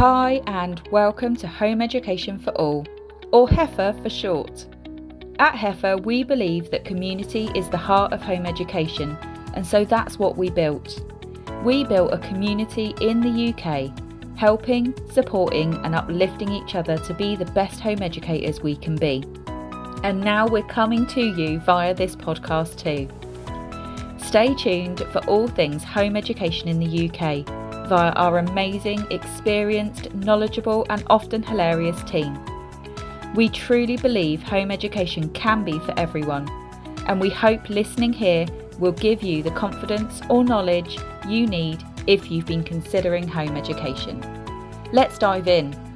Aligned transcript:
Hi, 0.00 0.40
and 0.46 0.80
welcome 0.90 1.36
to 1.36 1.46
Home 1.46 1.82
Education 1.82 2.38
for 2.38 2.52
All, 2.52 2.86
or 3.32 3.46
HEFA 3.46 4.02
for 4.02 4.08
short. 4.08 4.64
At 5.38 5.52
HEFA, 5.52 6.02
we 6.02 6.22
believe 6.22 6.70
that 6.70 6.86
community 6.86 7.50
is 7.54 7.68
the 7.68 7.76
heart 7.76 8.14
of 8.14 8.22
home 8.22 8.46
education, 8.46 9.14
and 9.52 9.66
so 9.66 9.84
that's 9.84 10.18
what 10.18 10.38
we 10.38 10.48
built. 10.48 11.04
We 11.62 11.84
built 11.84 12.14
a 12.14 12.18
community 12.26 12.94
in 13.02 13.20
the 13.20 13.52
UK, 13.52 13.92
helping, 14.38 14.94
supporting, 15.12 15.74
and 15.84 15.94
uplifting 15.94 16.50
each 16.50 16.74
other 16.76 16.96
to 16.96 17.12
be 17.12 17.36
the 17.36 17.52
best 17.52 17.80
home 17.80 18.00
educators 18.00 18.62
we 18.62 18.76
can 18.76 18.96
be. 18.96 19.22
And 20.02 20.22
now 20.22 20.48
we're 20.48 20.62
coming 20.62 21.04
to 21.08 21.20
you 21.20 21.60
via 21.60 21.92
this 21.92 22.16
podcast 22.16 22.78
too. 22.78 23.06
Stay 24.18 24.54
tuned 24.54 25.00
for 25.12 25.18
all 25.26 25.46
things 25.46 25.84
home 25.84 26.16
education 26.16 26.68
in 26.68 26.78
the 26.78 27.10
UK 27.10 27.59
via 27.90 28.12
our 28.12 28.38
amazing, 28.38 29.04
experienced, 29.10 30.14
knowledgeable, 30.14 30.86
and 30.90 31.02
often 31.10 31.42
hilarious 31.42 32.00
team. 32.04 32.38
We 33.34 33.48
truly 33.48 33.96
believe 33.96 34.44
home 34.44 34.70
education 34.70 35.28
can 35.30 35.64
be 35.64 35.76
for 35.80 35.92
everyone, 35.98 36.48
and 37.08 37.20
we 37.20 37.30
hope 37.30 37.68
listening 37.68 38.12
here 38.12 38.46
will 38.78 38.92
give 38.92 39.24
you 39.24 39.42
the 39.42 39.50
confidence 39.50 40.20
or 40.30 40.44
knowledge 40.44 40.98
you 41.26 41.48
need 41.48 41.82
if 42.06 42.30
you've 42.30 42.46
been 42.46 42.62
considering 42.62 43.26
home 43.26 43.56
education. 43.56 44.22
Let's 44.92 45.18
dive 45.18 45.48
in. 45.48 45.89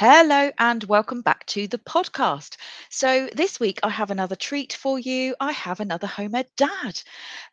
Hello 0.00 0.50
and 0.58 0.82
welcome 0.84 1.20
back 1.20 1.44
to 1.48 1.68
the 1.68 1.76
podcast. 1.76 2.56
So 2.88 3.28
this 3.34 3.60
week 3.60 3.80
I 3.82 3.90
have 3.90 4.10
another 4.10 4.34
treat 4.34 4.72
for 4.72 4.98
you. 4.98 5.36
I 5.38 5.52
have 5.52 5.78
another 5.78 6.06
home 6.06 6.34
ed 6.34 6.46
dad. 6.56 7.02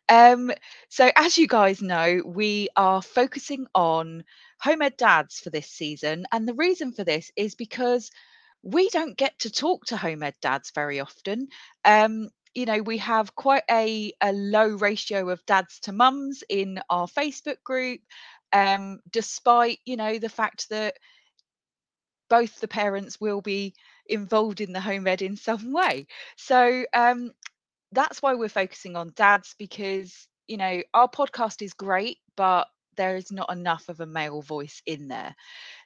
Um, 0.08 0.52
so 0.88 1.10
as 1.16 1.36
you 1.36 1.46
guys 1.48 1.82
know, 1.82 2.22
we 2.24 2.68
are 2.76 3.02
focusing 3.02 3.66
on 3.74 4.24
home 4.60 4.80
ed 4.80 4.96
dads 4.96 5.40
for 5.40 5.50
this 5.50 5.68
season, 5.70 6.24
and 6.32 6.48
the 6.48 6.54
reason 6.54 6.92
for 6.92 7.04
this 7.04 7.30
is 7.36 7.54
because 7.54 8.10
we 8.62 8.88
don't 8.88 9.18
get 9.18 9.38
to 9.40 9.50
talk 9.50 9.84
to 9.86 9.98
home 9.98 10.22
ed 10.22 10.36
dads 10.40 10.72
very 10.74 11.00
often. 11.00 11.48
Um, 11.84 12.30
you 12.54 12.64
know, 12.64 12.80
we 12.80 12.98
have 12.98 13.34
quite 13.34 13.64
a, 13.70 14.12
a 14.22 14.32
low 14.32 14.68
ratio 14.68 15.28
of 15.28 15.44
dads 15.44 15.80
to 15.80 15.92
mums 15.92 16.42
in 16.48 16.80
our 16.88 17.08
Facebook 17.08 17.62
group, 17.64 18.00
um, 18.54 19.00
despite 19.10 19.80
you 19.84 19.96
know 19.96 20.18
the 20.18 20.30
fact 20.30 20.70
that 20.70 20.94
both 22.28 22.60
the 22.60 22.68
parents 22.68 23.20
will 23.20 23.40
be 23.40 23.74
involved 24.06 24.60
in 24.60 24.72
the 24.72 24.80
home 24.80 25.06
ed 25.06 25.22
in 25.22 25.36
some 25.36 25.72
way. 25.72 26.06
So 26.36 26.84
um, 26.94 27.32
that's 27.92 28.22
why 28.22 28.34
we're 28.34 28.48
focusing 28.48 28.96
on 28.96 29.12
dads 29.16 29.54
because, 29.58 30.28
you 30.46 30.56
know, 30.56 30.82
our 30.94 31.08
podcast 31.08 31.62
is 31.62 31.74
great, 31.74 32.18
but 32.36 32.66
there 32.96 33.16
is 33.16 33.30
not 33.32 33.50
enough 33.52 33.88
of 33.88 34.00
a 34.00 34.06
male 34.06 34.42
voice 34.42 34.82
in 34.86 35.08
there. 35.08 35.34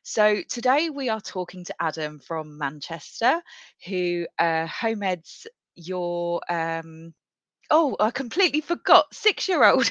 So 0.03 0.43
today 0.49 0.91
we 0.91 1.09
are 1.09 1.21
talking 1.21 1.65
to 1.65 1.75
Adam 1.81 2.19
from 2.19 2.59
Manchester, 2.59 3.41
who 3.87 4.27
uh, 4.39 4.67
home 4.67 5.03
eds 5.03 5.47
your. 5.75 6.41
Um, 6.51 7.15
oh, 7.71 7.97
I 8.01 8.11
completely 8.11 8.61
forgot. 8.61 9.13
Six 9.13 9.49
year 9.49 9.65
old. 9.65 9.91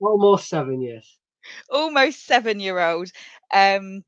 Almost 0.00 0.48
seven, 0.48 0.80
yes. 0.82 1.18
Almost 1.70 2.24
seven 2.26 2.60
year 2.60 2.78
old. 2.78 3.10
Um, 3.52 4.02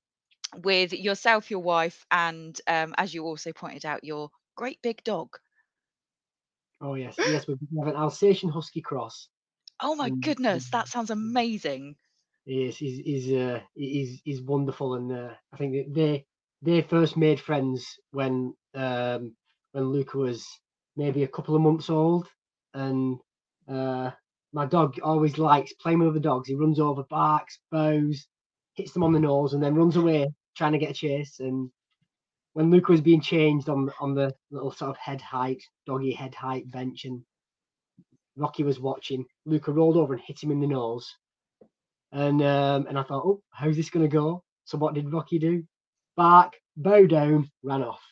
with 0.62 0.92
yourself, 0.92 1.50
your 1.50 1.60
wife, 1.60 2.06
and 2.10 2.58
um, 2.66 2.94
as 2.98 3.14
you 3.14 3.24
also 3.24 3.52
pointed 3.52 3.84
out, 3.84 4.04
your 4.04 4.30
great 4.56 4.80
big 4.82 5.02
dog. 5.04 5.38
Oh 6.80 6.94
yes, 6.94 7.18
yes, 7.24 7.46
we 7.48 7.56
have 7.78 7.88
an 7.88 7.96
Alsatian 7.96 8.50
Husky 8.50 8.80
cross. 8.82 9.28
Oh 9.80 9.94
my 9.94 10.10
goodness, 10.22 10.70
that 10.70 10.88
sounds 10.88 11.10
amazing. 11.10 11.96
Yes, 12.46 12.76
he's 12.76 12.98
he's 12.98 13.32
uh, 13.32 13.60
he's 13.74 14.20
he's 14.24 14.42
wonderful, 14.42 14.94
and 14.94 15.10
uh, 15.12 15.34
I 15.52 15.56
think 15.56 15.94
they 15.94 16.26
they 16.62 16.82
first 16.82 17.16
made 17.16 17.40
friends 17.40 17.86
when 18.10 18.54
um, 18.74 19.36
when 19.72 19.84
Luca 19.90 20.18
was 20.18 20.46
maybe 20.96 21.22
a 21.22 21.28
couple 21.28 21.54
of 21.54 21.62
months 21.62 21.88
old, 21.90 22.28
and 22.74 23.18
uh, 23.68 24.10
my 24.52 24.66
dog 24.66 24.98
always 25.02 25.38
likes 25.38 25.72
playing 25.74 26.00
with 26.00 26.14
the 26.14 26.20
dogs. 26.20 26.48
He 26.48 26.54
runs 26.54 26.80
over, 26.80 27.04
barks, 27.04 27.58
bows, 27.70 28.26
hits 28.74 28.92
them 28.92 29.04
on 29.04 29.12
the 29.12 29.20
nose, 29.20 29.54
and 29.54 29.62
then 29.62 29.74
runs 29.74 29.96
away 29.96 30.26
trying 30.56 30.72
to 30.72 30.78
get 30.78 30.90
a 30.90 30.94
chase. 30.94 31.40
And 31.40 31.70
when 32.52 32.70
Luca 32.70 32.92
was 32.92 33.00
being 33.00 33.20
changed 33.20 33.68
on 33.68 33.90
on 34.00 34.14
the 34.14 34.34
little 34.50 34.72
sort 34.72 34.90
of 34.90 34.96
head 34.96 35.20
height, 35.20 35.62
doggy 35.86 36.12
head 36.12 36.34
height 36.34 36.70
bench, 36.70 37.04
and 37.04 37.22
Rocky 38.36 38.62
was 38.62 38.80
watching, 38.80 39.24
Luca 39.46 39.72
rolled 39.72 39.96
over 39.96 40.14
and 40.14 40.22
hit 40.22 40.42
him 40.42 40.50
in 40.50 40.60
the 40.60 40.66
nose. 40.66 41.12
And 42.12 42.42
um, 42.42 42.86
and 42.86 42.98
I 42.98 43.02
thought, 43.02 43.24
oh, 43.26 43.42
how's 43.50 43.76
this 43.76 43.90
going 43.90 44.08
to 44.08 44.14
go? 44.14 44.42
So 44.64 44.78
what 44.78 44.94
did 44.94 45.12
Rocky 45.12 45.38
do? 45.38 45.64
Bark, 46.16 46.54
bow 46.76 47.06
down, 47.06 47.50
ran 47.62 47.82
off. 47.82 48.00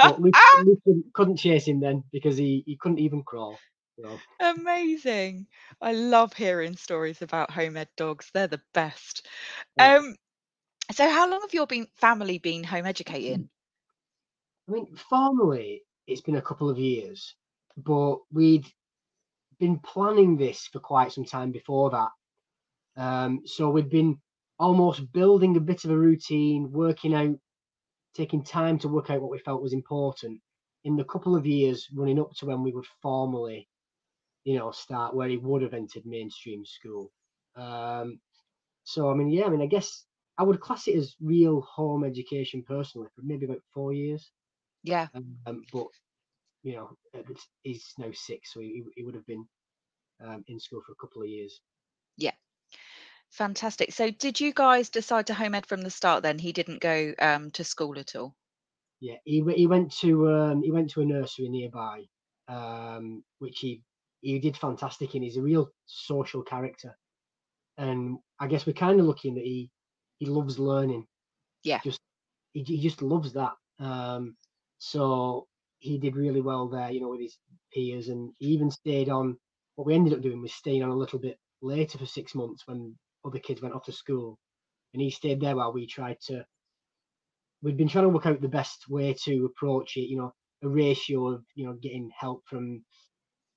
But 0.00 0.20
Luca, 0.20 0.38
Luca 0.62 1.00
couldn't 1.12 1.38
chase 1.38 1.66
him 1.66 1.80
then 1.80 2.04
because 2.12 2.36
he, 2.36 2.62
he 2.66 2.76
couldn't 2.76 3.00
even 3.00 3.24
crawl. 3.24 3.58
So. 4.00 4.20
Amazing. 4.40 5.48
I 5.80 5.92
love 5.92 6.32
hearing 6.32 6.76
stories 6.76 7.20
about 7.20 7.50
home 7.50 7.76
ed 7.76 7.88
dogs. 7.96 8.30
They're 8.32 8.46
the 8.46 8.62
best. 8.72 9.26
Yeah. 9.76 9.96
Um, 9.96 10.14
so 10.92 11.08
how 11.08 11.28
long 11.28 11.40
have 11.42 11.54
your 11.54 11.66
been 11.66 11.86
family 11.96 12.38
been 12.38 12.64
home 12.64 12.86
educating? 12.86 13.48
I 14.68 14.72
mean, 14.72 14.94
formally, 14.96 15.82
it's 16.06 16.20
been 16.20 16.36
a 16.36 16.42
couple 16.42 16.68
of 16.68 16.78
years, 16.78 17.34
but 17.76 18.18
we'd 18.32 18.66
been 19.58 19.78
planning 19.80 20.36
this 20.36 20.68
for 20.72 20.80
quite 20.80 21.12
some 21.12 21.24
time 21.24 21.52
before 21.52 21.90
that. 21.90 22.08
Um, 22.96 23.40
so 23.44 23.70
we'd 23.70 23.90
been 23.90 24.18
almost 24.58 25.12
building 25.12 25.56
a 25.56 25.60
bit 25.60 25.84
of 25.84 25.90
a 25.90 25.98
routine, 25.98 26.70
working 26.72 27.14
out, 27.14 27.36
taking 28.14 28.42
time 28.42 28.78
to 28.80 28.88
work 28.88 29.10
out 29.10 29.20
what 29.20 29.30
we 29.30 29.38
felt 29.38 29.62
was 29.62 29.72
important 29.72 30.40
in 30.84 30.96
the 30.96 31.04
couple 31.04 31.36
of 31.36 31.46
years 31.46 31.88
running 31.94 32.18
up 32.18 32.32
to 32.36 32.46
when 32.46 32.62
we 32.62 32.72
would 32.72 32.86
formally, 33.02 33.68
you 34.44 34.58
know, 34.58 34.70
start 34.70 35.14
where 35.14 35.28
he 35.28 35.36
would 35.36 35.62
have 35.62 35.74
entered 35.74 36.04
mainstream 36.06 36.64
school. 36.64 37.12
Um, 37.56 38.20
so 38.84 39.10
I 39.10 39.14
mean, 39.14 39.30
yeah, 39.30 39.44
I 39.44 39.50
mean, 39.50 39.62
I 39.62 39.66
guess 39.66 40.04
I 40.38 40.44
would 40.44 40.60
class 40.60 40.86
it 40.86 40.96
as 40.96 41.16
real 41.20 41.60
home 41.62 42.04
education 42.04 42.62
personally 42.66 43.08
for 43.14 43.22
maybe 43.22 43.44
about 43.44 43.62
four 43.74 43.92
years. 43.92 44.30
Yeah. 44.84 45.08
Um, 45.46 45.62
but 45.72 45.88
you 46.62 46.74
know, 46.74 46.90
he's 47.62 47.92
now 47.98 48.10
six, 48.12 48.52
so 48.52 48.60
he, 48.60 48.84
he 48.94 49.02
would 49.02 49.14
have 49.14 49.26
been 49.26 49.44
um, 50.24 50.44
in 50.46 50.60
school 50.60 50.80
for 50.86 50.92
a 50.92 51.00
couple 51.00 51.22
of 51.22 51.28
years. 51.28 51.60
Yeah. 52.16 52.32
Fantastic. 53.30 53.92
So, 53.92 54.10
did 54.10 54.40
you 54.40 54.52
guys 54.52 54.88
decide 54.88 55.26
to 55.26 55.34
home 55.34 55.54
ed 55.54 55.66
from 55.66 55.82
the 55.82 55.90
start? 55.90 56.22
Then 56.22 56.38
he 56.38 56.52
didn't 56.52 56.80
go 56.80 57.12
um, 57.18 57.50
to 57.52 57.64
school 57.64 57.98
at 57.98 58.16
all. 58.16 58.34
Yeah, 59.00 59.16
he 59.24 59.44
he 59.54 59.66
went 59.66 59.92
to 59.98 60.28
um, 60.30 60.62
he 60.62 60.72
went 60.72 60.90
to 60.90 61.02
a 61.02 61.04
nursery 61.04 61.48
nearby, 61.48 62.04
um, 62.48 63.22
which 63.38 63.58
he 63.60 63.82
he 64.20 64.38
did 64.38 64.56
fantastic 64.56 65.14
in. 65.14 65.22
He's 65.22 65.36
a 65.36 65.42
real 65.42 65.70
social 65.86 66.42
character, 66.42 66.96
and 67.76 68.18
I 68.40 68.46
guess 68.46 68.66
we're 68.66 68.72
kind 68.72 68.98
of 68.98 69.06
looking 69.06 69.34
that 69.34 69.44
he 69.44 69.70
he 70.18 70.26
loves 70.26 70.58
learning. 70.58 71.06
Yeah. 71.62 71.80
Just 71.84 72.00
he, 72.52 72.62
he 72.62 72.80
just 72.80 73.02
loves 73.02 73.32
that. 73.34 73.52
Um, 73.80 74.36
so 74.78 75.46
he 75.78 75.98
did 75.98 76.16
really 76.16 76.40
well 76.40 76.68
there, 76.68 76.90
you 76.90 77.00
know, 77.00 77.10
with 77.10 77.20
his 77.20 77.38
peers, 77.72 78.08
and 78.08 78.32
he 78.38 78.46
even 78.48 78.70
stayed 78.70 79.08
on. 79.08 79.36
What 79.76 79.86
we 79.86 79.94
ended 79.94 80.12
up 80.12 80.22
doing 80.22 80.42
was 80.42 80.52
staying 80.52 80.82
on 80.82 80.90
a 80.90 80.96
little 80.96 81.20
bit 81.20 81.38
later 81.62 81.98
for 81.98 82.06
six 82.06 82.34
months 82.34 82.64
when 82.66 82.96
other 83.24 83.38
kids 83.38 83.62
went 83.62 83.74
off 83.74 83.84
to 83.84 83.92
school, 83.92 84.38
and 84.92 85.02
he 85.02 85.10
stayed 85.10 85.40
there 85.40 85.56
while 85.56 85.72
we 85.72 85.86
tried 85.86 86.20
to. 86.22 86.44
We'd 87.62 87.76
been 87.76 87.88
trying 87.88 88.04
to 88.04 88.08
work 88.10 88.26
out 88.26 88.40
the 88.40 88.48
best 88.48 88.88
way 88.88 89.14
to 89.24 89.44
approach 89.44 89.96
it, 89.96 90.08
you 90.08 90.16
know, 90.16 90.32
a 90.62 90.68
ratio 90.68 91.28
of 91.28 91.44
you 91.54 91.66
know 91.66 91.74
getting 91.74 92.10
help 92.18 92.42
from 92.46 92.84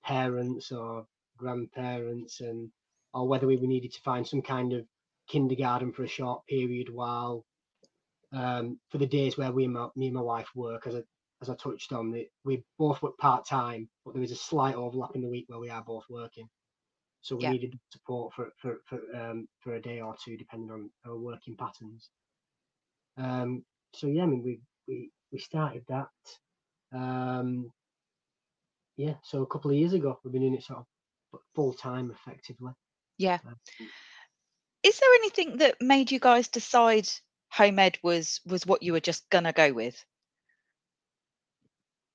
parents 0.03 0.71
or 0.71 1.05
grandparents, 1.37 2.41
and 2.41 2.69
or 3.13 3.27
whether 3.27 3.47
we 3.47 3.57
needed 3.57 3.91
to 3.93 4.01
find 4.01 4.27
some 4.27 4.41
kind 4.41 4.73
of 4.73 4.85
kindergarten 5.27 5.91
for 5.91 6.03
a 6.03 6.07
short 6.07 6.45
period 6.47 6.89
while 6.91 7.45
um, 8.33 8.79
for 8.89 8.97
the 8.97 9.05
days 9.05 9.37
where 9.37 9.51
we 9.51 9.65
and 9.65 9.73
my, 9.73 9.87
me 9.95 10.07
and 10.07 10.15
my 10.15 10.21
wife 10.21 10.49
work 10.55 10.87
as 10.87 10.95
I, 10.95 11.01
as 11.41 11.49
I 11.49 11.55
touched 11.55 11.91
on 11.91 12.13
we 12.43 12.63
both 12.77 13.01
work 13.01 13.17
part 13.17 13.45
time, 13.45 13.89
but 14.05 14.13
there 14.13 14.23
is 14.23 14.31
a 14.31 14.35
slight 14.35 14.75
overlap 14.75 15.15
in 15.15 15.21
the 15.21 15.29
week 15.29 15.45
where 15.47 15.59
we 15.59 15.69
are 15.69 15.83
both 15.83 16.05
working. 16.09 16.47
So 17.21 17.35
we 17.35 17.43
yeah. 17.43 17.51
needed 17.51 17.79
support 17.91 18.33
for 18.33 18.49
for 18.57 18.81
for, 18.85 18.99
um, 19.15 19.47
for 19.59 19.75
a 19.75 19.81
day 19.81 20.01
or 20.01 20.15
two, 20.23 20.37
depending 20.37 20.71
on 20.71 20.89
our 21.05 21.17
working 21.17 21.55
patterns. 21.55 22.09
Um, 23.17 23.63
so 23.93 24.07
yeah, 24.07 24.23
I 24.23 24.25
mean 24.25 24.43
we 24.43 24.59
we 24.87 25.11
we 25.31 25.39
started 25.39 25.83
that. 25.87 26.07
Um, 26.93 27.71
yeah, 28.97 29.13
so 29.23 29.41
a 29.41 29.47
couple 29.47 29.71
of 29.71 29.77
years 29.77 29.93
ago, 29.93 30.19
we've 30.23 30.33
been 30.33 30.43
in 30.43 30.55
it 30.55 30.63
sort 30.63 30.79
of 30.79 31.39
full 31.55 31.73
time, 31.73 32.11
effectively. 32.11 32.73
Yeah. 33.17 33.39
Is 34.83 34.99
there 34.99 35.13
anything 35.15 35.57
that 35.57 35.81
made 35.81 36.11
you 36.11 36.19
guys 36.19 36.47
decide 36.47 37.07
home 37.49 37.79
ed 37.79 37.97
was 38.01 38.41
was 38.45 38.65
what 38.65 38.83
you 38.83 38.93
were 38.93 38.99
just 38.99 39.29
gonna 39.29 39.53
go 39.53 39.73
with? 39.73 40.03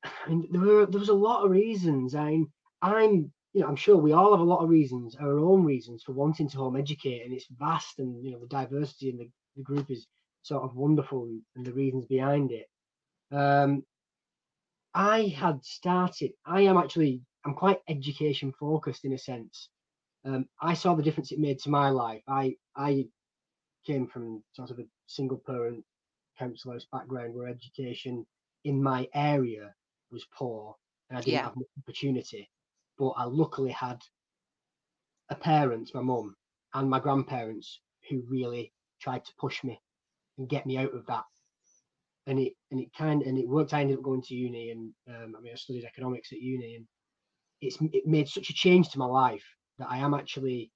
I 0.05 0.29
mean, 0.29 0.49
there 0.51 0.61
were 0.61 0.87
there 0.87 1.01
was 1.01 1.09
a 1.09 1.15
lot 1.15 1.45
of 1.45 1.51
reasons. 1.51 2.15
I'm 2.15 2.53
I'm 2.83 3.33
you 3.53 3.61
know 3.61 3.69
I'm 3.69 3.77
sure 3.77 3.97
we 3.97 4.13
all 4.13 4.33
have 4.33 4.41
a 4.41 4.53
lot 4.53 4.63
of 4.63 4.69
reasons, 4.69 5.17
our 5.17 5.39
own 5.39 5.65
reasons 5.65 6.03
for 6.03 6.13
wanting 6.13 6.49
to 6.51 6.59
home 6.59 6.77
educate, 6.77 7.23
and 7.25 7.33
it's 7.33 7.47
vast, 7.51 7.99
and 7.99 8.25
you 8.25 8.33
know 8.33 8.39
the 8.41 8.47
diversity 8.47 9.11
in 9.11 9.19
the, 9.19 9.31
the 9.57 9.63
group 9.63 9.91
is 9.91 10.07
sort 10.43 10.65
of 10.65 10.77
wonderful, 10.77 11.29
and 11.55 11.67
the 11.67 11.73
reasons 11.73 12.07
behind 12.07 12.53
it. 12.53 12.69
Um, 13.33 13.85
I 14.95 15.27
had 15.27 15.65
started. 15.65 16.33
I 16.45 16.63
am 16.63 16.77
actually 16.79 17.23
I'm 17.45 17.55
quite 17.55 17.81
education 17.89 18.53
focused 18.59 19.05
in 19.05 19.13
a 19.13 19.19
sense. 19.19 19.69
Um, 20.27 20.49
I 20.61 20.75
saw 20.75 20.95
the 20.95 21.03
difference 21.05 21.31
it 21.31 21.39
made 21.39 21.61
to 21.61 21.71
my 21.71 21.89
life. 21.91 22.23
I 22.27 22.57
I 22.77 23.07
came 23.87 24.09
from 24.09 24.43
sort 24.55 24.71
of 24.71 24.81
a 24.81 24.87
single 25.07 25.39
parent 25.39 25.85
council 26.39 26.73
house 26.73 26.87
background 26.93 27.35
where 27.35 27.49
education 27.49 28.27
in 28.65 28.83
my 28.83 29.09
area 29.15 29.75
was 30.11 30.27
poor 30.37 30.77
and 31.09 31.19
I 31.19 31.23
didn't 31.23 31.35
Yeah. 31.35 31.45
have 31.45 31.57
much 31.57 31.69
opportunity. 31.79 32.51
But 32.99 33.11
I 33.11 33.25
luckily 33.25 33.71
had 33.71 34.03
a 35.31 35.37
parent, 35.37 35.95
my 35.95 36.03
mum, 36.03 36.37
and 36.75 36.91
my 36.91 36.99
grandparents 36.99 37.81
who 38.09 38.23
really 38.29 38.73
tried 39.01 39.25
to 39.25 39.35
push 39.39 39.63
me 39.63 39.81
and 40.39 40.49
get 40.49 40.67
me 40.67 40.77
out 40.77 40.95
of 40.95 41.07
that. 41.07 41.25
And 42.27 42.41
it 42.41 42.55
and 42.73 42.81
it 42.81 42.93
kind 42.93 43.23
and 43.23 43.39
it 43.39 43.49
worked. 43.49 43.73
I 43.75 43.83
ended 43.83 43.99
up 43.99 44.03
going 44.03 44.23
to 44.23 44.35
uni, 44.35 44.71
and 44.71 44.93
um, 45.09 45.37
I 45.37 45.41
mean 45.41 45.53
I 45.53 45.57
studied 45.57 45.85
economics 45.85 46.33
at 46.33 46.41
uni, 46.41 46.75
and 46.75 46.87
it's 47.61 47.79
it 47.93 48.07
made 48.07 48.29
such 48.29 48.51
a 48.51 48.55
change 48.55 48.89
to 48.91 48.99
my 48.99 49.07
life 49.07 49.56
that 49.79 49.91
I 49.91 49.99
am 49.99 50.15
actually, 50.15 50.73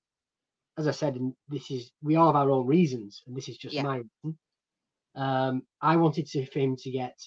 as 0.78 0.86
I 0.86 0.92
said, 0.92 1.16
and 1.16 1.34
this 1.48 1.70
is 1.70 1.92
we 2.02 2.16
all 2.16 2.26
have 2.32 2.36
our 2.36 2.50
own 2.50 2.66
reasons, 2.66 3.22
and 3.26 3.36
this 3.36 3.48
is 3.48 3.56
just 3.58 3.74
Yeah. 3.74 3.82
my 3.82 3.96
reason. 3.96 4.38
Um, 5.14 5.66
I 5.80 5.96
wanted 5.96 6.26
to 6.28 6.46
for 6.46 6.58
him 6.60 6.76
to 6.76 6.90
get 6.90 7.18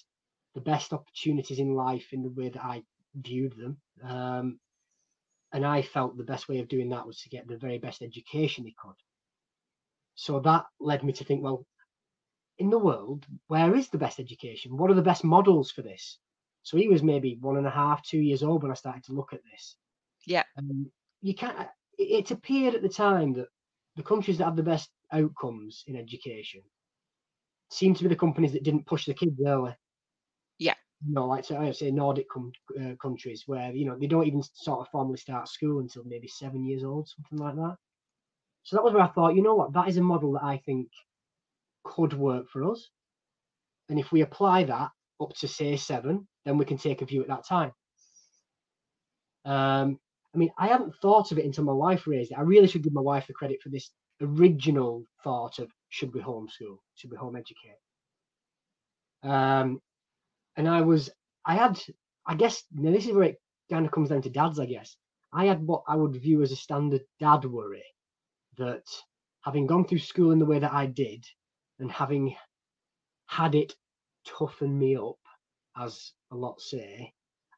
the 0.54 0.60
best 0.60 0.92
opportunities 0.92 1.58
in 1.58 1.74
life 1.74 2.12
in 2.12 2.22
the 2.22 2.30
way 2.30 2.48
that 2.48 2.64
I 2.64 2.82
viewed 3.14 3.56
them. 3.56 3.80
Um, 4.02 4.60
and 5.52 5.64
I 5.64 5.82
felt 5.82 6.16
the 6.16 6.24
best 6.24 6.48
way 6.48 6.58
of 6.58 6.68
doing 6.68 6.88
that 6.90 7.06
was 7.06 7.20
to 7.20 7.28
get 7.28 7.46
the 7.46 7.56
very 7.56 7.78
best 7.78 8.02
education 8.02 8.64
he 8.64 8.74
could. 8.76 8.96
So 10.16 10.40
that 10.40 10.66
led 10.80 11.04
me 11.04 11.12
to 11.12 11.24
think, 11.24 11.42
well, 11.42 11.66
in 12.58 12.70
the 12.70 12.78
world, 12.78 13.26
where 13.48 13.74
is 13.74 13.88
the 13.88 13.98
best 13.98 14.20
education? 14.20 14.76
What 14.76 14.90
are 14.90 14.94
the 14.94 15.02
best 15.02 15.24
models 15.24 15.70
for 15.70 15.82
this? 15.82 16.18
So 16.62 16.76
he 16.76 16.88
was 16.88 17.02
maybe 17.02 17.36
one 17.40 17.56
and 17.56 17.66
a 17.66 17.70
half, 17.70 18.02
two 18.02 18.18
years 18.18 18.42
old 18.42 18.62
when 18.62 18.72
I 18.72 18.74
started 18.74 19.04
to 19.04 19.12
look 19.12 19.32
at 19.32 19.42
this. 19.52 19.76
Yeah. 20.26 20.44
Um, 20.58 20.90
you 21.24 21.34
can't. 21.34 21.56
It, 21.98 22.02
it 22.02 22.30
appeared 22.30 22.74
at 22.74 22.82
the 22.82 22.88
time 22.88 23.32
that 23.32 23.48
the 23.96 24.02
countries 24.02 24.38
that 24.38 24.44
have 24.44 24.56
the 24.56 24.62
best 24.62 24.90
outcomes 25.10 25.82
in 25.86 25.96
education 25.96 26.60
seem 27.70 27.94
to 27.94 28.02
be 28.02 28.08
the 28.10 28.16
companies 28.16 28.52
that 28.52 28.62
didn't 28.62 28.86
push 28.86 29.06
the 29.06 29.14
kids 29.14 29.40
early. 29.44 29.74
Yeah. 30.58 30.74
You 31.06 31.14
know, 31.14 31.26
like 31.26 31.44
so 31.46 31.56
I 31.56 31.72
say 31.72 31.90
Nordic 31.90 32.28
com- 32.28 32.52
uh, 32.78 32.94
countries 33.00 33.44
where 33.46 33.72
you 33.72 33.86
know 33.86 33.96
they 33.98 34.06
don't 34.06 34.26
even 34.26 34.42
sort 34.42 34.80
of 34.80 34.88
formally 34.92 35.16
start 35.16 35.48
school 35.48 35.80
until 35.80 36.04
maybe 36.04 36.28
seven 36.28 36.62
years 36.64 36.84
old, 36.84 37.08
something 37.08 37.38
like 37.38 37.56
that. 37.56 37.76
So 38.62 38.76
that 38.76 38.84
was 38.84 38.92
where 38.92 39.02
I 39.02 39.08
thought, 39.08 39.34
you 39.34 39.42
know 39.42 39.54
what, 39.54 39.72
that 39.74 39.88
is 39.88 39.96
a 39.96 40.02
model 40.02 40.32
that 40.32 40.44
I 40.44 40.58
think 40.58 40.88
could 41.84 42.12
work 42.14 42.48
for 42.50 42.70
us. 42.70 42.90
And 43.88 43.98
if 43.98 44.12
we 44.12 44.22
apply 44.22 44.64
that 44.64 44.90
up 45.20 45.34
to 45.40 45.48
say 45.48 45.76
seven, 45.76 46.26
then 46.44 46.58
we 46.58 46.64
can 46.64 46.78
take 46.78 47.02
a 47.02 47.04
view 47.04 47.22
at 47.22 47.28
that 47.28 47.46
time. 47.46 47.72
Um, 49.44 50.00
I 50.34 50.38
mean, 50.38 50.50
I 50.58 50.66
haven't 50.66 50.94
thought 50.96 51.30
of 51.30 51.38
it 51.38 51.44
until 51.44 51.64
my 51.64 51.72
wife 51.72 52.06
raised 52.06 52.32
it. 52.32 52.38
I 52.38 52.42
really 52.42 52.66
should 52.66 52.82
give 52.82 52.92
my 52.92 53.00
wife 53.00 53.26
the 53.26 53.34
credit 53.34 53.62
for 53.62 53.68
this 53.68 53.90
original 54.20 55.04
thought 55.22 55.58
of 55.58 55.70
should 55.90 56.12
we 56.12 56.20
homeschool, 56.20 56.78
should 56.94 57.10
we 57.10 57.16
home 57.16 57.36
educate. 57.36 57.78
Um, 59.22 59.80
and 60.56 60.68
I 60.68 60.80
was, 60.80 61.10
I 61.46 61.54
had, 61.54 61.80
I 62.26 62.34
guess, 62.34 62.64
now 62.72 62.90
this 62.90 63.06
is 63.06 63.12
where 63.12 63.28
it 63.28 63.40
kind 63.70 63.86
of 63.86 63.92
comes 63.92 64.08
down 64.08 64.22
to 64.22 64.30
dads, 64.30 64.58
I 64.58 64.66
guess. 64.66 64.96
I 65.32 65.46
had 65.46 65.64
what 65.66 65.82
I 65.88 65.96
would 65.96 66.14
view 66.16 66.42
as 66.42 66.52
a 66.52 66.56
standard 66.56 67.02
dad 67.20 67.44
worry 67.44 67.84
that 68.58 68.84
having 69.42 69.66
gone 69.66 69.84
through 69.84 69.98
school 69.98 70.32
in 70.32 70.38
the 70.38 70.46
way 70.46 70.58
that 70.58 70.72
I 70.72 70.86
did 70.86 71.24
and 71.78 71.90
having 71.90 72.36
had 73.26 73.54
it 73.54 73.74
toughen 74.26 74.78
me 74.78 74.96
up, 74.96 75.18
as 75.76 76.12
a 76.30 76.36
lot 76.36 76.60
say, 76.60 77.12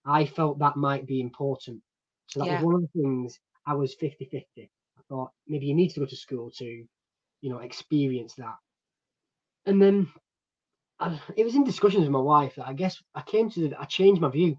I 0.04 0.24
felt 0.24 0.58
that 0.58 0.76
might 0.76 1.06
be 1.06 1.20
important. 1.20 1.82
So 2.28 2.40
that 2.40 2.46
Yeah. 2.46 2.56
was 2.56 2.62
one 2.64 2.74
of 2.76 2.82
the 2.82 3.00
things 3.02 3.38
I 3.66 3.74
was 3.74 3.94
50 3.94 4.26
50. 4.26 4.70
I 4.98 5.02
thought 5.08 5.32
maybe 5.46 5.66
you 5.66 5.74
need 5.74 5.90
to 5.90 6.00
go 6.00 6.06
to 6.06 6.16
school 6.16 6.50
to, 6.58 6.64
you 6.64 7.50
know, 7.50 7.58
experience 7.58 8.34
that. 8.34 8.56
And 9.66 9.80
then 9.80 10.12
I, 11.00 11.20
it 11.36 11.44
was 11.44 11.54
in 11.54 11.64
discussions 11.64 12.02
with 12.02 12.10
my 12.10 12.20
wife 12.20 12.54
that 12.56 12.66
I 12.68 12.72
guess 12.72 13.02
I 13.14 13.22
came 13.22 13.50
to, 13.50 13.68
the, 13.68 13.80
I 13.80 13.84
changed 13.84 14.20
my 14.20 14.30
view 14.30 14.56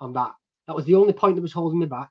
on 0.00 0.12
that. 0.14 0.32
That 0.66 0.76
was 0.76 0.84
the 0.84 0.96
only 0.96 1.12
point 1.12 1.36
that 1.36 1.42
was 1.42 1.52
holding 1.52 1.78
me 1.78 1.86
back, 1.86 2.10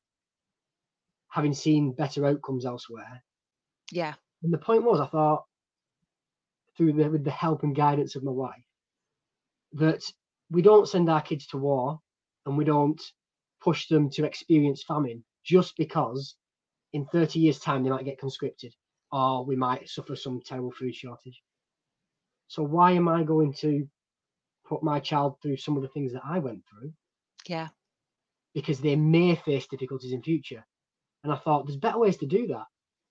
having 1.29 1.53
seen 1.53 1.91
better 1.91 2.25
outcomes 2.25 2.65
elsewhere. 2.65 3.23
Yeah. 3.91 4.15
And 4.43 4.53
the 4.53 4.57
point 4.57 4.83
was, 4.83 4.99
I 4.99 5.07
thought, 5.07 5.45
through 6.77 6.93
the 6.93 7.09
with 7.09 7.23
the 7.23 7.31
help 7.31 7.63
and 7.63 7.75
guidance 7.75 8.15
of 8.15 8.23
my 8.23 8.31
wife, 8.31 8.65
that 9.73 10.03
we 10.49 10.61
don't 10.61 10.87
send 10.87 11.09
our 11.09 11.21
kids 11.21 11.47
to 11.47 11.57
war 11.57 11.99
and 12.45 12.57
we 12.57 12.63
don't 12.63 13.01
push 13.65 13.87
them 13.87 14.09
to 14.11 14.25
experience 14.25 14.83
famine 14.83 15.23
just 15.43 15.75
because 15.75 16.35
in 16.93 17.05
30 17.07 17.39
years' 17.39 17.59
time 17.59 17.83
they 17.83 17.89
might 17.89 18.05
get 18.05 18.19
conscripted 18.19 18.73
or 19.11 19.43
we 19.43 19.55
might 19.55 19.89
suffer 19.89 20.15
some 20.15 20.39
terrible 20.45 20.71
food 20.71 20.95
shortage. 20.95 21.41
So 22.47 22.63
why 22.63 22.91
am 22.91 23.07
I 23.09 23.23
going 23.23 23.53
to 23.61 23.87
put 24.69 24.83
my 24.83 24.99
child 24.99 25.37
through 25.41 25.57
some 25.57 25.75
of 25.77 25.81
the 25.81 25.89
things 25.89 26.13
that 26.13 26.21
I 26.23 26.39
went 26.39 26.61
through 26.69 26.93
Yeah. 27.47 27.69
because 28.53 28.79
they 28.79 28.95
may 28.95 29.35
face 29.35 29.67
difficulties 29.67 30.13
in 30.13 30.21
future? 30.21 30.63
And 31.23 31.33
I 31.33 31.37
thought 31.37 31.65
there's 31.65 31.77
better 31.85 31.99
ways 31.99 32.17
to 32.17 32.27
do 32.27 32.47
that. 32.47 32.65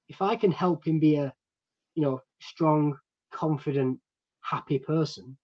If 0.09 0.23
I 0.23 0.37
can 0.37 0.53
help 0.53 0.87
him 0.87 1.01
be 1.01 1.17
a, 1.17 1.35
you 1.97 2.03
know, 2.03 2.21
strong, 2.41 2.97
confident, 3.33 3.99
happy 4.43 4.79
person. 4.79 5.37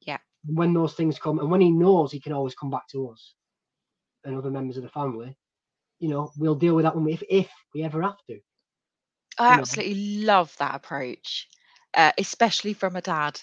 Yeah. 0.00 0.18
When 0.46 0.72
those 0.72 0.94
things 0.94 1.18
come, 1.18 1.40
and 1.40 1.50
when 1.50 1.60
he 1.60 1.70
knows 1.70 2.10
he 2.10 2.20
can 2.20 2.32
always 2.32 2.54
come 2.54 2.70
back 2.70 2.88
to 2.92 3.10
us 3.10 3.35
and 4.26 4.36
other 4.36 4.52
members 4.52 4.78
of 4.78 4.84
the 4.84 4.90
family, 4.90 5.38
you 6.00 6.08
know, 6.08 6.32
we'll 6.38 6.56
deal 6.56 6.76
with 6.76 6.84
that 6.84 6.96
when 6.96 7.04
we, 7.04 7.14
if 7.14 7.24
if 7.30 7.50
we 7.74 7.84
ever 7.84 8.02
have 8.02 8.18
to. 8.30 8.40
I 9.38 9.48
You 9.48 9.56
know. 9.56 9.66
absolutely 9.66 10.24
love 10.24 10.56
that 10.58 10.74
approach, 10.74 11.48
uh, 11.94 12.12
especially 12.18 12.74
from 12.74 12.96
a 12.96 13.02
dad, 13.02 13.40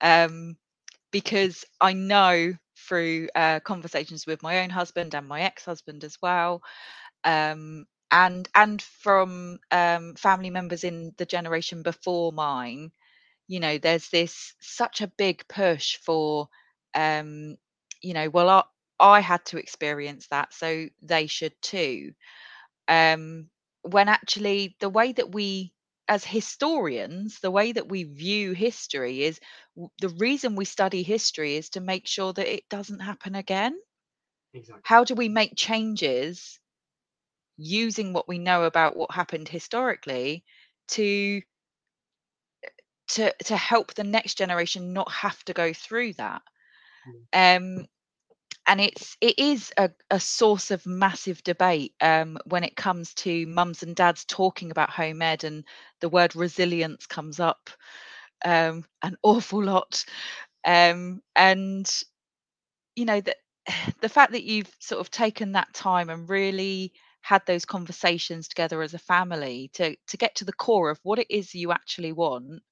um, 0.00 0.56
because 1.12 1.64
I 1.80 1.92
know 1.94 2.54
through 2.88 3.28
uh, 3.34 3.60
conversations 3.60 4.26
with 4.26 4.42
my 4.42 4.60
own 4.60 4.70
husband 4.70 5.14
and 5.14 5.26
my 5.28 5.42
ex-husband 5.42 6.04
as 6.04 6.18
well, 6.22 6.62
um, 7.24 7.86
and 8.10 8.48
and 8.54 8.82
from 8.82 9.58
um, 9.70 10.14
family 10.16 10.50
members 10.50 10.84
in 10.84 11.12
the 11.18 11.26
generation 11.26 11.82
before 11.82 12.32
mine, 12.32 12.92
you 13.48 13.60
know, 13.60 13.78
there's 13.78 14.10
this 14.10 14.54
such 14.60 15.00
a 15.02 15.08
big 15.08 15.46
push 15.48 15.96
for, 15.98 16.48
um, 16.94 17.56
you 18.02 18.14
know, 18.14 18.28
well, 18.30 18.48
I, 18.50 18.62
I 19.00 19.20
had 19.20 19.44
to 19.46 19.58
experience 19.58 20.28
that, 20.28 20.52
so 20.54 20.88
they 21.02 21.26
should 21.26 21.54
too. 21.62 22.14
Um, 22.88 23.50
when 23.82 24.08
actually 24.08 24.76
the 24.80 24.90
way 24.90 25.12
that 25.12 25.32
we 25.32 25.74
as 26.08 26.24
historians 26.24 27.40
the 27.40 27.50
way 27.50 27.72
that 27.72 27.88
we 27.88 28.04
view 28.04 28.52
history 28.52 29.22
is 29.24 29.40
the 30.00 30.08
reason 30.10 30.56
we 30.56 30.64
study 30.66 31.02
history 31.02 31.56
is 31.56 31.70
to 31.70 31.80
make 31.80 32.06
sure 32.06 32.32
that 32.32 32.52
it 32.52 32.68
doesn't 32.68 33.00
happen 33.00 33.34
again. 33.34 33.78
Exactly. 34.54 34.82
how 34.82 35.02
do 35.04 35.14
we 35.14 35.28
make 35.28 35.54
changes 35.56 36.60
using 37.56 38.12
what 38.12 38.28
we 38.28 38.38
know 38.38 38.64
about 38.64 38.96
what 38.96 39.12
happened 39.12 39.48
historically 39.48 40.44
to 40.88 41.42
to 43.08 43.32
to 43.44 43.56
help 43.56 43.94
the 43.94 44.04
next 44.04 44.34
generation 44.38 44.92
not 44.92 45.10
have 45.10 45.44
to 45.44 45.52
go 45.52 45.72
through 45.72 46.12
that? 46.14 46.42
Um 47.32 47.86
and 48.66 48.80
it's 48.80 49.16
it 49.20 49.38
is 49.38 49.72
a, 49.76 49.90
a 50.10 50.20
source 50.20 50.70
of 50.70 50.86
massive 50.86 51.42
debate 51.44 51.94
um, 52.00 52.38
when 52.46 52.64
it 52.64 52.76
comes 52.76 53.14
to 53.14 53.46
mums 53.46 53.82
and 53.82 53.96
dads 53.96 54.24
talking 54.24 54.70
about 54.70 54.90
home 54.90 55.22
ed 55.22 55.44
and 55.44 55.64
the 56.00 56.08
word 56.08 56.34
resilience 56.36 57.06
comes 57.06 57.40
up 57.40 57.70
um, 58.44 58.84
an 59.02 59.16
awful 59.22 59.62
lot. 59.64 60.04
Um, 60.66 61.22
and 61.36 61.90
you 62.96 63.04
know 63.04 63.20
that 63.20 63.36
the 64.00 64.08
fact 64.08 64.32
that 64.32 64.44
you've 64.44 64.72
sort 64.80 65.00
of 65.00 65.10
taken 65.10 65.52
that 65.52 65.72
time 65.74 66.10
and 66.10 66.28
really 66.28 66.92
had 67.22 67.42
those 67.46 67.64
conversations 67.64 68.48
together 68.48 68.82
as 68.82 68.94
a 68.94 68.98
family 68.98 69.70
to 69.74 69.96
to 70.08 70.16
get 70.16 70.34
to 70.36 70.44
the 70.44 70.52
core 70.52 70.90
of 70.90 71.00
what 71.02 71.18
it 71.18 71.26
is 71.30 71.54
you 71.54 71.72
actually 71.72 72.12
want 72.12 72.62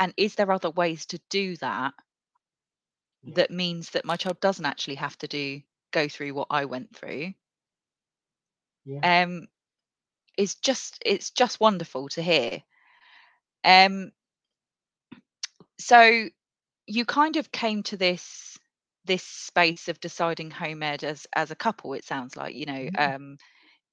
and 0.00 0.14
is 0.16 0.34
there 0.36 0.52
other 0.52 0.70
ways 0.70 1.06
to 1.06 1.20
do 1.30 1.56
that 1.58 1.94
Yeah. 3.26 3.34
that 3.34 3.50
means 3.50 3.90
that 3.90 4.04
my 4.04 4.16
child 4.16 4.40
doesn't 4.40 4.66
actually 4.66 4.96
have 4.96 5.18
to 5.18 5.28
do 5.28 5.62
go 5.92 6.08
through 6.08 6.34
what 6.34 6.48
I 6.50 6.64
went 6.66 6.94
through 6.96 7.34
Yeah. 8.84 9.02
um 9.02 9.46
is 10.38 10.54
just 10.56 11.02
it's 11.04 11.30
just 11.30 11.60
wonderful 11.60 12.08
to 12.10 12.22
hear 12.22 12.62
Um, 13.64 14.12
so 15.78 16.28
you 16.86 17.04
kind 17.04 17.36
of 17.36 17.50
came 17.52 17.82
to 17.84 17.96
this 17.96 18.58
this 19.04 19.22
space 19.22 19.88
of 19.88 20.00
deciding 20.00 20.50
home 20.50 20.82
ed 20.82 21.04
as 21.04 21.26
as 21.34 21.50
a 21.50 21.56
couple. 21.56 21.94
It 21.94 22.04
sounds 22.04 22.36
like 22.36 22.54
you 22.54 22.66
know. 22.66 22.88
Um, 22.96 23.38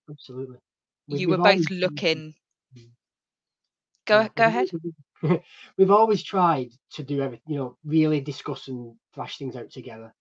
absolutely. 0.09 0.57
We've, 1.07 1.21
you 1.21 1.29
were 1.29 1.37
both 1.37 1.63
always 1.63 1.69
tried 1.79 2.03
to, 2.11 2.21
looking. 2.21 2.33
Mm. 2.77 2.91
Go 4.05 4.27
go 4.35 4.45
ahead. 4.45 4.69
we've 5.77 5.91
always 5.91 6.23
tried 6.23 6.71
to 6.91 7.03
do 7.03 7.21
everything, 7.21 7.53
you 7.53 7.57
know, 7.57 7.77
really 7.85 8.19
discuss 8.19 8.67
and 8.67 8.95
thrash 9.13 9.37
things 9.37 9.55
out 9.55 9.69
together. 9.69 10.13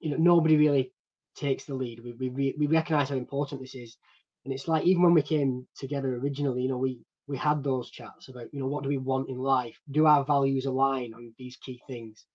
You 0.00 0.10
know, 0.10 0.16
nobody 0.16 0.56
really 0.56 0.92
takes 1.36 1.64
the 1.64 1.74
lead. 1.74 2.00
We 2.02 2.12
we 2.12 2.54
we, 2.58 2.66
recognise 2.66 3.10
how 3.10 3.16
important 3.16 3.60
this 3.60 3.74
is, 3.74 3.96
and 4.44 4.52
it's 4.52 4.68
like 4.68 4.84
even 4.84 5.02
when 5.02 5.14
we 5.14 5.22
came 5.22 5.66
together 5.76 6.16
originally, 6.16 6.62
you 6.62 6.68
know, 6.68 6.78
we 6.78 7.00
we 7.28 7.36
had 7.36 7.62
those 7.62 7.90
chats 7.90 8.28
about, 8.28 8.52
you 8.52 8.60
know, 8.60 8.66
what 8.66 8.82
do 8.82 8.88
we 8.88 8.98
want 8.98 9.28
in 9.28 9.38
life? 9.38 9.78
Do 9.90 10.06
our 10.06 10.24
values 10.24 10.66
align 10.66 11.14
on 11.14 11.32
these 11.38 11.56
key 11.56 11.80
things? 11.86 12.26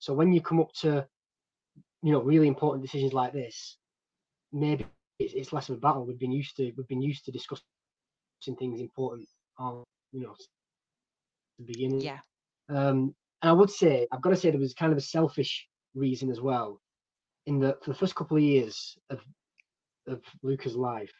So 0.00 0.12
when 0.12 0.32
you 0.32 0.40
come 0.40 0.60
up 0.60 0.72
to, 0.80 1.06
you 2.02 2.12
know, 2.12 2.22
really 2.22 2.46
important 2.46 2.82
decisions 2.82 3.12
like 3.12 3.32
this, 3.32 3.76
maybe 4.52 4.86
it's, 5.18 5.34
it's 5.34 5.52
less 5.52 5.68
of 5.68 5.76
a 5.76 5.80
battle. 5.80 6.06
We've 6.06 6.18
been 6.18 6.32
used 6.32 6.56
to 6.56 6.72
we've 6.76 6.88
been 6.88 7.02
used 7.02 7.24
to 7.24 7.32
discussing 7.32 7.62
things 8.58 8.80
important 8.80 9.28
on, 9.58 9.84
you 10.12 10.20
know, 10.20 10.34
the 11.58 11.64
beginning. 11.64 12.00
Yeah. 12.00 12.18
Um, 12.68 13.14
and 13.42 13.50
I 13.50 13.52
would 13.52 13.70
say 13.70 14.06
I've 14.12 14.22
got 14.22 14.30
to 14.30 14.36
say 14.36 14.50
there 14.50 14.60
was 14.60 14.74
kind 14.74 14.92
of 14.92 14.98
a 14.98 15.02
selfish 15.02 15.66
reason 15.94 16.30
as 16.30 16.40
well, 16.40 16.80
in 17.46 17.60
that 17.60 17.82
for 17.82 17.90
the 17.90 17.98
first 17.98 18.14
couple 18.14 18.36
of 18.36 18.42
years 18.42 18.96
of 19.10 19.20
of 20.06 20.22
Luca's 20.42 20.76
life, 20.76 21.12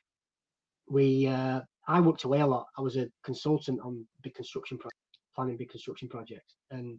we 0.88 1.26
uh, 1.26 1.60
I 1.86 2.00
worked 2.00 2.24
away 2.24 2.40
a 2.40 2.46
lot. 2.46 2.66
I 2.76 2.82
was 2.82 2.96
a 2.96 3.08
consultant 3.24 3.80
on 3.82 4.06
big 4.22 4.34
construction 4.34 4.78
pro- 4.78 4.90
planning 5.34 5.56
big 5.56 5.70
construction 5.70 6.08
projects, 6.08 6.54
and 6.70 6.98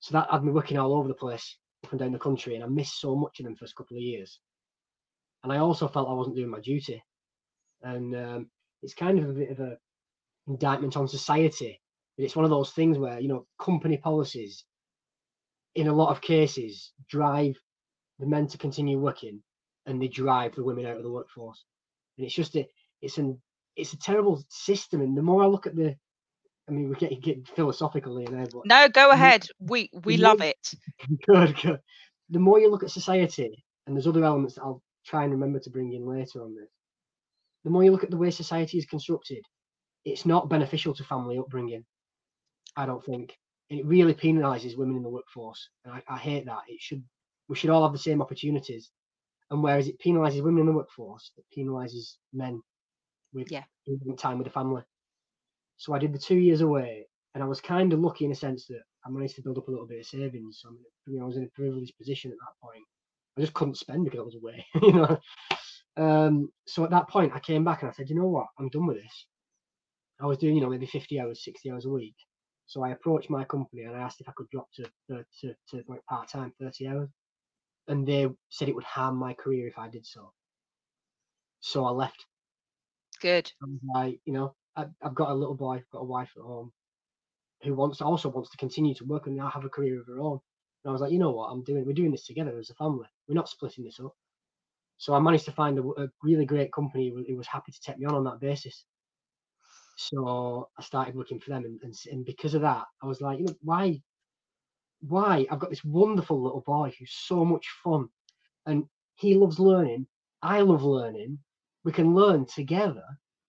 so 0.00 0.12
that 0.12 0.30
had 0.30 0.44
me 0.44 0.52
working 0.52 0.78
all 0.78 0.94
over 0.94 1.08
the 1.08 1.14
place, 1.14 1.58
up 1.84 1.92
and 1.92 2.00
down 2.00 2.12
the 2.12 2.18
country, 2.18 2.54
and 2.54 2.64
I 2.64 2.68
missed 2.68 3.00
so 3.00 3.16
much 3.16 3.40
in 3.40 3.46
them 3.46 3.56
first 3.56 3.76
couple 3.76 3.96
of 3.96 4.02
years. 4.02 4.38
And 5.42 5.52
I 5.52 5.58
also 5.58 5.88
felt 5.88 6.08
I 6.08 6.12
wasn't 6.12 6.36
doing 6.36 6.50
my 6.50 6.60
duty, 6.60 7.02
and 7.82 8.14
um, 8.14 8.50
it's 8.82 8.94
kind 8.94 9.18
of 9.18 9.28
a 9.28 9.32
bit 9.32 9.50
of 9.50 9.60
a 9.60 9.76
indictment 10.48 10.96
on 10.96 11.08
society. 11.08 11.80
But 12.16 12.24
it's 12.24 12.36
one 12.36 12.44
of 12.44 12.50
those 12.50 12.70
things 12.72 12.98
where 12.98 13.20
you 13.20 13.28
know 13.28 13.46
company 13.60 13.96
policies, 13.98 14.64
in 15.74 15.88
a 15.88 15.94
lot 15.94 16.10
of 16.10 16.20
cases, 16.22 16.92
drive 17.08 17.56
the 18.18 18.26
men 18.26 18.46
to 18.48 18.58
continue 18.58 18.98
working, 18.98 19.42
and 19.86 20.00
they 20.00 20.08
drive 20.08 20.54
the 20.54 20.64
women 20.64 20.86
out 20.86 20.96
of 20.96 21.02
the 21.02 21.10
workforce. 21.10 21.64
And 22.18 22.26
it's 22.26 22.34
just 22.36 22.56
a 22.56 22.66
it's 23.02 23.18
an 23.18 23.40
it's 23.76 23.92
a 23.92 23.98
terrible 23.98 24.42
system. 24.48 25.00
And 25.00 25.16
the 25.16 25.22
more 25.22 25.42
I 25.42 25.46
look 25.46 25.66
at 25.66 25.76
the, 25.76 25.96
I 26.68 26.72
mean, 26.72 26.88
we 26.88 26.96
get 26.96 27.22
get 27.22 27.48
philosophical 27.48 28.18
here 28.18 28.30
now, 28.30 28.46
but 28.52 28.64
No, 28.64 28.88
go 28.88 29.10
ahead. 29.10 29.46
We 29.60 29.90
we 29.92 30.16
more 30.16 30.28
love 30.28 30.40
it. 30.42 30.74
good, 31.26 31.56
good. 31.62 31.80
The 32.30 32.38
more 32.38 32.60
you 32.60 32.70
look 32.70 32.82
at 32.84 32.90
society, 32.90 33.64
and 33.86 33.96
there's 33.96 34.06
other 34.06 34.24
elements 34.24 34.54
that 34.54 34.62
I'll 34.62 34.82
try 35.06 35.24
and 35.24 35.32
remember 35.32 35.60
to 35.60 35.70
bring 35.70 35.92
in 35.92 36.06
later 36.06 36.42
on 36.42 36.54
this. 36.54 36.70
The 37.64 37.70
more 37.70 37.84
you 37.84 37.92
look 37.92 38.04
at 38.04 38.10
the 38.10 38.16
way 38.16 38.30
society 38.30 38.78
is 38.78 38.86
constructed, 38.86 39.42
it's 40.04 40.26
not 40.26 40.48
beneficial 40.48 40.94
to 40.94 41.04
family 41.04 41.38
upbringing. 41.38 41.84
I 42.76 42.86
don't 42.86 43.04
think. 43.04 43.36
And 43.70 43.80
it 43.80 43.86
really 43.86 44.14
penalises 44.14 44.76
women 44.76 44.96
in 44.96 45.02
the 45.02 45.08
workforce, 45.08 45.68
and 45.84 45.94
I, 45.94 46.02
I 46.08 46.18
hate 46.18 46.44
that. 46.46 46.62
It 46.68 46.80
should 46.80 47.02
we 47.48 47.56
should 47.56 47.70
all 47.70 47.82
have 47.82 47.92
the 47.92 47.98
same 47.98 48.22
opportunities. 48.22 48.90
And 49.50 49.62
whereas 49.62 49.88
it 49.88 50.00
penalises 50.00 50.42
women 50.42 50.60
in 50.60 50.66
the 50.66 50.72
workforce, 50.72 51.30
it 51.36 51.44
penalises 51.56 52.16
men 52.32 52.62
with 53.32 53.50
Yeah. 53.50 53.64
time 54.18 54.38
with 54.38 54.46
the 54.46 54.52
family. 54.52 54.82
So 55.76 55.92
I 55.94 55.98
did 55.98 56.12
the 56.12 56.18
two 56.18 56.36
years 56.36 56.60
away, 56.60 57.06
and 57.34 57.42
I 57.42 57.46
was 57.46 57.60
kind 57.60 57.92
of 57.92 58.00
lucky 58.00 58.24
in 58.24 58.32
a 58.32 58.34
sense 58.34 58.66
that 58.68 58.82
I 59.06 59.10
managed 59.10 59.36
to 59.36 59.42
build 59.42 59.58
up 59.58 59.68
a 59.68 59.70
little 59.70 59.86
bit 59.86 60.00
of 60.00 60.06
savings. 60.06 60.60
So 60.62 60.70
you 61.06 61.18
know, 61.18 61.24
I 61.24 61.26
was 61.26 61.36
in 61.36 61.44
a 61.44 61.48
privileged 61.54 61.96
position 61.98 62.30
at 62.30 62.38
that 62.38 62.60
point. 62.66 62.84
I 63.36 63.40
just 63.40 63.54
couldn't 63.54 63.76
spend 63.78 64.04
because 64.04 64.20
I 64.20 64.22
was 64.22 64.36
away, 64.36 64.66
you 64.82 64.92
know. 64.92 65.18
Um, 65.96 66.50
so 66.66 66.84
at 66.84 66.90
that 66.90 67.08
point, 67.08 67.32
I 67.34 67.40
came 67.40 67.64
back 67.64 67.82
and 67.82 67.90
I 67.90 67.94
said, 67.94 68.08
you 68.08 68.16
know 68.16 68.26
what, 68.26 68.46
I'm 68.58 68.68
done 68.68 68.86
with 68.86 68.96
this. 68.96 69.26
I 70.24 70.26
was 70.26 70.38
doing, 70.38 70.54
you 70.54 70.62
know, 70.62 70.70
maybe 70.70 70.86
50 70.86 71.20
hours, 71.20 71.44
60 71.44 71.70
hours 71.70 71.84
a 71.84 71.90
week. 71.90 72.16
So 72.64 72.82
I 72.82 72.92
approached 72.92 73.28
my 73.28 73.44
company 73.44 73.82
and 73.82 73.94
I 73.94 74.00
asked 74.00 74.22
if 74.22 74.28
I 74.28 74.32
could 74.34 74.48
drop 74.48 74.68
to 74.76 74.90
to, 75.10 75.54
to, 75.70 75.84
like 75.86 76.02
part 76.06 76.30
time, 76.30 76.50
30 76.58 76.88
hours, 76.88 77.10
and 77.88 78.08
they 78.08 78.26
said 78.48 78.70
it 78.70 78.74
would 78.74 78.84
harm 78.84 79.16
my 79.16 79.34
career 79.34 79.68
if 79.68 79.76
I 79.76 79.90
did 79.90 80.06
so. 80.06 80.32
So 81.60 81.84
I 81.84 81.90
left. 81.90 82.24
Good. 83.20 83.52
I 83.62 83.66
was 83.66 83.80
like, 83.94 84.20
you 84.24 84.32
know, 84.32 84.54
I, 84.76 84.86
I've 85.02 85.14
got 85.14 85.30
a 85.30 85.34
little 85.34 85.54
boy, 85.54 85.74
I've 85.74 85.90
got 85.90 85.98
a 86.00 86.04
wife 86.06 86.30
at 86.38 86.42
home, 86.42 86.72
who 87.62 87.74
wants 87.74 88.00
also 88.00 88.30
wants 88.30 88.50
to 88.50 88.56
continue 88.56 88.94
to 88.94 89.04
work 89.04 89.26
and 89.26 89.36
now 89.36 89.50
have 89.50 89.66
a 89.66 89.68
career 89.68 90.00
of 90.00 90.06
her 90.06 90.20
own. 90.20 90.40
And 90.84 90.90
I 90.90 90.92
was 90.92 91.02
like, 91.02 91.12
you 91.12 91.18
know 91.18 91.32
what, 91.32 91.48
I'm 91.48 91.64
doing, 91.64 91.84
we're 91.84 91.92
doing 91.92 92.12
this 92.12 92.26
together 92.26 92.58
as 92.58 92.70
a 92.70 92.74
family. 92.74 93.08
We're 93.28 93.34
not 93.34 93.50
splitting 93.50 93.84
this 93.84 94.00
up. 94.00 94.14
So 94.96 95.12
I 95.12 95.20
managed 95.20 95.44
to 95.44 95.52
find 95.52 95.78
a, 95.78 95.82
a 95.82 96.08
really 96.22 96.46
great 96.46 96.72
company 96.72 97.12
who 97.28 97.36
was 97.36 97.46
happy 97.46 97.72
to 97.72 97.80
take 97.82 97.98
me 97.98 98.06
on 98.06 98.14
on 98.14 98.24
that 98.24 98.40
basis. 98.40 98.86
So 99.96 100.70
I 100.78 100.82
started 100.82 101.16
looking 101.16 101.40
for 101.40 101.50
them, 101.50 101.64
and, 101.64 101.80
and 101.82 101.94
and 102.10 102.24
because 102.24 102.54
of 102.54 102.62
that, 102.62 102.86
I 103.02 103.06
was 103.06 103.20
like, 103.20 103.38
you 103.38 103.46
know, 103.46 103.54
why, 103.62 104.02
why? 105.00 105.46
I've 105.50 105.58
got 105.58 105.70
this 105.70 105.84
wonderful 105.84 106.42
little 106.42 106.62
boy 106.62 106.92
who's 106.98 107.12
so 107.12 107.44
much 107.44 107.68
fun, 107.82 108.08
and 108.66 108.88
he 109.16 109.34
loves 109.36 109.58
learning. 109.60 110.06
I 110.42 110.60
love 110.60 110.82
learning. 110.82 111.38
We 111.84 111.92
can 111.92 112.14
learn 112.14 112.46
together 112.46 113.04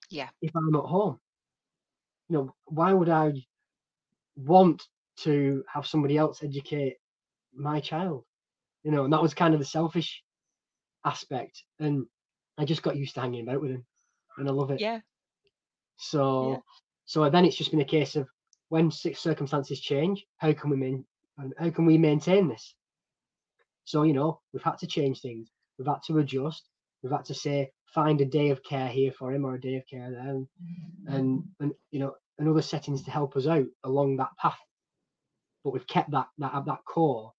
Yeah. 0.09 0.29
if 0.41 0.51
I'm 0.55 0.75
at 0.75 0.83
home. 0.85 1.19
You 2.29 2.37
know, 2.37 2.55
why 2.65 2.93
would 2.93 3.09
I 3.09 3.33
want 4.35 4.83
to 5.17 5.63
have 5.71 5.87
somebody 5.87 6.17
else 6.17 6.43
educate 6.43 6.97
my 7.53 7.79
child? 7.79 8.25
You 8.83 8.91
know, 8.91 9.05
and 9.05 9.13
that 9.13 9.21
was 9.21 9.33
kind 9.33 9.53
of 9.53 9.59
the 9.59 9.65
selfish 9.65 10.23
aspect, 11.05 11.63
and 11.79 12.05
I 12.57 12.65
just 12.65 12.83
got 12.83 12.95
used 12.97 13.15
to 13.15 13.21
hanging 13.21 13.47
about 13.47 13.61
with 13.61 13.71
him, 13.71 13.85
and 14.37 14.47
I 14.47 14.51
love 14.51 14.71
it. 14.71 14.81
Yeah. 14.81 15.01
So, 15.97 16.51
Yeah. 16.51 16.57
so 17.05 17.29
then 17.29 17.45
it's 17.45 17.57
just 17.57 17.71
been 17.71 17.81
a 17.81 17.85
case 17.85 18.15
of 18.15 18.27
when 18.69 18.91
circumstances 18.91 19.79
change, 19.79 20.25
how 20.37 20.53
can 20.53 20.69
we 20.69 20.77
main, 20.77 21.05
how 21.57 21.69
can 21.69 21.85
we 21.85 21.97
maintain 21.97 22.47
this? 22.47 22.75
So 23.85 24.03
you 24.03 24.13
know, 24.13 24.41
we've 24.51 24.63
had 24.63 24.77
to 24.79 24.87
change 24.87 25.21
things. 25.21 25.51
We've 25.77 25.87
had 25.87 26.01
to 26.07 26.17
adjust. 26.17 26.67
We've 27.03 27.11
had 27.11 27.25
to 27.25 27.35
say 27.35 27.71
find 27.93 28.19
a 28.19 28.25
day 28.25 28.49
of 28.49 28.63
care 28.63 28.87
here 28.87 29.11
for 29.11 29.31
him 29.31 29.45
or 29.45 29.55
a 29.55 29.61
day 29.61 29.75
of 29.75 29.87
care 29.87 30.11
there, 30.11 30.29
and 30.29 30.47
and, 31.07 31.39
mm-hmm. 31.39 31.63
and 31.63 31.73
you 31.91 31.99
know, 31.99 32.15
and 32.39 32.49
other 32.49 32.61
settings 32.61 33.03
to 33.03 33.11
help 33.11 33.35
us 33.35 33.47
out 33.47 33.67
along 33.83 34.17
that 34.17 34.35
path. 34.41 34.59
But 35.63 35.71
we've 35.73 35.87
kept 35.87 36.11
that 36.11 36.27
that 36.39 36.53
at 36.55 36.65
that 36.65 36.83
core 36.85 37.31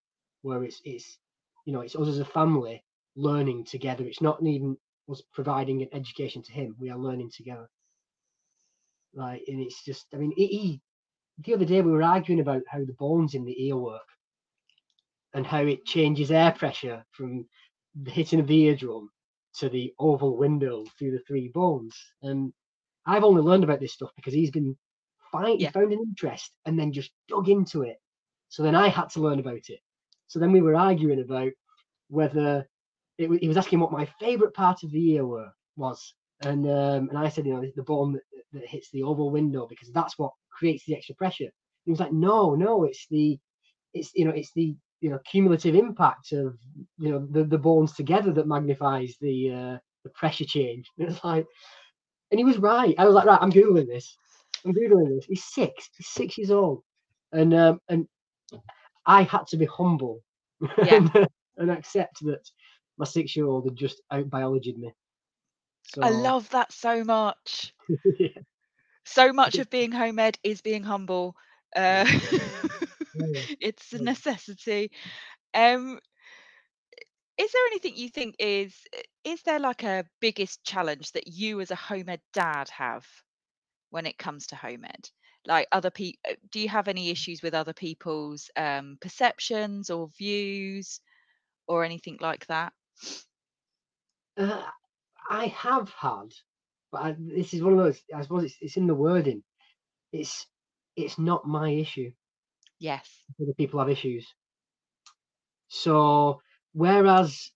where 0.42 0.62
it's 0.62 0.80
it's 0.84 1.18
you 1.64 1.72
know 1.72 1.80
it's 1.80 1.96
us 1.96 2.08
as 2.08 2.20
a 2.20 2.24
family 2.24 2.82
learning 3.16 3.64
together. 3.64 4.04
It's 4.04 4.22
not 4.22 4.40
even 4.42 4.76
us 5.10 5.22
providing 5.32 5.82
an 5.82 5.88
education 5.92 6.42
to 6.42 6.52
him. 6.52 6.76
We 6.78 6.90
are 6.90 6.98
learning 6.98 7.30
together. 7.36 7.68
Like, 9.14 9.42
and 9.48 9.60
it's 9.60 9.84
just, 9.84 10.06
I 10.14 10.18
mean, 10.18 10.32
he, 10.36 10.46
he 10.46 10.80
the 11.44 11.54
other 11.54 11.64
day 11.64 11.82
we 11.82 11.92
were 11.92 12.02
arguing 12.02 12.40
about 12.40 12.62
how 12.68 12.78
the 12.78 12.94
bones 12.98 13.34
in 13.34 13.44
the 13.44 13.66
ear 13.66 13.76
work 13.76 14.06
and 15.34 15.46
how 15.46 15.60
it 15.60 15.84
changes 15.84 16.30
air 16.30 16.52
pressure 16.52 17.04
from 17.10 17.46
the 18.02 18.10
hitting 18.10 18.40
of 18.40 18.46
the 18.46 18.62
eardrum 18.62 19.10
to 19.54 19.68
the 19.68 19.92
oval 19.98 20.36
window 20.36 20.84
through 20.98 21.12
the 21.12 21.22
three 21.26 21.48
bones. 21.48 21.96
And 22.22 22.52
I've 23.06 23.24
only 23.24 23.42
learned 23.42 23.64
about 23.64 23.80
this 23.80 23.92
stuff 23.92 24.10
because 24.16 24.34
he's 24.34 24.50
been 24.50 24.76
fine, 25.32 25.60
Yeah. 25.60 25.70
found 25.70 25.92
an 25.92 26.00
interest 26.00 26.52
and 26.64 26.78
then 26.78 26.92
just 26.92 27.10
dug 27.28 27.48
into 27.48 27.82
it. 27.82 27.98
So 28.48 28.62
then 28.62 28.74
I 28.74 28.88
had 28.88 29.10
to 29.10 29.20
learn 29.20 29.40
about 29.40 29.68
it. 29.68 29.80
So 30.28 30.38
then 30.38 30.52
we 30.52 30.62
were 30.62 30.76
arguing 30.76 31.20
about 31.20 31.52
whether 32.08 32.66
it, 33.18 33.30
he 33.40 33.48
was 33.48 33.56
asking 33.56 33.80
what 33.80 33.92
my 33.92 34.06
favorite 34.20 34.54
part 34.54 34.82
of 34.82 34.90
the 34.90 35.12
ear 35.12 35.26
were 35.26 35.50
was. 35.76 36.14
And 36.42 36.66
um, 36.66 37.08
and 37.08 37.18
I 37.18 37.28
said, 37.28 37.46
you 37.46 37.54
know, 37.54 37.64
the 37.76 37.82
bone 37.82 38.20
that, 38.56 38.68
hits 38.68 38.90
the 38.92 39.04
oval 39.04 39.30
window 39.30 39.66
because 39.68 39.92
that's 39.92 40.18
what 40.18 40.32
creates 40.52 40.84
the 40.86 40.96
extra 40.96 41.14
pressure. 41.16 41.50
He 41.84 41.92
was 41.92 42.00
like, 42.00 42.12
no, 42.12 42.54
no, 42.56 42.84
it's 42.84 43.06
the, 43.10 43.38
it's 43.94 44.12
you 44.14 44.24
know, 44.26 44.32
it's 44.32 44.52
the 44.54 44.76
you 45.00 45.10
know 45.10 45.18
cumulative 45.30 45.74
impact 45.76 46.32
of 46.32 46.56
you 46.98 47.10
know 47.12 47.26
the, 47.30 47.44
the 47.44 47.58
bones 47.58 47.94
together 47.94 48.32
that 48.32 48.48
magnifies 48.48 49.16
the 49.20 49.52
uh, 49.52 49.78
the 50.04 50.10
pressure 50.14 50.46
change. 50.46 50.90
And 50.98 51.08
it's 51.10 51.24
like, 51.24 51.46
and 52.32 52.38
he 52.38 52.44
was 52.44 52.58
right. 52.58 52.94
I 52.98 53.06
was 53.06 53.14
like, 53.14 53.26
right, 53.26 53.40
I'm 53.42 53.52
googling 53.52 53.86
this. 53.88 54.16
I'm 54.64 54.74
googling 54.74 55.16
this. 55.16 55.26
He's 55.26 55.44
six. 55.44 55.90
He's 55.96 56.08
six 56.08 56.38
years 56.38 56.50
old, 56.50 56.82
and 57.32 57.54
um, 57.54 57.80
and 57.88 58.06
I 59.06 59.22
had 59.22 59.46
to 59.48 59.56
be 59.56 59.66
humble 59.66 60.22
Yeah. 60.82 60.96
and, 61.14 61.28
and 61.58 61.70
accept 61.70 62.20
that 62.22 62.48
my 62.98 63.06
six 63.06 63.36
year 63.36 63.46
old 63.46 63.64
had 63.66 63.76
just 63.76 64.02
out 64.10 64.28
biologied 64.30 64.78
me. 64.78 64.92
So 65.86 66.02
I 66.02 66.10
love 66.10 66.50
that 66.50 66.72
so 66.72 67.04
much. 67.04 67.74
yeah, 68.18 68.42
So 69.04 69.32
much 69.32 69.58
of 69.58 69.70
being 69.70 69.92
home 69.92 70.18
ed 70.18 70.38
is 70.42 70.60
being 70.60 70.82
humble. 70.82 71.36
Uh, 71.74 72.04
it's 73.60 73.92
a 73.92 73.98
necessity. 73.98 74.90
Um, 75.54 76.00
is 77.38 77.52
there 77.52 77.66
anything 77.66 77.96
you 77.96 78.08
think 78.08 78.34
is 78.38 78.86
is 79.24 79.42
there 79.42 79.58
like 79.60 79.82
a 79.82 80.06
biggest 80.20 80.62
challenge 80.64 81.12
that 81.12 81.26
you 81.26 81.60
as 81.60 81.70
a 81.70 81.76
home 81.76 82.08
ed 82.08 82.20
dad 82.32 82.68
have 82.70 83.06
when 83.90 84.06
it 84.06 84.18
comes 84.18 84.46
to 84.48 84.56
home 84.56 84.84
ed? 84.84 85.10
like 85.46 85.68
other 85.72 85.90
people 85.90 86.20
uh, 86.30 86.34
do 86.50 86.60
you 86.60 86.68
have 86.68 86.88
any 86.88 87.10
issues 87.10 87.42
with 87.42 87.54
other 87.54 87.72
people's 87.72 88.50
um, 88.56 88.98
perceptions 89.00 89.90
or 89.90 90.08
views 90.18 91.00
or 91.66 91.84
anything 91.84 92.18
like 92.20 92.46
that 92.46 92.72
uh, 94.36 94.62
i 95.30 95.46
have 95.46 95.90
had 95.90 96.28
but 96.92 97.02
I, 97.02 97.16
this 97.18 97.52
is 97.54 97.62
one 97.62 97.72
of 97.72 97.78
those 97.78 98.00
i 98.14 98.22
suppose 98.22 98.44
it's, 98.44 98.56
it's 98.60 98.76
in 98.76 98.86
the 98.86 98.94
wording. 98.94 99.42
It's 100.12 100.46
it's 100.96 101.18
not 101.18 101.46
my 101.46 101.70
issue. 101.70 102.10
Yes. 102.78 103.08
Other 103.40 103.52
people 103.54 103.80
have 103.80 103.90
issues. 103.90 104.26
So 105.68 106.40
whereas 106.72 107.50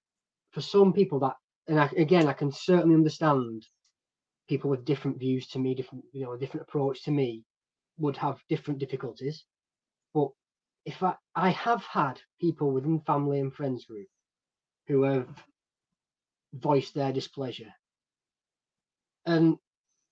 for 0.52 0.60
some 0.60 0.92
people 0.92 1.20
that 1.20 1.36
and 1.68 1.78
I, 1.78 1.90
again 1.96 2.26
i 2.26 2.32
can 2.32 2.50
certainly 2.50 2.94
understand 2.94 3.64
people 4.48 4.70
with 4.70 4.84
different 4.84 5.18
views 5.18 5.46
to 5.48 5.58
me 5.58 5.74
different 5.74 6.04
you 6.12 6.24
know 6.24 6.32
a 6.32 6.38
different 6.38 6.66
approach 6.66 7.04
to 7.04 7.10
me 7.10 7.44
would 7.98 8.16
have 8.16 8.42
different 8.48 8.80
difficulties. 8.80 9.44
But 10.12 10.30
if 10.84 11.02
i 11.02 11.14
i 11.34 11.50
have 11.50 11.84
had 11.84 12.20
people 12.40 12.72
within 12.72 13.00
family 13.00 13.40
and 13.40 13.54
friends 13.54 13.84
group 13.84 14.08
who 14.88 15.02
have 15.02 15.28
voiced 16.52 16.94
their 16.94 17.12
displeasure. 17.12 17.72
And 19.26 19.58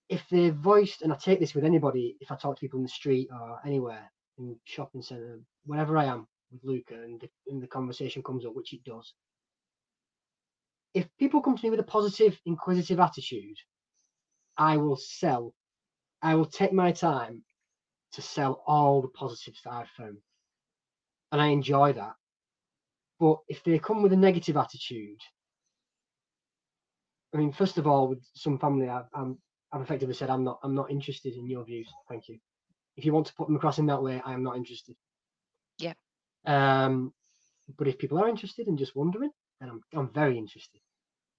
if 0.09 0.23
they've 0.31 0.55
voiced 0.55 1.03
and 1.03 1.13
i 1.13 1.17
take 1.17 1.39
this 1.39 1.55
with 1.55 1.65
anybody 1.65 2.17
if 2.21 2.31
i 2.31 2.37
talk 2.37 2.57
to 2.57 2.61
people 2.61 2.79
in 2.79 2.83
the 2.83 2.89
street 2.89 3.29
or 3.31 3.61
anywhere 3.67 4.11
in 4.39 4.57
shopping 4.65 5.03
center 5.03 5.39
wherever 5.67 5.99
i 5.99 6.05
am 6.05 6.27
with 6.51 6.65
luca 6.65 6.95
and 6.95 7.21
the, 7.21 7.29
and 7.49 7.63
the 7.63 7.67
conversation 7.67 8.23
comes 8.23 8.47
up 8.47 8.55
which 8.55 8.73
it 8.73 8.83
does 8.85 9.13
if 10.95 11.07
people 11.19 11.43
come 11.43 11.57
to 11.57 11.65
me 11.65 11.71
with 11.71 11.81
a 11.81 11.85
positive 11.85 12.41
inquisitive 12.47 12.99
attitude 13.01 13.57
i 14.57 14.77
will 14.79 14.97
sell 14.97 15.53
i 16.23 16.35
will 16.35 16.47
take 16.47 16.73
my 16.73 16.91
time 16.91 17.43
to 18.13 18.23
sell 18.23 18.63
all 18.67 19.03
the 19.03 19.09
positives 19.09 19.61
that 19.65 19.73
i've 19.73 19.89
found. 19.91 20.17
And 21.31 21.41
i 21.43 21.49
enjoy 21.49 21.93
that. 21.93 22.15
But 23.21 23.39
if 23.49 23.63
they 23.63 23.79
come 23.79 24.03
with 24.03 24.13
a 24.13 24.17
negative 24.17 24.57
attitude 24.57 25.21
i 27.35 27.37
mean 27.37 27.53
first 27.53 27.79
of 27.79 27.87
all 27.87 28.09
with 28.09 28.25
some 28.35 28.59
family 28.59 28.89
i've, 28.89 29.07
I'm, 29.15 29.39
I've 29.73 29.83
effectively 29.83 30.15
said 30.15 30.31
i'm 30.31 30.45
not 30.45 30.59
i'm 30.63 30.75
not 30.75 30.91
interested 30.91 31.35
in 31.35 31.49
your 31.49 31.65
views 31.65 31.89
thank 32.09 32.29
you. 32.29 32.39
If 32.97 33.05
you 33.05 33.13
want 33.13 33.29
to 33.29 33.35
put 33.35 33.47
them 33.47 33.57
across 33.57 33.79
in 33.79 33.87
that 33.87 34.03
way 34.03 34.21
i 34.25 34.33
am 34.33 34.43
not 34.43 34.57
interested. 34.57 34.97
Yeah. 35.79 35.95
um 36.47 37.13
but 37.77 37.89
if 37.89 37.99
people 37.99 38.19
are 38.19 38.29
interested 38.29 38.67
and 38.67 38.79
just 38.79 38.97
wondering 38.97 39.31
then 39.61 39.71
i'm, 39.71 39.81
I'm 39.95 40.11
very 40.13 40.39
interested 40.39 40.81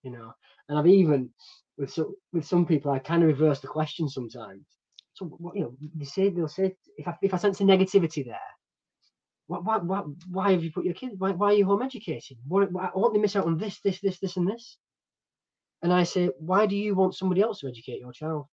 you 0.03 0.11
know. 0.11 0.33
And 0.67 0.77
i've 0.77 0.87
even 0.87 1.29
with 1.77 1.91
so 1.91 2.13
with 2.33 2.45
some 2.45 2.65
people 2.65 2.91
i 2.91 2.99
kind 2.99 3.23
of 3.23 3.27
reverse 3.27 3.59
the 3.59 3.67
question 3.67 4.07
sometimes. 4.09 4.65
So 5.13 5.25
what 5.25 5.55
you 5.55 5.63
know 5.63 5.75
they 5.95 6.05
say 6.05 6.29
they'll 6.29 6.47
say 6.47 6.75
if 6.97 7.07
i 7.07 7.17
if 7.21 7.33
i 7.33 7.37
sense 7.37 7.59
a 7.61 7.63
negativity 7.63 8.25
there 8.25 8.39
why, 9.47 9.57
why, 9.57 9.77
why, 9.77 10.03
why 10.29 10.51
have 10.51 10.63
you 10.63 10.71
put 10.71 10.85
your 10.85 10.93
kids 10.93 11.15
why, 11.17 11.31
why 11.31 11.47
are 11.47 11.53
you 11.53 11.65
home 11.65 11.81
educated? 11.81 12.37
What, 12.47 12.71
why, 12.71 12.91
won't 12.93 13.13
they 13.13 13.19
miss 13.19 13.35
out 13.35 13.47
on 13.47 13.57
this 13.57 13.79
this 13.81 13.99
this 13.99 14.19
this 14.19 14.37
and 14.37 14.47
this 14.47 14.77
and 15.81 15.93
i 15.93 16.03
say 16.03 16.29
why 16.39 16.65
do 16.65 16.75
you 16.75 16.95
want 16.95 17.15
somebody 17.15 17.41
else 17.41 17.59
to 17.59 17.67
educate 17.67 17.99
your 17.99 18.11
child? 18.11 18.45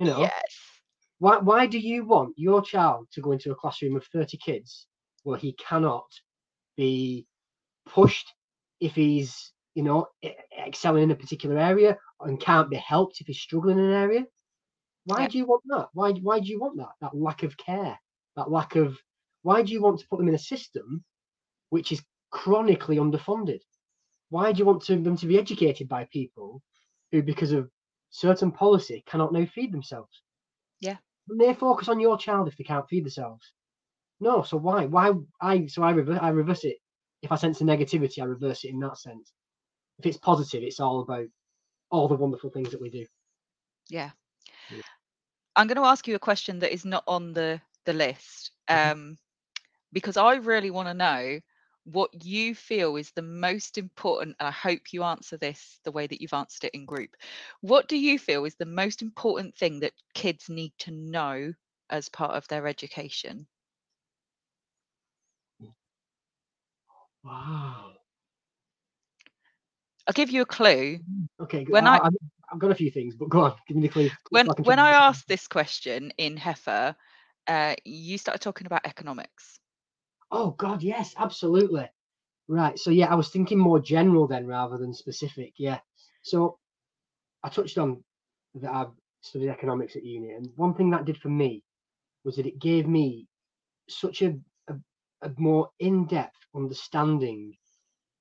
You 0.00 0.06
know? 0.06 0.20
Yes. 0.20 0.32
Why, 1.18 1.38
why 1.38 1.66
do 1.66 1.78
you 1.78 2.04
want 2.04 2.34
your 2.36 2.60
child 2.62 3.06
to 3.12 3.20
go 3.20 3.32
into 3.32 3.52
a 3.52 3.54
classroom 3.54 3.96
of 3.96 4.04
30 4.06 4.36
kids 4.38 4.86
where 5.22 5.38
he 5.38 5.52
cannot 5.54 6.06
be 6.76 7.26
pushed 7.86 8.32
if 8.80 8.94
he's 8.94 9.52
you 9.74 9.82
know 9.82 10.06
excelling 10.66 11.04
in 11.04 11.10
a 11.10 11.16
particular 11.16 11.58
area 11.58 11.96
and 12.20 12.40
can't 12.40 12.70
be 12.70 12.76
helped 12.76 13.20
if 13.20 13.26
he's 13.26 13.40
struggling 13.40 13.78
in 13.78 13.84
an 13.84 13.92
area? 13.92 14.24
Why 15.04 15.22
Yep. 15.22 15.30
do 15.30 15.38
you 15.38 15.46
want 15.46 15.62
that? 15.66 15.88
Why 15.92 16.12
why 16.12 16.40
do 16.40 16.48
you 16.48 16.60
want 16.60 16.76
that? 16.78 16.92
That 17.00 17.16
lack 17.16 17.42
of 17.42 17.56
care 17.56 17.98
that 18.36 18.50
lack 18.50 18.76
of 18.76 18.98
why 19.42 19.62
do 19.62 19.72
you 19.72 19.80
want 19.82 20.00
to 20.00 20.08
put 20.08 20.18
them 20.18 20.28
in 20.28 20.34
a 20.34 20.38
system 20.38 21.04
which 21.70 21.92
is 21.92 22.02
chronically 22.30 22.96
underfunded 22.96 23.60
why 24.34 24.52
do 24.52 24.58
you 24.60 24.66
want 24.66 24.82
to, 24.86 24.96
them 25.02 25.16
to 25.18 25.26
be 25.32 25.38
educated 25.38 25.88
by 25.88 26.04
people 26.12 26.62
who 27.12 27.22
because 27.22 27.52
of 27.52 27.70
certain 28.10 28.50
policy 28.52 29.02
cannot 29.06 29.32
now 29.32 29.46
feed 29.46 29.72
themselves 29.72 30.22
Yeah. 30.80 30.98
and 31.28 31.40
they 31.40 31.54
focus 31.54 31.88
on 31.88 32.00
your 32.00 32.18
child 32.18 32.48
if 32.48 32.56
they 32.56 32.64
can't 32.64 32.88
feed 32.88 33.04
themselves 33.04 33.52
no 34.20 34.42
so 34.42 34.56
why 34.56 34.86
why 34.86 35.12
i 35.40 35.66
so 35.66 35.82
i 35.82 35.90
reverse 35.90 36.18
i 36.22 36.28
reverse 36.28 36.64
it 36.64 36.76
if 37.22 37.32
i 37.32 37.36
sense 37.36 37.60
a 37.60 37.64
negativity 37.64 38.20
i 38.20 38.24
reverse 38.24 38.64
it 38.64 38.70
in 38.70 38.80
that 38.80 38.98
sense 38.98 39.32
if 39.98 40.06
it's 40.06 40.18
positive 40.18 40.62
it's 40.62 40.80
all 40.80 41.00
about 41.00 41.26
all 41.90 42.08
the 42.08 42.14
wonderful 42.16 42.50
things 42.50 42.70
that 42.70 42.80
we 42.80 42.90
do 42.90 43.06
yeah 43.88 44.10
Yeah. 44.68 44.82
i'm 45.56 45.66
going 45.66 45.76
to 45.76 45.84
ask 45.84 46.06
you 46.06 46.14
a 46.14 46.18
question 46.20 46.60
that 46.60 46.72
is 46.72 46.84
not 46.84 47.04
on 47.06 47.32
the 47.34 47.60
the 47.84 47.92
list 47.92 48.52
Mhm. 48.72 48.92
um 48.94 49.16
because 49.92 50.16
i 50.16 50.34
really 50.36 50.70
want 50.70 50.88
to 50.88 50.94
know 50.94 51.40
what 51.84 52.24
you 52.24 52.54
feel 52.54 52.96
is 52.96 53.10
the 53.10 53.22
most 53.22 53.76
important 53.76 54.36
and 54.40 54.48
i 54.48 54.50
hope 54.50 54.92
you 54.92 55.02
answer 55.02 55.36
this 55.36 55.78
the 55.84 55.92
way 55.92 56.06
that 56.06 56.20
you've 56.20 56.32
answered 56.32 56.64
it 56.64 56.74
in 56.74 56.86
group. 56.86 57.10
What 57.60 57.88
do 57.88 57.96
you 57.96 58.18
feel 58.18 58.44
is 58.44 58.54
the 58.54 58.64
most 58.66 59.02
important 59.02 59.54
thing 59.56 59.80
that 59.80 59.92
kids 60.14 60.48
need 60.48 60.72
to 60.78 60.90
know 60.90 61.52
as 61.90 62.08
part 62.08 62.32
of 62.32 62.48
their 62.48 62.66
education? 62.66 63.46
Wow. 67.22 67.92
I'll 70.06 70.12
give 70.12 70.30
you 70.30 70.42
a 70.42 70.46
clue. 70.46 70.98
Okay. 71.40 71.64
When 71.68 71.86
I, 71.86 71.96
I- 71.96 72.06
I, 72.06 72.10
have 72.50 72.58
got 72.58 72.70
a 72.70 72.74
few 72.74 72.90
things 72.90 73.16
but 73.16 73.28
go 73.30 73.40
on 73.40 73.54
give 73.66 73.76
me 73.76 73.82
the 73.82 73.88
clue 73.88 74.10
when 74.30 74.48
I 74.48 74.52
when 74.62 74.78
i 74.78 74.90
asked 74.90 75.26
this 75.26 75.48
question 75.48 76.12
in 76.18 76.36
HEFA 76.36 76.94
uh, 77.46 77.74
you 77.84 78.16
started 78.18 78.40
talking 78.40 78.66
about 78.66 78.86
economics 78.86 79.58
oh 80.34 80.50
god 80.50 80.82
yes 80.82 81.14
absolutely. 81.18 81.88
Right 82.48 82.78
so 82.78 82.90
yeah 82.90 83.10
i 83.10 83.14
was 83.14 83.30
thinking 83.30 83.58
more 83.58 83.80
general 83.80 84.26
then 84.26 84.46
rather 84.46 84.76
than 84.76 84.92
specific 84.92 85.54
yeah. 85.56 85.78
So 86.22 86.58
i 87.42 87.48
touched 87.48 87.78
on 87.78 88.04
that 88.56 88.72
i've 88.72 88.92
studied 89.22 89.48
economics 89.48 89.96
at 89.96 90.04
uni 90.04 90.32
and 90.32 90.48
one 90.56 90.74
thing 90.74 90.90
that 90.90 91.06
did 91.06 91.16
for 91.16 91.30
me 91.30 91.62
was 92.24 92.36
that 92.36 92.46
it 92.46 92.58
gave 92.58 92.86
me 92.86 93.26
such 93.88 94.22
a, 94.22 94.34
a, 94.68 94.74
a 95.22 95.30
more 95.38 95.70
in-depth 95.80 96.36
understanding 96.54 97.54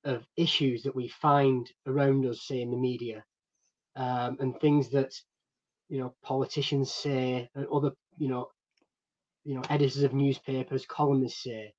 of 0.06 0.26
issues 0.38 0.84
that 0.84 0.95
we 0.95 1.08
find 1.08 1.69
around 1.88 2.26
us 2.26 2.47
say 2.47 2.62
in 2.62 2.71
the 2.71 2.78
media 2.78 3.23
um, 3.95 4.38
and 4.39 4.60
things 4.60 4.89
that 4.89 5.13
you 5.89 5.99
know 5.99 6.13
politicians 6.23 6.91
say 6.93 7.49
and 7.56 7.67
other 7.73 7.91
you 8.17 8.30
know 8.30 8.47
you 9.43 9.56
know 9.56 9.62
editors 9.69 10.04
of 10.04 10.13
newspapers 10.13 10.86
columnists 10.86 11.43
say 11.43 11.73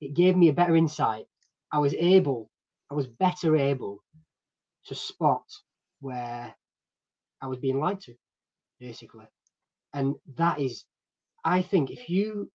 it 0.00 0.14
gave 0.14 0.36
me 0.36 0.48
a 0.48 0.52
better 0.52 0.76
insight. 0.76 1.26
I 1.72 1.78
was 1.78 1.94
able 1.94 2.50
i 2.90 2.94
was 2.94 3.06
better 3.06 3.56
able 3.56 4.02
to 4.86 4.94
spot 4.94 5.44
where 6.00 6.54
i 7.42 7.46
was 7.46 7.58
being 7.58 7.80
lied 7.80 8.00
to 8.00 8.14
basically. 8.78 9.26
And 9.94 10.14
that 10.36 10.60
is 10.60 10.84
i 11.44 11.62
think 11.62 11.90
if 11.90 12.08
you 12.08 12.50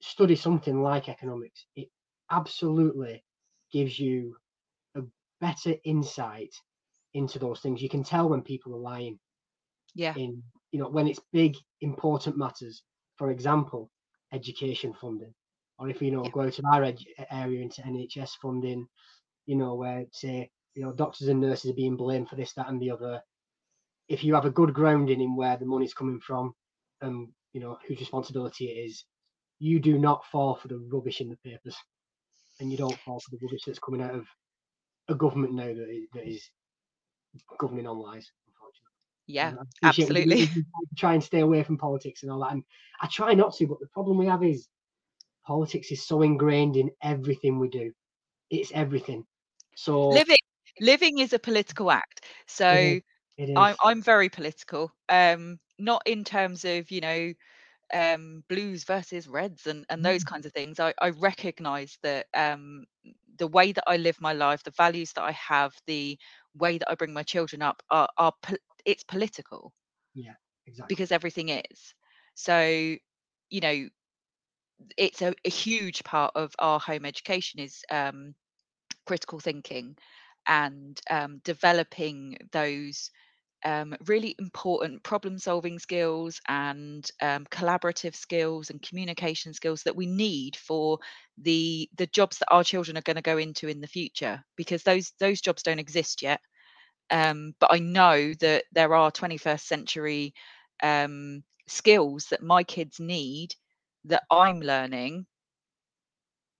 study 0.00 0.36
something 0.36 0.82
like 0.82 1.08
economics 1.08 1.66
it 1.76 1.88
absolutely 2.30 3.22
gives 3.72 3.98
you 3.98 4.36
a 4.96 5.02
better 5.40 5.74
insight 5.84 6.54
into 7.14 7.38
those 7.38 7.60
things. 7.60 7.80
You 7.82 7.88
can 7.88 8.02
tell 8.02 8.28
when 8.28 8.42
people 8.42 8.74
are 8.74 8.78
lying 8.78 9.18
yeah. 9.94 10.14
in 10.16 10.42
you 10.72 10.80
know 10.80 10.88
when 10.88 11.06
it's 11.06 11.20
big 11.32 11.56
important 11.80 12.36
matters. 12.36 12.82
For 13.16 13.30
example 13.30 13.90
education 14.32 14.92
funding 15.00 15.32
or 15.78 15.88
if 15.88 16.00
you 16.02 16.10
know 16.10 16.24
Yeah. 16.24 16.30
go 16.30 16.42
out 16.42 16.58
of 16.58 16.64
our 16.66 16.84
ed- 16.84 16.98
area 17.30 17.62
into 17.62 17.82
nhs 17.82 18.30
funding 18.40 18.86
you 19.46 19.56
know 19.56 19.74
where 19.74 20.04
say 20.12 20.50
you 20.74 20.82
know 20.82 20.92
doctors 20.92 21.28
and 21.28 21.40
nurses 21.40 21.70
are 21.70 21.74
being 21.74 21.96
blamed 21.96 22.28
for 22.28 22.36
this 22.36 22.52
that 22.54 22.68
and 22.68 22.80
the 22.80 22.90
other 22.90 23.22
if 24.08 24.24
you 24.24 24.34
have 24.34 24.44
a 24.46 24.50
good 24.50 24.74
grounding 24.74 25.20
in 25.20 25.36
where 25.36 25.56
the 25.56 25.66
money's 25.66 25.94
coming 25.94 26.20
from 26.20 26.54
and 27.02 27.28
you 27.52 27.60
know 27.60 27.78
whose 27.86 28.00
responsibility 28.00 28.66
it 28.66 28.86
is 28.86 29.04
you 29.58 29.80
do 29.80 29.98
not 29.98 30.24
fall 30.26 30.54
for 30.56 30.68
the 30.68 30.78
rubbish 30.92 31.20
in 31.20 31.28
the 31.30 31.36
papers 31.38 31.76
and 32.60 32.70
you 32.70 32.78
don't 32.78 32.98
fall 33.00 33.20
for 33.20 33.30
the 33.30 33.38
rubbish 33.42 33.62
that's 33.66 33.78
coming 33.78 34.02
out 34.02 34.14
of 34.14 34.26
a 35.08 35.14
government 35.14 35.54
now 35.54 35.66
that 35.66 35.90
is, 35.90 36.06
that 36.14 36.28
is 36.28 36.50
governing 37.58 37.86
on 37.86 37.98
lies 37.98 38.30
unfortunately 38.46 38.90
yeah 39.26 39.52
and 39.52 39.58
I 39.58 39.62
appreciate 39.76 40.14
we- 40.14 40.26
we- 40.32 40.38
absolutely. 40.38 40.48
try 40.96 41.14
and 41.14 41.22
stay 41.24 41.40
away 41.40 41.62
from 41.62 41.78
politics 41.78 42.22
and 42.22 42.32
all 42.32 42.40
that. 42.40 42.52
And 42.52 42.64
I 43.00 43.08
try 43.08 43.34
not 43.34 43.54
to, 43.56 43.66
but 43.66 43.80
the 43.80 43.88
problem 43.88 44.18
we 44.18 44.26
have 44.26 44.42
is 44.44 44.68
politics 45.46 45.92
is 45.92 46.06
so 46.06 46.22
ingrained 46.22 46.76
in 46.76 46.90
everything 47.02 47.58
we 47.58 47.68
do. 47.68 47.92
It's 48.50 48.72
everything. 48.72 49.26
So 49.76 49.92
living 50.10 50.36
living 50.80 51.18
is 51.18 51.32
a 51.32 51.38
political 51.38 51.90
act 51.90 52.24
so 52.46 52.98
it 53.36 53.48
is. 53.48 53.58
I'm 53.58 53.76
I'm 53.82 54.02
very 54.02 54.28
political. 54.30 54.92
Um, 55.08 55.58
not 55.78 56.02
in 56.06 56.24
terms 56.24 56.64
of 56.66 56.90
you 56.90 57.00
know 57.00 57.34
um, 57.94 58.44
blues 58.48 58.84
versus 58.84 59.28
reds 59.28 59.66
and 59.66 59.86
and 59.90 60.04
those 60.04 60.24
kinds 60.24 60.46
of 60.46 60.52
things. 60.52 60.80
I 60.80 60.94
I 61.02 61.10
recognise 61.10 61.98
that 62.02 62.26
um, 62.34 62.86
the 63.38 63.48
way 63.48 63.72
that 63.72 63.84
I 63.88 63.96
live 63.98 64.20
my 64.20 64.32
life, 64.34 64.64
the 64.64 64.72
values 64.72 65.12
that 65.14 65.24
I 65.24 65.32
have, 65.32 65.74
the 65.86 66.18
way 66.54 66.78
that 66.78 66.90
I 66.90 66.94
bring 66.96 67.14
my 67.14 67.24
children 67.24 67.62
up 67.62 67.82
are 67.90 68.08
are 68.18 68.32
it's 68.86 69.04
political. 69.04 69.74
Yeah. 70.14 70.36
exactly. 70.66 70.94
because 70.94 71.12
everything 71.12 71.48
is. 71.50 71.94
So, 72.34 72.96
you 73.50 73.60
know, 73.60 73.88
it's 74.96 75.22
a, 75.22 75.34
a 75.44 75.50
huge 75.50 76.04
part 76.04 76.32
of 76.34 76.54
our 76.58 76.80
home 76.80 77.04
education 77.04 77.60
is 77.60 77.82
um, 77.90 78.34
critical 79.06 79.38
thinking 79.38 79.96
and 80.46 81.00
um, 81.10 81.40
developing 81.44 82.36
those 82.52 83.10
um, 83.64 83.96
really 84.06 84.36
important 84.38 85.02
problem 85.02 85.38
solving 85.38 85.78
skills 85.78 86.40
and 86.48 87.10
um, 87.22 87.46
collaborative 87.46 88.14
skills 88.14 88.68
and 88.68 88.82
communication 88.82 89.54
skills 89.54 89.82
that 89.84 89.96
we 89.96 90.06
need 90.06 90.54
for 90.56 90.98
the 91.38 91.88
the 91.96 92.06
jobs 92.08 92.38
that 92.38 92.52
our 92.52 92.62
children 92.62 92.98
are 92.98 93.02
going 93.02 93.16
to 93.16 93.22
go 93.22 93.38
into 93.38 93.68
in 93.68 93.80
the 93.80 93.86
future 93.86 94.42
because 94.56 94.82
those 94.82 95.12
those 95.18 95.40
jobs 95.40 95.62
don't 95.62 95.78
exist 95.78 96.22
yet. 96.22 96.40
Um, 97.10 97.54
but 97.60 97.70
i 97.72 97.78
know 97.78 98.32
that 98.40 98.64
there 98.72 98.94
are 98.94 99.10
21st 99.10 99.60
century 99.60 100.34
um, 100.82 101.42
skills 101.68 102.26
that 102.30 102.42
my 102.42 102.64
kids 102.64 102.98
need 102.98 103.54
that 104.04 104.24
i'm 104.30 104.60
learning 104.60 105.26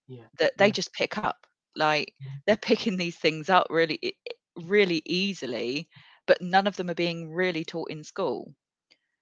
yeah 0.09 0.25
that 0.39 0.57
they 0.59 0.67
yeah, 0.67 0.73
just 0.73 0.93
pick 0.93 1.19
up 1.19 1.47
like 1.77 2.13
yeah. 2.21 2.31
they're 2.47 2.57
picking 2.57 2.97
these 2.97 3.17
things 3.17 3.49
up 3.51 3.67
really 3.71 4.17
really 4.57 5.03
easily 5.07 5.89
but 6.27 6.41
none 6.41 6.67
of 6.67 6.77
them 6.77 6.91
are 6.91 6.95
being 6.95 7.33
really 7.33 7.65
taught 7.65 7.91
in 7.91 8.05
school 8.05 8.55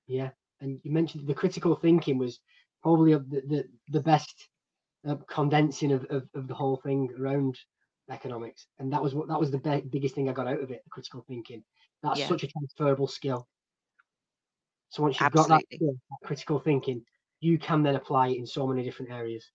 Yeah, 0.06 0.30
and 0.60 0.80
you 0.82 0.92
mentioned 0.92 1.26
the 1.26 1.34
critical 1.34 1.74
thinking 1.74 2.18
was 2.18 2.40
probably 2.82 3.14
the 3.14 3.42
the, 3.48 3.64
the 3.88 4.00
best 4.00 4.48
uh, 5.08 5.16
condensing 5.28 5.92
of, 5.92 6.04
of, 6.10 6.28
of 6.34 6.46
the 6.48 6.54
whole 6.54 6.76
thing 6.76 7.08
around 7.18 7.58
economics, 8.10 8.66
and 8.78 8.92
that 8.92 9.02
was 9.02 9.14
what 9.14 9.28
that 9.28 9.40
was 9.40 9.50
the 9.50 9.58
be- 9.58 9.88
biggest 9.90 10.14
thing 10.14 10.28
I 10.28 10.32
got 10.32 10.46
out 10.46 10.60
of 10.60 10.70
it. 10.70 10.82
The 10.84 10.90
critical 10.90 11.24
thinking. 11.26 11.64
That's 12.02 12.26
such 12.26 12.42
a 12.42 12.48
transferable 12.48 13.06
skill. 13.06 13.46
So 14.90 15.04
once 15.04 15.20
you've 15.20 15.30
got 15.32 15.48
that, 15.48 15.62
skill, 15.72 15.96
that 16.10 16.26
critical 16.26 16.58
thinking, 16.58 17.02
you 17.42 17.58
can 17.58 17.84
then 17.84 17.96
apply 17.96 18.28
it 18.30 18.38
in 18.38 18.46
so 18.46 18.66
many 18.68 18.84
different 18.84 19.12
areas, 19.12 19.46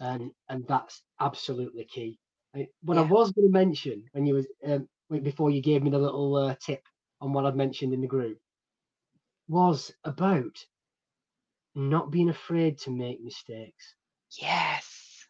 and 0.00 0.32
and 0.48 0.66
that's 0.68 1.02
absolutely 1.20 1.84
key. 1.86 2.18
I, 2.56 2.68
what 2.82 2.98
I 2.98 3.02
was 3.02 3.32
going 3.32 3.48
to 3.48 3.52
mention 3.52 4.04
when 4.12 4.26
you 4.26 4.34
was 4.34 4.48
um, 4.66 4.88
before 5.22 5.50
you 5.50 5.62
gave 5.62 5.82
me 5.84 5.90
the 5.90 5.98
little 5.98 6.36
uh, 6.36 6.56
tip 6.60 6.82
on 7.20 7.32
what 7.32 7.46
I'd 7.46 7.56
mentioned 7.56 7.94
in 7.94 8.02
the 8.02 8.08
group 8.08 8.38
was 9.48 9.92
about 10.04 10.66
not 11.74 12.12
being 12.12 12.28
afraid 12.30 12.78
to 12.78 12.92
make 12.92 13.20
mistakes. 13.20 13.96
yes 14.40 15.28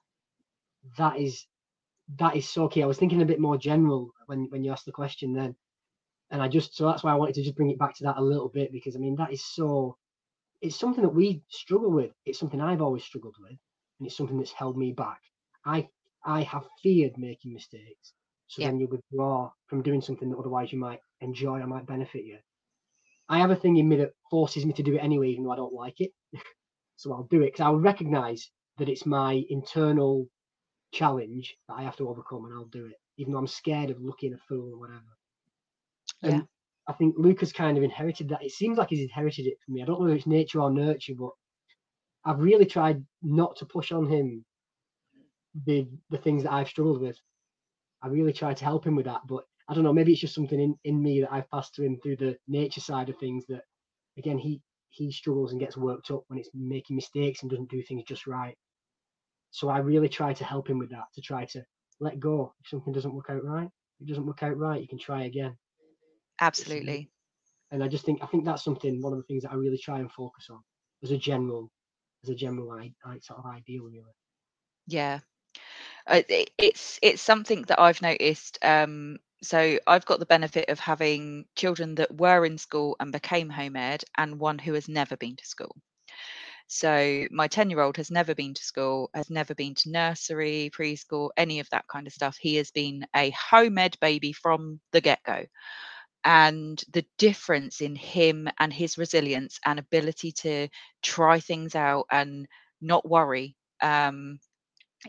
That 0.98 1.18
is 1.18 1.46
that 2.18 2.36
is 2.36 2.48
so 2.48 2.68
key. 2.68 2.82
I 2.82 2.86
was 2.86 2.98
thinking 2.98 3.22
a 3.22 3.26
bit 3.26 3.40
more 3.40 3.58
general 3.58 4.12
when 4.26 4.46
when 4.50 4.64
you 4.64 4.72
asked 4.72 4.86
the 4.86 4.92
question 4.92 5.34
then, 5.34 5.56
and 6.30 6.42
I 6.42 6.48
just 6.48 6.76
so 6.76 6.86
that's 6.86 7.04
why 7.04 7.12
I 7.12 7.16
wanted 7.16 7.36
to 7.36 7.42
just 7.44 7.56
bring 7.56 7.70
it 7.70 7.78
back 7.78 7.94
to 7.96 8.04
that 8.04 8.18
a 8.18 8.22
little 8.24 8.48
bit 8.50 8.72
because 8.72 8.96
I 8.96 9.00
mean 9.00 9.16
that 9.16 9.32
is 9.32 9.44
so 9.44 9.98
it's 10.62 10.76
something 10.78 11.02
that 11.02 11.10
we 11.14 11.42
struggle 11.48 11.90
with. 11.90 12.12
It's 12.26 12.38
something 12.38 12.60
I've 12.60 12.82
always 12.82 13.04
struggled 13.04 13.36
with, 13.40 13.58
and 13.98 14.06
it's 14.06 14.16
something 14.16 14.38
that's 14.38 14.52
held 14.52 14.76
me 14.76 14.92
back. 14.92 15.20
I 15.64 15.88
I 16.24 16.42
have 16.42 16.68
feared 16.82 17.18
making 17.18 17.52
mistakes, 17.54 18.14
so 18.46 18.60
Yeah. 18.60 18.62
then 18.62 18.78
you 18.80 18.88
withdraw 18.88 19.52
from 19.66 19.82
doing 19.82 20.00
something 20.02 20.30
that 20.30 20.38
otherwise 20.38 20.72
you 20.72 20.78
might 20.78 21.00
enjoy 21.20 21.60
or 21.60 21.66
might 21.66 21.86
benefit 21.86 22.24
you. 22.24 22.38
I 23.30 23.38
have 23.38 23.50
a 23.50 23.56
thing 23.56 23.78
in 23.78 23.88
me 23.88 23.96
that 23.96 24.12
forces 24.30 24.66
me 24.66 24.74
to 24.74 24.82
do 24.82 24.94
it 24.96 24.98
anyway, 24.98 25.30
even 25.30 25.44
though 25.44 25.52
I 25.52 25.56
don't 25.56 25.72
like 25.72 26.00
it. 26.02 26.12
so 26.96 27.12
I'll 27.14 27.24
do 27.24 27.42
it 27.42 27.46
because 27.48 27.60
I'll 27.62 27.76
recognise 27.76 28.50
that 28.78 28.88
it's 28.90 29.06
my 29.06 29.44
internal 29.48 30.28
challenge 30.92 31.56
that 31.68 31.74
I 31.74 31.82
have 31.82 31.96
to 31.96 32.08
overcome, 32.08 32.46
and 32.46 32.54
I'll 32.54 32.66
do 32.66 32.86
it, 32.86 32.96
even 33.18 33.32
though 33.32 33.38
I'm 33.40 33.46
scared 33.48 33.90
of 33.90 34.00
looking 34.00 34.34
a 34.34 34.38
fool 34.38 34.74
or 34.74 34.78
whatever. 34.80 35.18
And 36.22 36.36
Yeah. 36.36 36.44
I 36.90 36.92
think 36.94 37.14
Luca's 37.16 37.52
kind 37.52 37.78
of 37.78 37.84
inherited 37.84 38.28
that. 38.30 38.42
It 38.42 38.50
seems 38.50 38.76
like 38.76 38.88
he's 38.88 39.02
inherited 39.02 39.46
it 39.46 39.58
from 39.64 39.74
me. 39.74 39.82
I 39.82 39.86
don't 39.86 40.00
know 40.00 40.08
if 40.08 40.16
it's 40.18 40.26
nature 40.26 40.60
or 40.60 40.72
nurture, 40.72 41.14
but 41.16 41.30
I've 42.24 42.40
really 42.40 42.66
tried 42.66 43.04
not 43.22 43.54
to 43.56 43.64
push 43.64 43.92
on 43.92 44.08
him 44.08 44.44
the 45.66 45.86
the 46.10 46.18
things 46.18 46.42
that 46.42 46.52
I've 46.52 46.68
struggled 46.68 47.00
with. 47.00 47.16
I 48.02 48.08
really 48.08 48.32
tried 48.32 48.56
to 48.56 48.64
help 48.64 48.84
him 48.84 48.96
with 48.96 49.06
that, 49.06 49.20
but 49.28 49.44
I 49.68 49.74
don't 49.74 49.84
know. 49.84 49.92
Maybe 49.92 50.10
it's 50.10 50.20
just 50.20 50.34
something 50.34 50.58
in, 50.58 50.74
in 50.82 51.00
me 51.00 51.20
that 51.20 51.32
I've 51.32 51.48
passed 51.50 51.76
to 51.76 51.84
him 51.84 51.96
through 52.02 52.16
the 52.16 52.36
nature 52.48 52.80
side 52.80 53.08
of 53.08 53.16
things. 53.18 53.44
That 53.48 53.62
again, 54.18 54.38
he 54.38 54.60
he 54.88 55.12
struggles 55.12 55.52
and 55.52 55.60
gets 55.60 55.76
worked 55.76 56.10
up 56.10 56.24
when 56.26 56.40
it's 56.40 56.50
making 56.54 56.96
mistakes 56.96 57.42
and 57.42 57.50
doesn't 57.50 57.70
do 57.70 57.82
things 57.82 58.02
just 58.02 58.26
right. 58.26 58.56
So 59.52 59.68
I 59.68 59.78
really 59.78 60.08
try 60.08 60.32
to 60.32 60.44
help 60.44 60.68
him 60.68 60.78
with 60.78 60.90
that 60.90 61.04
to 61.14 61.20
try 61.20 61.44
to 61.46 61.64
let 62.00 62.18
go 62.18 62.52
if 62.60 62.68
something 62.68 62.92
doesn't 62.92 63.14
work 63.14 63.30
out 63.30 63.44
right. 63.44 63.70
If 64.00 64.06
it 64.06 64.08
doesn't 64.08 64.26
work 64.26 64.42
out 64.42 64.56
right, 64.56 64.80
you 64.80 64.88
can 64.88 64.98
try 64.98 65.24
again. 65.26 65.56
Absolutely. 66.40 67.10
and 67.70 67.82
I 67.82 67.88
just 67.88 68.04
think 68.04 68.22
I 68.22 68.26
think 68.26 68.44
that's 68.44 68.64
something 68.64 69.00
one 69.02 69.12
of 69.12 69.18
the 69.18 69.24
things 69.24 69.42
that 69.42 69.52
I 69.52 69.56
really 69.56 69.78
try 69.78 69.98
and 70.00 70.10
focus 70.12 70.48
on 70.50 70.60
as 71.02 71.10
a 71.10 71.18
general 71.18 71.70
as 72.24 72.30
a 72.30 72.34
general 72.34 72.72
I, 72.72 72.92
I 73.04 73.18
sort 73.20 73.40
of 73.40 73.46
ideal 73.46 73.84
really. 73.84 74.14
yeah. 74.86 75.20
Uh, 76.06 76.22
it- 76.28 76.50
it's 76.58 76.98
it's 77.02 77.22
something 77.22 77.62
that 77.64 77.80
i've 77.80 78.02
noticed 78.02 78.58
um 78.62 79.18
so 79.42 79.78
i've 79.86 80.06
got 80.06 80.18
the 80.20 80.26
benefit 80.26 80.68
of 80.68 80.78
having 80.80 81.44
children 81.56 81.94
that 81.96 82.14
were 82.16 82.44
in 82.46 82.58
school 82.58 82.96
and 83.00 83.12
became 83.12 83.48
home 83.50 83.76
ed 83.76 84.04
and 84.18 84.38
one 84.40 84.58
who 84.58 84.74
has 84.74 84.88
never 84.88 85.16
been 85.16 85.36
to 85.36 85.46
school. 85.46 85.76
So 86.68 87.26
my 87.30 87.48
10 87.48 87.70
year 87.70 87.80
old 87.80 87.96
has 87.98 88.10
never 88.10 88.34
been 88.34 88.54
to 88.54 88.62
school 88.64 89.10
has 89.14 89.30
never 89.30 89.54
been 89.54 89.74
to 89.76 89.90
nursery 89.90 90.70
preschool 90.76 91.30
any 91.36 91.60
of 91.60 91.68
that 91.70 91.86
kind 91.88 92.06
of 92.06 92.12
stuff. 92.14 92.36
He 92.40 92.56
has 92.56 92.70
been 92.70 93.06
a 93.16 93.30
home 93.30 93.78
ed 93.78 93.96
baby 94.00 94.32
from 94.32 94.80
the 94.92 95.00
get-go 95.00 95.46
and 96.24 96.82
the 96.92 97.04
difference 97.18 97.80
in 97.80 97.94
him 97.96 98.48
and 98.58 98.72
his 98.72 98.98
resilience 98.98 99.58
and 99.64 99.78
ability 99.78 100.32
to 100.32 100.68
try 101.02 101.40
things 101.40 101.74
out 101.74 102.06
and 102.10 102.46
not 102.80 103.08
worry 103.08 103.56
um, 103.82 104.38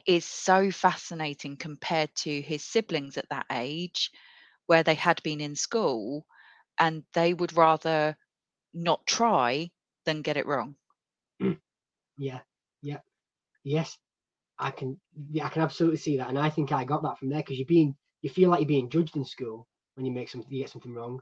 is 0.05 0.25
so 0.25 0.71
fascinating 0.71 1.57
compared 1.57 2.09
to 2.15 2.41
his 2.41 2.63
siblings 2.63 3.17
at 3.17 3.29
that 3.29 3.45
age 3.51 4.11
where 4.67 4.83
they 4.83 4.95
had 4.95 5.21
been 5.23 5.41
in 5.41 5.55
school 5.55 6.25
and 6.79 7.03
they 7.13 7.33
would 7.33 7.55
rather 7.55 8.15
not 8.73 9.05
try 9.05 9.69
than 10.05 10.21
get 10.21 10.37
it 10.37 10.45
wrong. 10.47 10.75
Yeah, 12.17 12.41
yeah, 12.81 12.99
yes, 13.63 13.97
I 14.59 14.71
can. 14.71 14.99
Yeah, 15.31 15.45
I 15.47 15.49
can 15.49 15.61
absolutely 15.63 15.97
see 15.97 16.17
that, 16.17 16.29
and 16.29 16.39
I 16.39 16.49
think 16.49 16.71
I 16.71 16.83
got 16.85 17.03
that 17.03 17.17
from 17.19 17.29
there 17.29 17.39
because 17.39 17.57
you're 17.57 17.65
being 17.65 17.95
you 18.21 18.29
feel 18.29 18.49
like 18.49 18.61
you're 18.61 18.67
being 18.67 18.89
judged 18.89 19.15
in 19.17 19.25
school 19.25 19.67
when 20.01 20.07
you 20.07 20.19
make 20.19 20.29
something 20.29 20.51
you 20.51 20.63
get 20.63 20.69
something 20.71 20.93
wrong. 20.95 21.21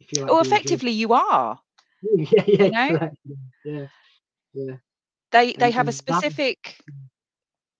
You 0.00 0.06
feel 0.06 0.22
like 0.22 0.30
oh, 0.30 0.42
being 0.42 0.50
judged. 0.62 0.66
effectively 0.66 0.90
you 0.92 1.12
are 1.14 1.58
yeah, 2.02 2.44
yeah, 2.46 2.68
know? 2.70 2.98
correct. 2.98 3.16
Yeah, 3.64 3.86
yeah, 4.54 4.74
they 5.32 5.52
they 5.54 5.66
And- 5.66 5.74
have 5.74 5.88
a 5.88 5.90
and 5.90 5.96
that- 6.06 6.22
specific 6.22 6.78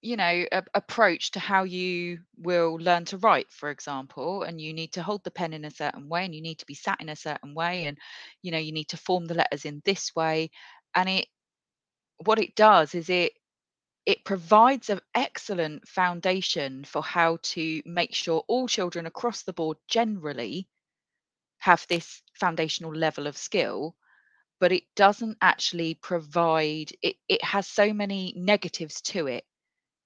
you 0.00 0.16
know 0.16 0.44
a, 0.50 0.62
approach 0.74 1.33
to 1.33 1.40
how 1.40 1.64
you 1.64 2.18
will 2.38 2.74
learn 2.76 3.05
to 3.07 3.18
write 3.18 3.50
for 3.52 3.70
example 3.70 4.42
and 4.42 4.61
you 4.61 4.72
need 4.72 4.92
to 4.92 5.02
hold 5.02 5.22
the 5.24 5.31
pen 5.31 5.52
in 5.52 5.64
a 5.64 5.70
certain 5.70 6.09
way 6.09 6.24
and 6.24 6.35
you 6.35 6.42
need 6.42 6.59
to 6.59 6.66
be 6.66 6.74
sat 6.74 7.00
in 7.00 7.09
a 7.09 7.16
certain 7.16 7.55
way 7.55 7.85
and 7.85 7.98
you 8.42 8.50
know 8.50 8.59
you 8.59 8.72
need 8.72 8.88
to 8.88 8.96
form 8.96 9.26
the 9.26 9.35
letters 9.35 9.64
in 9.64 9.83
this 9.85 10.14
way 10.16 10.50
and 10.94 11.09
it 11.09 11.26
what 12.24 12.38
it 12.40 12.55
does 12.57 12.94
is 12.94 13.11
it 13.11 13.33
it 14.06 14.24
provides 14.24 14.90
an 14.90 15.00
excellent 15.14 15.86
foundation 15.88 16.84
for 16.84 17.02
how 17.02 17.38
to 17.42 17.82
make 17.86 18.14
sure 18.14 18.44
all 18.48 18.68
children 18.68 19.06
across 19.06 19.42
the 19.42 19.52
board 19.52 19.76
generally 19.88 20.68
have 21.58 21.86
this 21.88 22.22
foundational 22.34 22.94
level 22.94 23.26
of 23.26 23.36
skill 23.36 23.94
but 24.62 24.70
it 24.70 24.84
doesn't 24.94 25.36
actually 25.42 25.94
provide 25.94 26.92
it 27.02 27.16
it 27.28 27.42
has 27.44 27.66
so 27.66 27.92
many 27.92 28.32
negatives 28.36 29.00
to 29.00 29.26
it. 29.26 29.44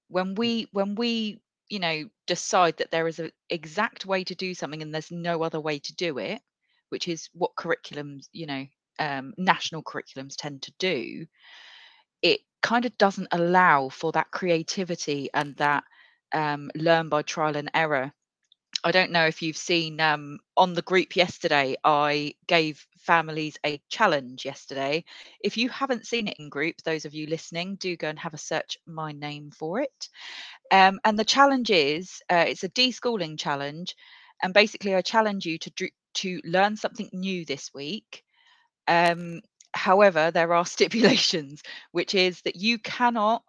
When 0.09 0.33
we 0.33 0.67
when 0.71 0.95
we 0.95 1.41
you 1.69 1.77
know 1.77 2.05
decide 2.25 2.77
that 2.77 2.89
there 2.89 3.07
is 3.07 3.19
an 3.19 3.31
exact 3.51 4.07
way 4.07 4.23
to 4.23 4.33
do 4.33 4.55
something 4.55 4.81
and 4.81 4.91
there's 4.91 5.11
no 5.11 5.43
other 5.43 5.59
way 5.59 5.77
to 5.77 5.95
do 5.95 6.17
it 6.17 6.41
which 6.89 7.07
is 7.07 7.29
what 7.33 7.55
curriculums 7.55 8.29
you 8.31 8.47
know 8.47 8.65
um, 8.99 9.33
national 9.37 9.83
curriculums 9.83 10.35
tend 10.35 10.63
to 10.63 10.73
do 10.79 11.27
it 12.21 12.41
kind 12.63 12.85
of 12.85 12.97
doesn't 12.97 13.29
allow 13.31 13.89
for 13.89 14.11
that 14.13 14.31
creativity 14.31 15.29
and 15.33 15.55
that 15.57 15.83
um, 16.33 16.71
learn 16.75 17.09
by 17.09 17.21
trial 17.23 17.57
and 17.57 17.71
error 17.73 18.11
I 18.83 18.91
don't 18.91 19.11
know 19.11 19.27
if 19.27 19.43
you've 19.43 19.57
seen 19.57 20.01
um, 20.01 20.39
on 20.57 20.73
the 20.73 20.81
group 20.81 21.15
yesterday, 21.15 21.75
I 21.83 22.35
gave 22.47 22.85
families 22.99 23.57
a 23.65 23.81
challenge 23.89 24.45
yesterday. 24.45 25.05
If 25.43 25.57
you 25.57 25.69
haven't 25.69 26.07
seen 26.07 26.29
it 26.29 26.37
in 26.39 26.49
group, 26.49 26.77
those 26.83 27.05
of 27.05 27.13
you 27.13 27.27
listening, 27.27 27.75
do 27.75 27.97
go 27.97 28.09
and 28.09 28.19
have 28.19 28.33
a 28.33 28.39
search 28.39 28.79
my 28.87 29.11
name 29.11 29.51
for 29.51 29.81
it. 29.81 30.09
Um, 30.71 30.99
and 31.05 31.19
the 31.19 31.25
challenge 31.25 31.69
is 31.71 32.21
uh, 32.31 32.45
it's 32.47 32.63
a 32.63 32.69
deschooling 32.69 33.39
challenge. 33.39 33.95
And 34.43 34.53
basically, 34.53 34.95
I 34.95 35.01
challenge 35.01 35.45
you 35.45 35.57
to, 35.59 35.71
dr- 35.71 35.91
to 36.15 36.41
learn 36.45 36.77
something 36.77 37.09
new 37.13 37.45
this 37.45 37.71
week. 37.73 38.23
Um, 38.87 39.41
however, 39.77 40.31
there 40.31 40.53
are 40.53 40.65
stipulations, 40.75 41.63
which 41.91 42.15
is 42.15 42.41
that 42.41 42.55
you 42.55 42.79
cannot 42.79 43.43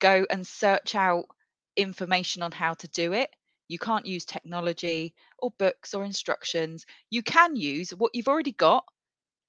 go 0.00 0.26
and 0.30 0.46
search 0.46 0.94
out 0.94 1.24
information 1.76 2.42
on 2.42 2.52
how 2.52 2.74
to 2.74 2.88
do 2.88 3.12
it. 3.12 3.30
You 3.68 3.78
can't 3.78 4.06
use 4.06 4.24
technology 4.24 5.14
or 5.38 5.50
books 5.58 5.94
or 5.94 6.04
instructions. 6.04 6.84
You 7.10 7.22
can 7.22 7.56
use 7.56 7.90
what 7.90 8.14
you've 8.14 8.28
already 8.28 8.52
got 8.52 8.84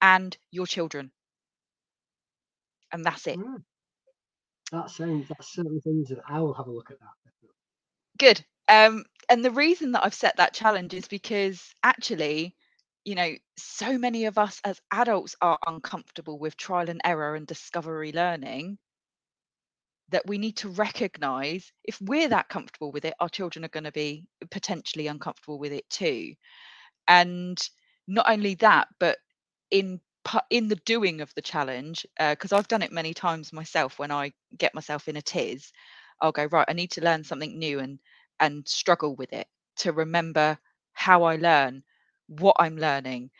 and 0.00 0.36
your 0.50 0.66
children. 0.66 1.10
And 2.92 3.04
that's 3.04 3.26
it. 3.26 3.38
Mm. 3.38 3.62
That 4.72 4.90
sounds 4.90 5.28
that's 5.28 5.52
certainly 5.52 5.80
things 5.80 6.08
that 6.08 6.20
I 6.28 6.40
will 6.40 6.54
have 6.54 6.66
a 6.66 6.70
look 6.70 6.90
at 6.90 6.98
that. 7.00 7.24
Good. 8.18 8.44
Um, 8.68 9.04
and 9.28 9.44
the 9.44 9.50
reason 9.50 9.92
that 9.92 10.04
I've 10.04 10.14
set 10.14 10.36
that 10.36 10.54
challenge 10.54 10.94
is 10.94 11.08
because 11.08 11.74
actually, 11.82 12.54
you 13.04 13.14
know, 13.14 13.34
so 13.58 13.98
many 13.98 14.26
of 14.26 14.38
us 14.38 14.60
as 14.64 14.80
adults 14.90 15.36
are 15.40 15.58
uncomfortable 15.66 16.38
with 16.38 16.56
trial 16.56 16.90
and 16.90 17.00
error 17.04 17.34
and 17.36 17.46
discovery 17.46 18.12
learning 18.12 18.78
that 20.10 20.26
we 20.26 20.38
need 20.38 20.56
to 20.58 20.68
recognize 20.68 21.72
if 21.84 22.00
we're 22.00 22.28
that 22.28 22.48
comfortable 22.48 22.92
with 22.92 23.04
it, 23.04 23.14
our 23.20 23.28
children 23.28 23.64
are 23.64 23.68
going 23.68 23.84
to 23.84 23.92
be 23.92 24.26
potentially 24.50 25.06
uncomfortable 25.06 25.58
with 25.58 25.72
it 25.72 25.88
too. 25.88 26.34
And 27.08 27.58
not 28.08 28.28
only 28.30 28.54
that, 28.56 28.88
but 29.00 29.18
in 29.70 30.00
in 30.50 30.68
the 30.68 30.76
doing 30.76 31.20
of 31.20 31.34
the 31.34 31.42
challenge, 31.42 32.06
because 32.18 32.52
uh, 32.52 32.56
I've 32.58 32.68
done 32.68 32.82
it 32.82 32.92
many 32.92 33.14
times 33.14 33.52
myself 33.52 33.98
when 33.98 34.10
I 34.12 34.32
get 34.58 34.74
myself 34.74 35.08
in 35.08 35.16
a 35.16 35.22
tiz, 35.22 35.72
I'll 36.20 36.32
go, 36.32 36.46
right, 36.46 36.66
I 36.68 36.74
need 36.74 36.92
to 36.92 37.02
learn 37.04 37.24
something 37.24 37.58
new 37.58 37.80
and 37.80 37.98
and 38.40 38.68
struggle 38.68 39.16
with 39.16 39.32
it 39.32 39.48
to 39.78 39.92
remember 39.92 40.58
how 40.94 41.24
I 41.24 41.36
learn, 41.36 41.84
what 42.26 42.56
I'm 42.58 42.76
learning, 42.76 43.30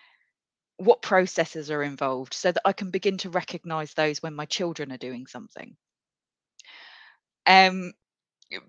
what 0.76 1.02
processes 1.02 1.70
are 1.70 1.82
involved, 1.82 2.34
so 2.34 2.52
that 2.52 2.62
I 2.64 2.72
can 2.72 2.90
begin 2.90 3.18
to 3.18 3.30
recognize 3.30 3.94
those 3.94 4.22
when 4.22 4.34
my 4.34 4.44
children 4.44 4.92
are 4.92 4.98
doing 4.98 5.26
something. 5.26 5.76
Um, 7.46 7.92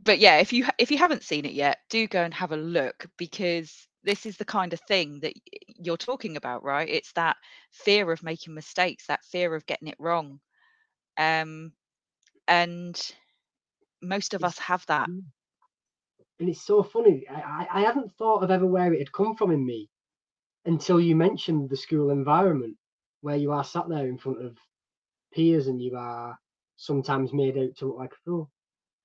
but 0.04 0.20
yeah, 0.20 0.38
if 0.38 0.54
you 0.54 0.66
if 0.78 0.92
you 0.92 0.98
haven't 0.98 1.24
seen 1.24 1.46
it 1.46 1.54
yet, 1.54 1.80
do 1.90 2.08
go 2.08 2.24
and 2.24 2.34
have 2.34 2.52
a 2.52 2.58
look 2.58 3.08
because 3.18 3.88
this 4.04 4.26
is 4.26 4.38
the 4.38 4.46
kind 4.46 4.74
of 4.74 4.80
thing 4.82 5.20
that 5.22 5.34
you're 5.68 5.98
talking 5.98 6.38
about, 6.38 6.64
right? 6.64 6.88
It's 6.88 7.12
that 7.14 7.38
fear 7.72 8.12
of 8.12 8.24
making 8.24 8.54
mistakes, 8.54 9.08
that 9.08 9.26
fear 9.26 9.56
of 9.56 9.66
getting 9.66 9.88
it 9.88 9.96
wrong. 10.00 10.40
Um, 11.18 11.74
and 12.48 13.00
most 14.02 14.34
of 14.34 14.44
us 14.44 14.60
have 14.60 14.86
that. 14.88 15.10
And 16.40 16.50
it's 16.50 16.62
so 16.62 16.84
funny. 16.84 17.26
I, 17.30 17.68
I 17.72 17.82
hadn't 17.82 18.12
thought 18.18 18.44
of 18.44 18.52
ever 18.52 18.66
where 18.66 18.94
it 18.94 19.00
had 19.00 19.12
come 19.12 19.36
from 19.36 19.52
in 19.52 19.66
me 19.66 19.90
until 20.66 21.00
you 21.00 21.16
mentioned 21.16 21.70
the 21.70 21.78
school 21.78 22.10
environment 22.10 22.76
where 23.22 23.36
you 23.36 23.52
are 23.52 23.64
sat 23.64 23.88
there 23.90 24.08
in 24.08 24.18
front 24.18 24.44
of 24.44 24.58
peers 25.34 25.68
and 25.68 25.82
you 25.82 25.96
are 25.96 26.38
sometimes 26.78 27.34
made 27.34 27.58
out 27.58 27.76
to 27.78 27.88
look 27.88 27.98
like 27.98 28.12
a 28.12 28.24
fool 28.26 28.52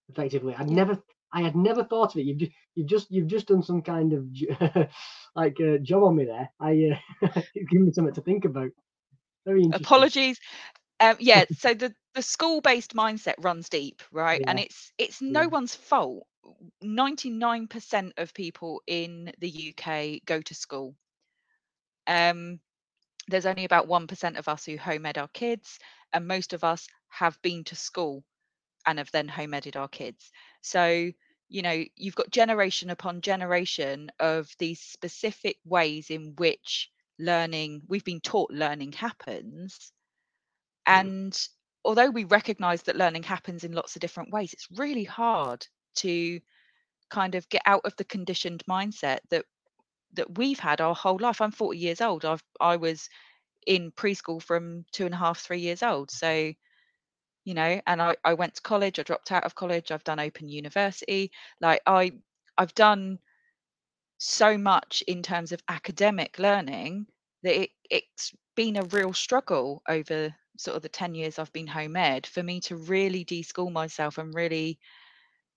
effectively. 0.09 0.55
I'd 0.57 0.71
never, 0.71 0.99
I 1.33 1.43
had 1.43 1.57
never 1.57 1.85
thought 1.85 2.15
of 2.15 2.19
it. 2.19 2.27
You've 2.27 2.39
just, 2.39 2.53
you've 2.75 2.87
just, 2.87 3.11
you've 3.11 3.27
just 3.27 3.49
done 3.49 3.63
some 3.63 3.83
kind 3.83 4.13
of 4.13 4.27
like 5.37 5.57
uh, 5.61 5.79
job 5.79 6.03
on 6.05 6.17
me 6.17 6.25
there. 6.25 6.51
I, 6.61 6.97
uh, 7.23 7.41
you've 7.55 7.69
given 7.69 7.87
me 7.87 7.93
something 7.93 8.15
to 8.15 8.21
think 8.21 8.45
about. 8.45 8.71
Very 9.47 9.63
interesting. 9.63 9.87
Apologies. 9.87 10.41
Um, 11.01 11.17
yeah. 11.19 11.45
so 11.59 11.75
the 11.75 11.95
the 12.15 12.23
school 12.23 12.61
based 12.61 12.95
mindset 12.95 13.35
runs 13.39 13.69
deep, 13.69 14.03
right? 14.13 14.41
Yeah. 14.41 14.51
And 14.51 14.61
it's 14.61 14.93
it's 14.99 15.23
no 15.23 15.43
yeah. 15.43 15.47
one's 15.47 15.75
fault. 15.75 16.27
Ninety 16.83 17.31
nine 17.31 17.69
percent 17.69 18.15
of 18.17 18.35
people 18.35 18.83
in 18.87 19.33
the 19.39 19.75
UK 19.75 20.21
go 20.27 20.41
to 20.41 20.55
school. 20.55 20.95
Um, 22.11 22.59
there's 23.29 23.47
only 23.47 23.65
about 23.65 23.87
one 23.87 24.09
percent 24.09 24.37
of 24.37 24.49
us 24.49 24.65
who 24.65 24.77
home 24.77 25.07
ed 25.07 25.17
our 25.17 25.29
kids, 25.29 25.79
and 26.13 26.27
most 26.27 26.53
of 26.53 26.65
us 26.65 26.89
have 27.09 27.41
been 27.41 27.63
to 27.65 27.77
school 27.77 28.25
and 28.87 28.99
have 28.99 29.11
then 29.13 29.29
home 29.29 29.55
edited 29.55 29.77
our 29.77 29.89
kids. 29.89 30.31
So, 30.61 31.11
you 31.49 31.63
know, 31.63 31.85
you've 31.97 32.17
got 32.17 32.31
generation 32.31 32.91
upon 32.91 33.21
generation 33.21 34.11
of 34.19 34.51
these 34.59 34.81
specific 34.81 35.57
ways 35.65 36.11
in 36.11 36.35
which 36.37 36.91
learning, 37.19 37.83
we've 37.89 38.05
been 38.05 38.21
taught 38.21 38.51
learning 38.51 38.93
happens. 38.93 39.93
Mm. 40.89 41.01
And 41.01 41.49
although 41.85 42.11
we 42.11 42.25
recognize 42.25 42.83
that 42.83 42.97
learning 42.97 43.23
happens 43.23 43.63
in 43.63 43.73
lots 43.73 43.95
of 43.95 44.01
different 44.01 44.33
ways, 44.33 44.53
it's 44.53 44.67
really 44.77 45.05
hard 45.05 45.67
to 45.97 46.41
kind 47.11 47.35
of 47.35 47.49
get 47.49 47.63
out 47.67 47.83
of 47.85 47.95
the 47.97 48.05
conditioned 48.05 48.65
mindset 48.69 49.19
that 49.31 49.45
that 50.15 50.39
we've 50.39 50.61
had 50.61 50.81
our 50.81 50.95
whole 50.95 51.19
life. 51.21 51.41
I'm 51.41 51.53
40 51.53 51.79
years 51.79 52.01
old. 52.01 52.25
I've 52.25 52.43
I 52.61 52.77
was 52.77 53.09
in 53.67 53.93
preschool 53.93 54.43
from 54.43 54.85
two 54.93 55.05
and 55.07 55.15
a 55.15 55.19
half, 55.19 55.41
three 55.41 55.61
years 55.61 55.83
old. 55.83 56.11
So 56.11 56.53
you 57.45 57.55
know 57.55 57.81
and 57.87 58.03
I, 58.03 58.17
I 58.25 58.35
went 58.35 58.55
to 58.57 58.63
college 58.63 58.99
i 58.99 59.03
dropped 59.03 59.33
out 59.33 59.45
of 59.45 59.55
college 59.55 59.91
i've 59.91 60.05
done 60.05 60.21
open 60.21 60.49
university 60.49 61.31
like 61.61 61.81
i 61.87 62.13
i've 62.59 62.75
done 62.75 63.19
so 64.19 64.59
much 64.59 65.03
in 65.07 65.23
terms 65.23 65.53
of 65.53 65.63
academic 65.69 66.39
learning 66.39 67.07
that 67.43 67.63
it, 67.63 67.71
it's 67.91 68.33
been 68.55 68.77
a 68.77 68.85
real 68.85 69.13
struggle 69.13 69.83
over 69.89 70.35
sort 70.59 70.77
of 70.77 70.83
the 70.83 70.89
10 70.89 71.15
years 71.15 71.39
i've 71.39 71.53
been 71.53 71.67
home 71.67 71.97
ed 71.97 72.27
for 72.27 72.43
me 72.43 72.61
to 72.61 72.77
really 72.77 73.25
de-school 73.25 73.71
myself 73.71 74.19
and 74.19 74.35
really 74.35 74.79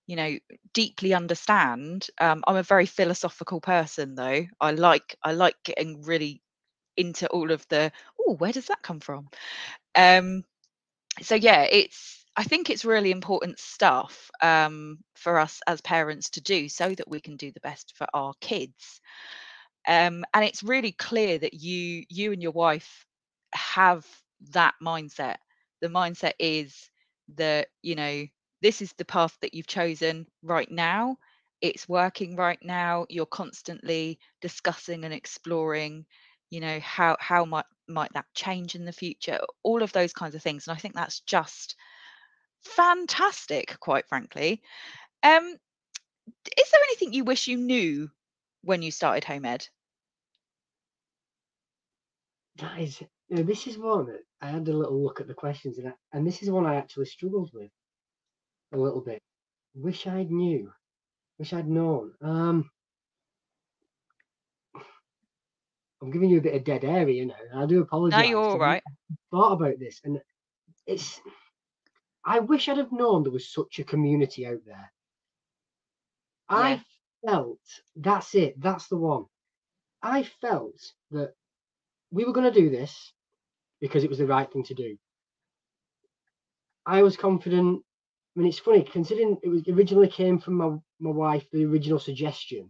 you 0.06 0.16
know 0.16 0.38
deeply 0.74 1.14
understand. 1.14 2.08
Um, 2.20 2.42
i'm 2.46 2.56
a 2.56 2.62
very 2.62 2.86
philosophical 2.86 3.60
person 3.60 4.14
though. 4.14 4.44
I 4.60 4.72
like 4.72 5.16
i 5.24 5.32
like 5.32 5.56
getting 5.64 6.02
really 6.02 6.42
into 6.96 7.28
all 7.28 7.50
of 7.52 7.66
the 7.70 7.92
oh 8.20 8.34
where 8.36 8.52
does 8.52 8.66
that 8.66 8.82
come 8.82 9.00
from? 9.00 9.28
Um 9.96 10.44
so 11.22 11.34
yeah 11.34 11.62
it's 11.70 12.24
i 12.36 12.44
think 12.44 12.70
it's 12.70 12.84
really 12.84 13.10
important 13.12 13.58
stuff 13.58 14.30
um, 14.42 14.98
for 15.16 15.38
us 15.38 15.60
as 15.66 15.80
parents 15.80 16.30
to 16.30 16.40
do 16.40 16.68
so 16.68 16.90
that 16.94 17.08
we 17.08 17.20
can 17.20 17.36
do 17.36 17.52
the 17.52 17.60
best 17.60 17.94
for 17.96 18.06
our 18.14 18.34
kids. 18.40 19.00
Um, 19.86 20.24
and 20.34 20.44
it's 20.44 20.62
really 20.62 20.92
clear 20.92 21.38
that 21.38 21.54
you 21.54 22.04
you 22.08 22.32
and 22.32 22.42
your 22.42 22.52
wife 22.52 23.06
have 23.54 24.06
that 24.52 24.74
mindset. 24.82 25.36
The 25.80 25.88
mindset 25.88 26.32
is 26.38 26.90
that 27.36 27.68
you 27.82 27.94
know 27.96 28.24
this 28.64 28.80
is 28.80 28.94
the 28.94 29.04
path 29.04 29.36
that 29.42 29.52
you've 29.52 29.66
chosen 29.66 30.26
right 30.42 30.70
now. 30.70 31.18
It's 31.60 31.86
working 31.86 32.34
right 32.34 32.58
now. 32.62 33.04
You're 33.10 33.26
constantly 33.26 34.18
discussing 34.40 35.04
and 35.04 35.12
exploring 35.12 36.06
you 36.48 36.60
know 36.60 36.80
how 36.80 37.18
how 37.20 37.44
might 37.44 37.66
might 37.88 38.14
that 38.14 38.24
change 38.34 38.74
in 38.74 38.86
the 38.86 38.92
future? 38.92 39.38
All 39.64 39.82
of 39.82 39.92
those 39.92 40.14
kinds 40.14 40.34
of 40.34 40.42
things 40.42 40.66
and 40.66 40.74
i 40.74 40.80
think 40.80 40.94
that's 40.94 41.20
just 41.20 41.76
fantastic 42.62 43.78
quite 43.80 44.08
frankly. 44.08 44.62
Um 45.22 45.44
is 46.56 46.70
there 46.70 46.84
anything 46.88 47.12
you 47.12 47.24
wish 47.24 47.48
you 47.48 47.58
knew 47.58 48.10
when 48.62 48.80
you 48.80 48.90
started 48.90 49.24
home 49.24 49.44
ed? 49.44 49.68
That 52.56 52.80
is 52.80 52.98
you 53.28 53.36
know, 53.36 53.42
this 53.42 53.66
is 53.66 53.76
one 53.76 54.06
that 54.06 54.22
i 54.40 54.48
had 54.48 54.66
a 54.68 54.72
little 54.72 55.02
look 55.02 55.20
at 55.20 55.26
the 55.26 55.34
questions 55.34 55.76
and 55.76 55.88
I, 55.88 55.92
and 56.14 56.26
this 56.26 56.42
is 56.42 56.50
one 56.50 56.64
i 56.64 56.76
actually 56.76 57.06
struggled 57.06 57.50
with 57.52 57.70
a 58.74 58.78
little 58.78 59.00
bit 59.00 59.22
wish 59.74 60.06
i'd 60.06 60.30
knew 60.30 60.70
wish 61.38 61.52
i'd 61.52 61.68
known 61.68 62.12
um 62.22 62.70
I'm 66.04 66.10
giving 66.10 66.28
you 66.28 66.36
a 66.36 66.42
bit 66.42 66.54
of 66.54 66.64
dead 66.64 66.84
air, 66.84 67.08
you 67.08 67.24
know. 67.24 67.34
I 67.56 67.64
do 67.64 67.80
apologize. 67.80 68.24
No, 68.24 68.28
you're 68.28 68.38
all 68.38 68.58
right. 68.58 68.82
I 68.86 69.14
thought 69.30 69.52
about 69.52 69.78
this, 69.78 70.02
and 70.04 70.20
it's. 70.86 71.18
I 72.26 72.40
wish 72.40 72.68
I'd 72.68 72.76
have 72.76 72.92
known 72.92 73.22
there 73.22 73.32
was 73.32 73.50
such 73.50 73.78
a 73.78 73.84
community 73.84 74.46
out 74.46 74.60
there. 74.66 74.92
Yeah. 76.50 76.56
I 76.56 76.84
felt 77.26 77.58
that's 77.96 78.34
it. 78.34 78.60
That's 78.60 78.86
the 78.88 78.98
one. 78.98 79.24
I 80.02 80.24
felt 80.42 80.78
that 81.10 81.32
we 82.10 82.26
were 82.26 82.34
going 82.34 82.52
to 82.52 82.60
do 82.60 82.68
this 82.68 83.12
because 83.80 84.04
it 84.04 84.10
was 84.10 84.18
the 84.18 84.26
right 84.26 84.50
thing 84.52 84.64
to 84.64 84.74
do. 84.74 84.98
I 86.84 87.02
was 87.02 87.16
confident. 87.16 87.82
I 88.34 88.40
mean, 88.40 88.48
it's 88.48 88.58
funny 88.58 88.82
considering 88.82 89.38
it 89.42 89.48
was 89.48 89.62
originally 89.68 90.08
came 90.08 90.38
from 90.38 90.54
my, 90.54 90.76
my 90.98 91.10
wife, 91.10 91.44
the 91.52 91.64
original 91.64 91.98
suggestion. 91.98 92.68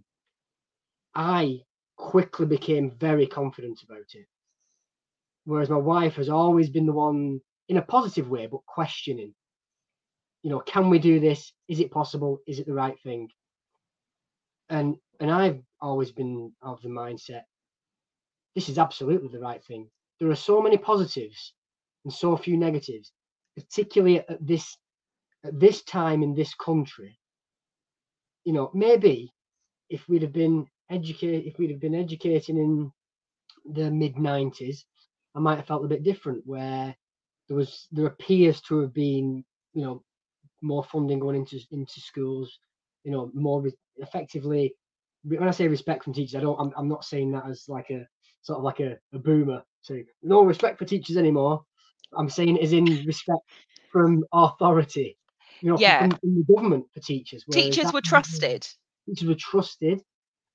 I 1.14 1.61
quickly 1.96 2.46
became 2.46 2.90
very 2.90 3.27
confident 3.27 3.83
about 3.83 4.14
it. 4.14 4.27
Whereas 5.44 5.70
my 5.70 5.77
wife 5.77 6.16
has 6.16 6.29
always 6.29 6.68
been 6.68 6.87
the 6.87 6.92
one 6.92 7.40
in 7.68 7.77
a 7.79 7.83
positive 7.83 8.29
way, 8.29 8.46
but 8.46 8.66
questioning. 8.66 9.35
You 10.42 10.50
know, 10.50 10.61
can 10.61 10.90
we 10.90 10.98
do 10.98 11.20
this? 11.20 11.53
Is 11.68 11.81
it 11.81 11.90
possible? 11.90 12.40
Is 12.46 12.59
it 12.59 12.66
the 12.66 12.74
right 12.74 12.98
thing? 13.03 13.29
And 14.68 14.96
and 15.20 15.31
I've 15.31 15.61
always 15.81 16.11
been 16.12 16.53
of 16.61 16.83
the 16.83 16.88
mindset, 16.88 17.42
this 18.55 18.68
is 18.68 18.79
absolutely 18.79 19.29
the 19.29 19.40
right 19.40 19.62
thing. 19.64 19.88
There 20.20 20.31
are 20.31 20.37
so 20.37 20.61
many 20.61 20.77
positives 20.77 21.53
and 22.05 22.12
so 22.12 22.37
few 22.37 22.57
negatives, 22.57 23.12
particularly 23.57 24.20
at 24.20 24.44
this 24.46 24.77
at 25.44 25.59
this 25.61 25.83
time 25.85 26.22
in 26.22 26.35
this 26.35 26.54
country. 26.54 27.18
You 28.44 28.54
know, 28.54 28.70
maybe 28.74 29.33
if 29.90 30.09
we'd 30.09 30.22
have 30.22 30.35
been 30.35 30.66
educate 30.90 31.46
if 31.46 31.59
we'd 31.59 31.70
have 31.70 31.80
been 31.80 31.96
educating 31.96 32.59
in 32.59 32.92
the 33.74 33.90
mid 33.90 34.16
90s 34.16 34.85
i 35.37 35.40
might 35.40 35.57
have 35.57 35.66
felt 35.66 35.85
a 35.85 35.88
bit 35.88 36.04
different 36.04 36.42
where 36.46 36.94
there 37.48 37.57
was 37.57 37.88
there 37.92 38.07
appears 38.07 38.61
to 38.62 38.80
have 38.80 38.94
been 38.94 39.44
you 39.74 39.83
know 39.83 40.02
more 40.62 40.85
funding 40.85 41.20
going 41.20 41.37
into 41.37 41.61
into 41.72 42.00
schools 42.00 42.59
you 43.04 43.12
know 43.12 43.30
more 43.35 43.62
re- 43.62 43.72
effectively 43.98 44.74
when 45.24 45.48
i 45.48 45.52
say 45.52 45.68
respect 45.68 46.04
from 46.04 46.14
teachers 46.14 46.37
i 46.37 46.40
don't 46.40 46.61
I'm, 46.61 46.72
I'm 46.76 46.88
not 46.88 47.04
saying 47.04 47.33
that 47.33 47.46
as 47.48 47.64
like 47.68 47.90
a 47.90 48.07
sort 48.42 48.59
of 48.59 48.64
like 48.64 48.80
a, 48.80 48.96
a 49.14 49.18
boomer 49.18 49.62
So 49.83 50.00
no 50.22 50.44
respect 50.44 50.78
for 50.78 50.87
teachers 50.87 51.16
anymore. 51.16 51.62
I'm 52.16 52.30
saying 52.30 52.61
as 52.62 52.72
in 52.72 52.85
respect 53.07 53.40
from 53.92 54.24
authority. 54.33 55.18
You 55.64 55.70
know, 55.70 55.79
Yeah. 55.79 56.00
from, 56.00 56.11
from 56.18 56.35
the 56.35 56.55
government 56.55 56.85
for 56.92 57.00
teachers. 57.00 57.44
Teachers 57.50 57.90
were 57.92 58.03
trusted. 58.03 58.66
Teachers 59.07 59.29
were 59.29 59.35
trusted, 59.35 60.03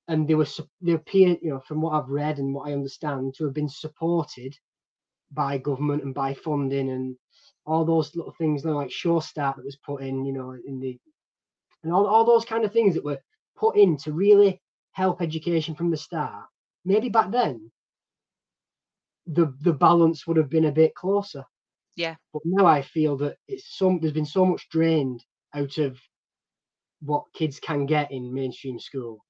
and 0.06 0.28
they 0.28 0.36
were 0.36 0.46
they 0.80 0.92
appear, 0.92 1.36
you 1.42 1.50
know, 1.50 1.60
from 1.60 1.80
what 1.82 1.94
I've 1.94 2.08
read 2.08 2.38
and 2.38 2.54
what 2.54 2.68
I 2.68 2.72
understand, 2.72 3.34
to 3.34 3.44
have 3.44 3.54
been 3.54 3.68
supported 3.68 4.56
by 5.32 5.58
government 5.58 6.04
and 6.04 6.14
by 6.14 6.34
funding 6.34 6.90
and 6.90 7.16
all 7.66 7.84
those 7.84 8.14
little 8.14 8.32
things, 8.38 8.62
you 8.62 8.70
know, 8.70 8.76
like 8.76 8.92
Sure 8.92 9.20
Start 9.20 9.56
that 9.56 9.64
was 9.64 9.76
put 9.84 10.02
in, 10.02 10.24
you 10.24 10.32
know, 10.32 10.56
in 10.64 10.78
the 10.78 10.98
and 11.82 11.92
all, 11.92 12.06
all 12.06 12.24
those 12.24 12.44
kind 12.44 12.64
of 12.64 12.72
things 12.72 12.94
that 12.94 13.04
were 13.04 13.18
put 13.56 13.76
in 13.76 13.96
to 13.98 14.12
really 14.12 14.60
help 14.92 15.20
education 15.22 15.74
from 15.74 15.90
the 15.90 15.96
start. 15.96 16.44
Maybe 16.84 17.08
back 17.08 17.32
then, 17.32 17.72
the 19.26 19.52
the 19.62 19.72
balance 19.72 20.26
would 20.26 20.36
have 20.36 20.50
been 20.50 20.66
a 20.66 20.72
bit 20.72 20.94
closer. 20.94 21.44
Yeah. 22.00 22.16
But 22.32 22.42
now 22.44 22.66
I 22.66 22.82
feel 22.82 23.16
that 23.18 23.36
it's 23.48 23.76
some 23.78 24.00
there's 24.00 24.12
been 24.12 24.26
so 24.26 24.44
much 24.46 24.68
drained 24.70 25.24
out 25.54 25.78
of 25.78 25.98
what 27.00 27.24
kids 27.34 27.60
can 27.60 27.86
get 27.86 28.10
in 28.12 28.32
mainstream 28.32 28.78
school 28.78 29.24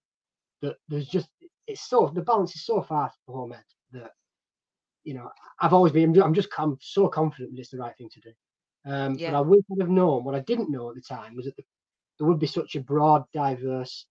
that 0.63 0.77
there's 0.89 1.09
just 1.09 1.29
it's 1.67 1.89
so 1.89 2.11
the 2.15 2.23
balance 2.23 2.55
is 2.55 2.65
so 2.65 2.83
far 2.83 3.11
from 3.25 3.35
home 3.35 3.53
ed 3.53 3.65
that 3.93 4.11
you 5.05 5.15
know 5.15 5.31
I've 5.61 5.73
always 5.73 5.93
been 5.93 6.21
I'm 6.23 6.35
just 6.35 6.49
I'm 6.59 6.77
so 6.81 7.09
confident 7.09 7.53
that 7.53 7.61
it's 7.61 7.71
the 7.71 7.79
right 7.79 7.97
thing 7.97 8.11
to 8.13 8.21
do. 8.21 8.33
Um, 8.87 9.15
Yeah. 9.19 9.31
But 9.33 9.39
I 9.39 9.41
wish 9.41 9.65
I'd 9.73 9.81
have 9.83 9.91
known 9.91 10.25
what 10.25 10.35
I 10.35 10.41
didn't 10.41 10.71
know 10.71 10.89
at 10.91 10.95
the 10.95 11.03
time 11.03 11.35
was 11.37 11.47
that 11.47 11.57
the, 11.57 11.65
there 12.19 12.29
would 12.29 12.39
be 12.39 12.47
such 12.47 12.77
a 12.77 12.81
broad, 12.81 13.25
diverse 13.33 14.07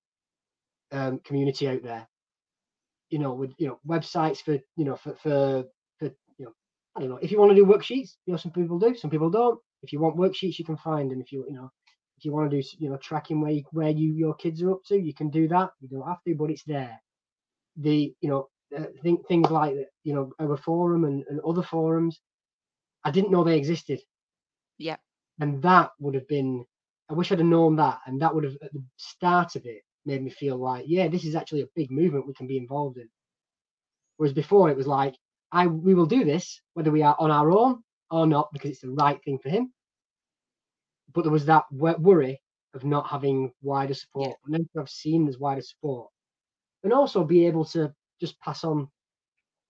um, 0.91 1.19
community 1.19 1.67
out 1.67 1.83
there. 1.83 2.07
You 3.09 3.19
know, 3.19 3.33
with 3.33 3.53
you 3.57 3.67
know 3.67 3.79
websites 3.87 4.41
for 4.41 4.53
you 4.53 4.85
know 4.85 4.95
for 4.95 5.15
for 5.15 5.19
for 5.23 5.23
you 5.23 5.63
know 5.63 5.78
I 6.97 7.01
don't 7.01 7.09
know 7.09 7.19
if 7.21 7.31
you 7.31 7.39
want 7.39 7.51
to 7.51 7.55
do 7.55 7.65
worksheets. 7.65 8.15
You 8.25 8.33
know, 8.33 8.37
some 8.37 8.51
people 8.51 8.79
do, 8.79 8.95
some 8.95 9.11
people 9.11 9.29
don't. 9.29 9.59
If 9.83 9.93
you 9.93 9.99
want 9.99 10.17
worksheets, 10.17 10.59
you 10.59 10.65
can 10.65 10.77
find 10.77 11.11
them. 11.11 11.21
If 11.21 11.31
you 11.31 11.45
you 11.47 11.55
know 11.55 11.71
if 12.17 12.25
you 12.25 12.33
want 12.33 12.51
to 12.51 12.61
do 12.61 12.67
you 12.79 12.89
know 12.89 12.97
tracking 12.97 13.41
where 13.41 13.51
you, 13.51 13.63
where 13.71 13.89
you 13.89 14.13
your 14.13 14.35
kids 14.35 14.61
are 14.63 14.71
up 14.71 14.83
to, 14.87 14.97
you 14.99 15.13
can 15.13 15.29
do 15.29 15.47
that. 15.49 15.71
You 15.81 15.89
don't 15.89 16.07
have 16.07 16.23
to, 16.27 16.35
but 16.35 16.51
it's 16.51 16.63
there. 16.65 16.99
The 17.77 18.13
you 18.21 18.29
know 18.29 18.49
uh, 18.77 18.85
think 19.03 19.27
things 19.27 19.49
like. 19.51 19.75
You 20.03 20.13
know 20.15 20.31
our 20.39 20.57
forum 20.57 21.05
and, 21.05 21.23
and 21.29 21.39
other 21.41 21.63
forums. 21.63 22.19
I 23.05 23.11
didn't 23.11 23.31
know 23.31 23.43
they 23.43 23.57
existed 23.57 24.01
Yeah. 24.77 24.97
and 25.39 25.61
that 25.63 25.91
would 25.99 26.15
have 26.15 26.27
been 26.27 26.65
i 27.09 27.13
wish 27.13 27.31
i'd 27.31 27.39
have 27.39 27.47
known 27.47 27.75
that 27.75 27.99
and 28.05 28.21
that 28.21 28.33
would 28.33 28.43
have 28.43 28.55
at 28.63 28.73
the 28.73 28.83
start 28.97 29.55
of 29.55 29.65
it 29.65 29.83
made 30.05 30.23
me 30.23 30.29
feel 30.31 30.57
like 30.57 30.85
yeah 30.87 31.07
this 31.07 31.25
is 31.25 31.35
actually 31.35 31.61
a 31.61 31.67
big 31.75 31.91
movement 31.91 32.27
we 32.27 32.33
can 32.33 32.47
be 32.47 32.57
involved 32.57 32.97
in 32.97 33.09
whereas 34.17 34.33
before 34.33 34.69
it 34.69 34.77
was 34.77 34.87
like 34.87 35.15
i 35.51 35.67
we 35.67 35.93
will 35.93 36.05
do 36.05 36.23
this 36.23 36.61
whether 36.73 36.91
we 36.91 37.01
are 37.01 37.15
on 37.19 37.31
our 37.31 37.51
own 37.51 37.83
or 38.11 38.27
not 38.27 38.51
because 38.53 38.71
it's 38.71 38.81
the 38.81 38.89
right 38.89 39.23
thing 39.23 39.39
for 39.39 39.49
him. 39.49 39.71
But 41.13 41.23
there 41.23 41.31
was 41.31 41.45
that 41.45 41.65
worry 41.71 42.41
of 42.73 42.83
not 42.83 43.07
having 43.07 43.51
wider 43.61 43.93
support. 43.93 44.37
And 44.45 44.53
then 44.53 44.61
to 44.73 44.79
have 44.79 44.89
seen 44.89 45.25
there's 45.25 45.39
wider 45.39 45.61
support 45.61 46.09
and 46.83 46.93
also 46.93 47.23
be 47.23 47.45
able 47.47 47.65
to 47.65 47.93
just 48.21 48.39
pass 48.41 48.63
on 48.63 48.87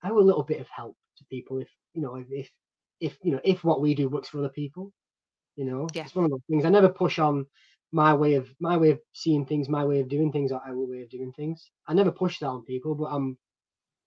our 0.03 0.21
little 0.21 0.43
bit 0.43 0.61
of 0.61 0.67
help 0.69 0.95
to 1.17 1.25
people 1.25 1.59
if 1.59 1.69
you 1.93 2.01
know 2.01 2.15
if 2.15 2.27
if, 2.31 2.49
if 2.99 3.17
you 3.23 3.31
know 3.31 3.41
if 3.43 3.63
what 3.63 3.81
we 3.81 3.93
do 3.95 4.09
works 4.09 4.29
for 4.29 4.39
other 4.39 4.49
people 4.49 4.91
you 5.55 5.65
know? 5.65 5.87
Yeah. 5.93 6.03
it's 6.03 6.15
one 6.15 6.23
of 6.23 6.31
those 6.31 6.43
things. 6.49 6.63
I 6.63 6.69
never 6.69 6.87
push 6.87 7.19
on 7.19 7.45
my 7.91 8.13
way 8.13 8.35
of 8.35 8.47
my 8.61 8.77
way 8.77 8.91
of 8.91 8.99
seeing 9.13 9.45
things 9.45 9.67
my 9.67 9.83
way 9.83 9.99
of 9.99 10.07
doing 10.07 10.31
things 10.31 10.51
or 10.51 10.61
our 10.65 10.77
way 10.77 11.01
of 11.01 11.09
doing 11.09 11.33
things. 11.33 11.69
I 11.87 11.93
never 11.93 12.11
push 12.11 12.39
that 12.39 12.47
on 12.47 12.63
people 12.63 12.95
but 12.95 13.05
i'm 13.05 13.37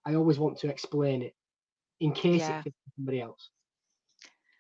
i 0.07 0.15
always 0.15 0.39
want 0.39 0.59
to 0.59 0.69
explain 0.69 1.23
it 1.23 1.35
in 2.03 2.13
case 2.13 2.43
Yeah. 2.43 2.61
it 2.61 2.65
fits 2.65 2.77
somebody 2.97 3.21
else 3.23 3.51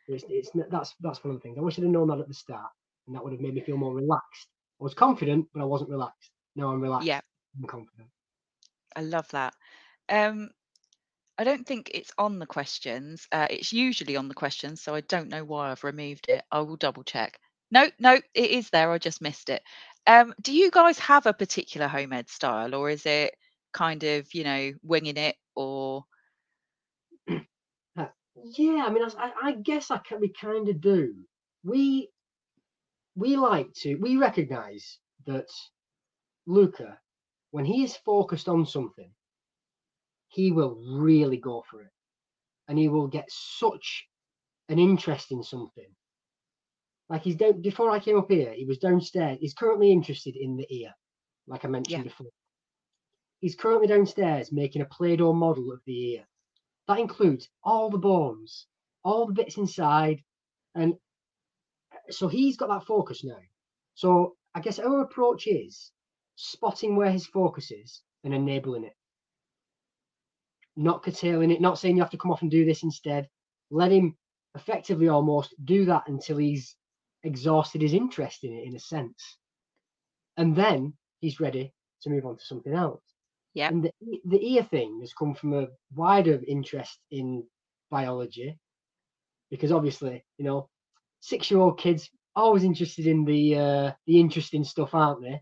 it's, 0.09 0.25
it's 0.29 0.51
that's 0.71 0.95
that's 1.01 1.25
one 1.25 1.35
of 1.35 1.41
the 1.41 1.43
things 1.43 1.59
i 1.59 1.63
wish 1.63 1.79
i'd 1.79 1.83
have 1.85 1.93
known 1.93 2.09
that 2.09 2.21
at 2.21 2.29
the 2.29 2.35
start 2.35 2.71
and 3.07 3.17
that 3.17 3.25
would 3.25 3.33
have 3.33 3.41
made 3.41 3.55
me 3.55 3.61
feel 3.61 3.77
more 3.77 3.95
relaxed 3.95 4.49
i 4.81 4.85
was 4.85 4.95
confident 4.95 5.47
but 5.55 5.63
i 5.63 5.65
wasn't 5.65 5.91
relaxed 5.91 6.31
now 6.57 6.71
i'm 6.73 6.81
relaxed 6.81 7.07
Yeah. 7.09 7.21
I'm 7.61 7.67
confident 7.67 8.09
I 8.95 9.03
love 9.03 9.29
that. 9.31 9.55
Um, 10.11 10.51
I 11.39 11.45
don't 11.45 11.67
think 11.67 11.91
it's 11.95 12.13
on 12.19 12.39
the 12.39 12.47
questions. 12.47 13.27
Uh, 13.33 13.47
it's 13.51 13.73
usually 13.73 14.17
on 14.17 14.29
the 14.29 14.35
questions, 14.35 14.83
so 14.83 14.95
I 14.95 15.01
don't 15.03 15.31
know 15.31 15.45
why 15.45 15.71
I've 15.71 15.85
removed 15.85 16.27
it. 16.29 16.45
I 16.53 16.61
will 16.61 16.77
double 16.77 17.05
check. 17.05 17.39
No, 17.71 17.89
no, 17.99 18.15
it 18.35 18.51
is 18.51 18.71
there. 18.71 18.91
I 18.93 18.99
just 18.99 19.23
missed 19.23 19.49
it. 19.49 19.63
Um, 20.07 20.35
do 20.43 20.53
you 20.53 20.71
guys 20.71 20.99
have 20.99 21.27
a 21.27 21.33
particular 21.33 21.89
home 21.89 22.13
ed 22.13 22.29
style, 22.29 22.75
or 22.75 22.91
is 22.91 23.07
it 23.07 23.35
kind 23.73 24.05
of 24.05 24.33
you 24.35 24.45
know 24.45 24.73
winging 24.83 25.17
it, 25.17 25.37
or 25.57 26.05
Yeah, 28.37 28.85
I 28.87 28.91
mean, 28.91 29.05
I 29.19 29.53
guess 29.63 29.91
I 29.91 29.99
can, 29.99 30.21
we 30.21 30.29
kind 30.33 30.69
of 30.69 30.81
do. 30.81 31.15
We 31.65 32.11
we 33.15 33.37
like 33.37 33.73
to 33.75 33.97
we 33.97 34.17
recognise 34.17 34.99
that 35.27 35.49
Luca, 36.47 36.99
when 37.51 37.65
he 37.65 37.85
is 37.85 37.97
focused 37.97 38.49
on 38.49 38.65
something, 38.67 39.11
he 40.29 40.51
will 40.51 40.75
really 40.99 41.37
go 41.37 41.63
for 41.71 41.83
it, 41.83 41.93
and 42.69 42.79
he 42.79 42.89
will 42.89 43.07
get 43.07 43.29
such 43.31 44.07
an 44.69 44.79
interest 44.79 45.31
in 45.31 45.43
something. 45.43 45.89
Like 47.11 47.23
he's 47.23 47.37
down 47.37 47.61
before 47.61 47.91
I 47.91 47.99
came 48.01 48.17
up 48.19 48.31
here, 48.31 48.53
he 48.55 48.65
was 48.65 48.79
downstairs. 48.79 49.39
He's 49.41 49.55
currently 49.55 49.93
interested 49.93 50.37
in 50.37 50.57
the 50.57 50.67
ear, 50.75 50.95
like 51.47 51.65
I 51.65 51.69
mentioned 51.69 51.99
Yeah. 51.99 52.11
before. 52.11 52.31
He's 53.41 53.57
currently 53.57 53.89
downstairs 53.89 54.53
making 54.53 54.83
a 54.83 54.87
Play-Doh 54.87 55.33
model 55.35 55.71
of 55.73 55.81
the 55.85 56.13
ear. 56.15 56.29
That 56.93 57.01
includes 57.01 57.49
all 57.65 57.89
the 57.89 57.97
bones, 57.97 58.67
all 59.03 59.25
the 59.25 59.33
bits 59.33 59.57
inside, 59.57 60.23
and 60.75 60.93
uh, 61.91 62.13
so 62.13 62.29
he's 62.29 62.59
got 62.59 62.69
that 62.69 62.85
focus 62.85 63.25
now. 63.25 63.41
So 63.95 64.37
I 64.55 64.61
guess 64.61 64.79
our 64.79 65.01
approach 65.01 65.47
is 65.47 65.91
spotting 66.37 66.95
where 66.95 67.11
his 67.11 67.27
focus 67.27 67.71
is 67.71 68.03
and 68.25 68.35
enabling 68.35 68.85
it. 68.85 68.93
Not 70.77 71.03
curtailing 71.03 71.51
it, 71.51 71.63
not 71.63 71.79
saying 71.79 71.97
you 71.97 72.03
have 72.03 72.11
to 72.11 72.19
come 72.19 72.31
off 72.31 72.43
and 72.43 72.51
do 72.51 72.67
this 72.67 72.83
instead. 72.83 73.27
Let 73.71 73.91
him 73.91 74.15
effectively 74.55 75.09
almost 75.09 75.55
do 75.65 75.87
that 75.87 76.09
until 76.09 76.37
he's 76.37 76.77
exhausted 77.23 77.81
his 77.81 77.95
interest 77.95 78.45
in 78.45 78.53
it 78.53 78.67
in 78.67 78.77
a 78.77 78.79
sense. 78.79 79.39
And 80.37 80.55
then 80.55 80.93
he's 81.21 81.41
ready 81.41 81.73
to 82.03 82.11
move 82.11 82.27
on 82.27 82.37
to 82.37 82.45
something 82.45 82.75
else. 82.75 83.12
Yep. 83.55 83.71
And 83.71 83.85
the, 83.85 83.93
the 84.25 84.53
ear 84.55 84.63
thing 84.63 85.01
has 85.01 85.13
come 85.13 85.35
from 85.35 85.53
a 85.55 85.69
wider 85.95 86.41
interest 86.47 86.99
in 87.11 87.45
biology 87.91 88.59
because 89.51 89.73
obviously, 89.73 90.25
you 90.39 90.45
know, 90.45 90.69
six 91.21 91.51
year 91.51 91.61
old 91.61 91.79
kids 91.79 92.09
always 92.35 92.65
interested 92.65 93.07
in 93.07 93.25
the 93.25 93.57
uh, 93.57 93.93
the 94.07 94.19
interesting 94.21 94.65
stuff, 94.65 94.95
aren't 94.95 95.23
they? 95.23 95.41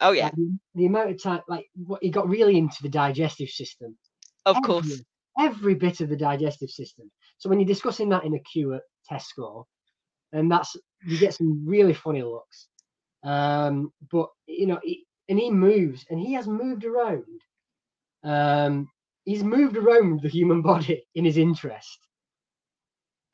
oh 0.00 0.12
yeah, 0.12 0.26
Like, 0.26 0.34
the, 0.36 0.58
the 0.74 0.86
amount 0.86 1.10
of 1.10 1.22
time, 1.22 1.40
like 1.48 1.66
what 1.74 2.02
he 2.02 2.10
got 2.10 2.28
really 2.28 2.56
into 2.56 2.82
the 2.82 2.88
digestive 2.88 3.48
system. 3.48 3.96
of 4.46 4.56
every, 4.56 4.66
course, 4.66 5.02
every 5.38 5.74
bit 5.74 6.00
of 6.00 6.08
the 6.08 6.16
digestive 6.16 6.70
system. 6.70 7.10
So 7.38 7.48
when 7.48 7.58
you're 7.58 7.66
discussing 7.66 8.08
that 8.10 8.24
in 8.24 8.34
a 8.34 8.40
queue 8.40 8.74
at 8.74 8.82
Tesco, 9.10 9.64
and 10.32 10.50
that's 10.50 10.76
you 11.06 11.18
get 11.18 11.34
some 11.34 11.64
really 11.66 11.94
funny 11.94 12.22
looks. 12.22 12.68
Um, 13.24 13.92
but 14.10 14.28
you 14.46 14.66
know, 14.66 14.78
he, 14.82 15.04
and 15.30 15.38
he 15.38 15.50
moves, 15.50 16.06
and 16.10 16.20
he 16.20 16.34
has 16.34 16.48
moved 16.48 16.84
around. 16.84 17.24
Um, 18.24 18.90
he's 19.24 19.44
moved 19.44 19.78
around 19.78 20.20
the 20.22 20.28
human 20.28 20.62
body 20.70 21.06
in 21.14 21.24
his 21.24 21.38
interest, 21.38 22.06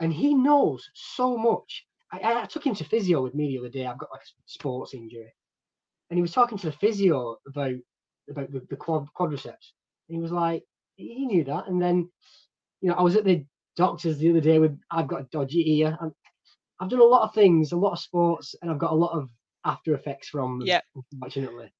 and 0.01 0.12
he 0.12 0.35
knows 0.35 0.89
so 0.95 1.37
much. 1.37 1.87
I, 2.12 2.18
I 2.21 2.43
I 2.43 2.47
took 2.47 2.66
him 2.66 2.75
to 2.77 2.85
physio 2.85 3.23
with 3.23 3.35
me 3.35 3.49
the 3.49 3.59
other 3.61 3.71
day. 3.71 3.87
I've 3.87 3.99
got 3.99 4.12
like 4.12 4.23
a 4.23 4.31
sports 4.47 4.95
injury, 4.95 5.35
and 6.11 6.18
he 6.18 6.23
was 6.23 6.33
talking 6.33 6.59
to 6.59 6.66
the 6.66 6.77
physio 6.77 7.39
about 7.49 7.75
about 8.31 8.53
the, 8.53 8.61
the 8.71 8.77
quad, 8.77 9.07
quadriceps. 9.18 9.73
And 10.09 10.16
he 10.16 10.18
was 10.18 10.33
like, 10.33 10.64
he 10.97 11.27
knew 11.27 11.45
that. 11.45 11.68
And 11.68 11.81
then, 11.81 12.11
you 12.81 12.89
know, 12.89 12.95
I 12.97 13.03
was 13.03 13.16
at 13.16 13.25
the 13.25 13.45
doctor's 13.77 14.18
the 14.18 14.31
other 14.31 14.41
day 14.41 14.59
with 14.59 14.79
I've 14.91 15.09
got 15.09 15.23
a 15.23 15.29
dodgy 15.33 15.79
ear. 15.81 15.97
And 16.01 16.12
I've 16.81 16.91
done 16.91 17.01
a 17.01 17.05
lot 17.05 17.23
of 17.29 17.35
things, 17.35 17.73
a 17.73 17.77
lot 17.77 17.93
of 17.93 18.01
sports, 18.01 18.55
and 18.62 18.71
I've 18.71 18.79
got 18.79 18.93
a 18.93 18.97
lot 18.97 19.12
of 19.16 19.31
after 19.64 19.95
effects 19.95 20.29
from 20.29 20.61
them, 20.61 20.68
Yeah. 20.68 20.81
unfortunately. 21.12 21.73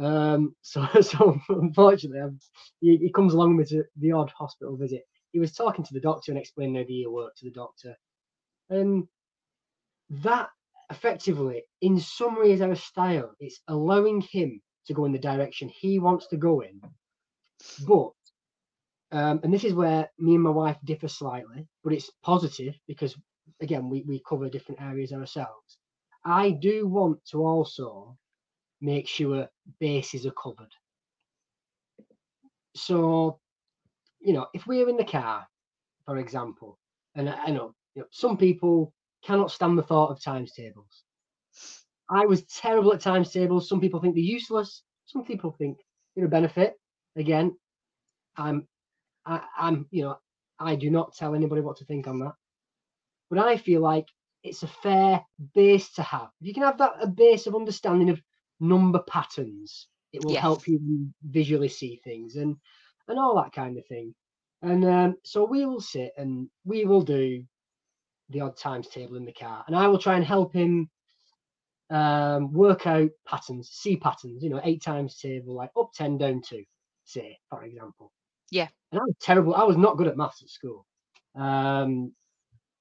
Um, 0.00 0.54
so, 0.62 0.86
so 1.00 1.40
unfortunately, 1.48 2.38
he, 2.80 2.96
he 2.96 3.12
comes 3.12 3.34
along 3.34 3.56
with 3.56 3.70
the, 3.70 3.84
the 3.96 4.12
odd 4.12 4.30
hospital 4.30 4.76
visit. 4.76 5.02
He 5.32 5.38
was 5.38 5.52
talking 5.52 5.84
to 5.84 5.94
the 5.94 6.00
doctor 6.00 6.32
and 6.32 6.38
explaining 6.38 6.76
how 6.76 6.84
the 6.86 7.02
ear 7.02 7.10
worked 7.10 7.38
to 7.38 7.44
the 7.44 7.52
doctor, 7.52 7.94
and 8.68 9.06
that 10.10 10.48
effectively, 10.90 11.62
in 11.82 12.00
summary, 12.00 12.50
is 12.52 12.60
our 12.60 12.74
style. 12.74 13.32
It's 13.38 13.60
allowing 13.68 14.22
him 14.22 14.60
to 14.86 14.94
go 14.94 15.04
in 15.04 15.12
the 15.12 15.18
direction 15.18 15.68
he 15.68 16.00
wants 16.00 16.26
to 16.28 16.36
go 16.36 16.62
in, 16.62 16.80
but 17.86 18.10
um, 19.12 19.40
and 19.42 19.52
this 19.52 19.64
is 19.64 19.74
where 19.74 20.08
me 20.18 20.34
and 20.34 20.42
my 20.42 20.50
wife 20.50 20.78
differ 20.84 21.08
slightly, 21.08 21.66
but 21.84 21.92
it's 21.92 22.10
positive 22.22 22.74
because 22.88 23.16
again 23.60 23.88
we, 23.88 24.02
we 24.06 24.22
cover 24.28 24.48
different 24.48 24.80
areas 24.80 25.12
ourselves. 25.12 25.78
I 26.24 26.50
do 26.50 26.86
want 26.86 27.24
to 27.30 27.44
also 27.44 28.16
make 28.80 29.08
sure 29.08 29.48
bases 29.78 30.26
are 30.26 30.32
covered. 30.32 30.72
So, 32.74 33.40
you 34.20 34.32
know, 34.32 34.46
if 34.54 34.66
we're 34.66 34.88
in 34.88 34.96
the 34.96 35.04
car 35.04 35.46
for 36.10 36.18
example. 36.18 36.76
And 37.14 37.28
I, 37.28 37.50
know, 37.50 37.72
you 37.94 38.02
know 38.02 38.08
some 38.10 38.36
people 38.36 38.92
cannot 39.24 39.52
stand 39.52 39.78
the 39.78 39.82
thought 39.84 40.10
of 40.10 40.20
times 40.20 40.52
tables. 40.52 41.04
I 42.08 42.26
was 42.26 42.42
terrible 42.46 42.92
at 42.92 43.00
times 43.00 43.30
tables. 43.30 43.68
Some 43.68 43.80
people 43.80 44.00
think 44.00 44.16
they're 44.16 44.24
useless. 44.24 44.82
Some 45.06 45.24
people 45.24 45.54
think 45.56 45.78
they're 46.14 46.24
a 46.24 46.28
benefit. 46.28 46.74
Again, 47.14 47.56
I'm, 48.36 48.66
I, 49.24 49.40
I'm, 49.56 49.86
you 49.92 50.02
know, 50.02 50.16
I 50.58 50.74
do 50.74 50.90
not 50.90 51.14
tell 51.14 51.36
anybody 51.36 51.60
what 51.60 51.76
to 51.76 51.84
think 51.84 52.08
on 52.08 52.18
that. 52.20 52.32
But 53.28 53.38
I 53.38 53.56
feel 53.56 53.80
like 53.80 54.06
it's 54.42 54.64
a 54.64 54.68
fair 54.82 55.24
base 55.54 55.92
to 55.92 56.02
have. 56.02 56.30
If 56.40 56.48
you 56.48 56.54
can 56.54 56.64
have 56.64 56.78
that 56.78 56.94
a 57.00 57.06
base 57.06 57.46
of 57.46 57.54
understanding 57.54 58.10
of 58.10 58.20
number 58.60 59.00
patterns, 59.08 59.88
it 60.12 60.24
will 60.24 60.32
yes. 60.32 60.42
help 60.42 60.68
you 60.68 61.08
visually 61.22 61.68
see 61.68 62.00
things 62.04 62.36
and 62.36 62.56
and 63.08 63.18
all 63.18 63.34
that 63.36 63.52
kind 63.52 63.76
of 63.78 63.86
thing. 63.86 64.14
And 64.62 64.84
um, 64.84 65.16
so 65.24 65.44
we 65.44 65.64
will 65.64 65.80
sit 65.80 66.12
and 66.16 66.48
we 66.64 66.84
will 66.84 67.02
do 67.02 67.42
the 68.28 68.42
odd 68.42 68.56
times 68.56 68.88
table 68.88 69.16
in 69.16 69.24
the 69.24 69.32
car, 69.32 69.64
and 69.66 69.74
I 69.74 69.88
will 69.88 69.98
try 69.98 70.16
and 70.16 70.24
help 70.24 70.52
him 70.52 70.88
um, 71.90 72.52
work 72.52 72.86
out 72.86 73.10
patterns, 73.26 73.70
see 73.72 73.96
patterns. 73.96 74.42
You 74.42 74.50
know, 74.50 74.60
eight 74.62 74.82
times 74.82 75.18
table, 75.18 75.54
like 75.54 75.70
up 75.78 75.90
ten, 75.94 76.18
down 76.18 76.42
two, 76.42 76.64
say 77.04 77.38
for 77.48 77.64
example. 77.64 78.12
Yeah. 78.50 78.68
And 78.92 79.00
I 79.00 79.04
was 79.04 79.14
terrible. 79.20 79.54
I 79.54 79.64
was 79.64 79.76
not 79.76 79.96
good 79.96 80.08
at 80.08 80.16
maths 80.16 80.42
at 80.42 80.48
school. 80.48 80.86
Um, 81.34 82.12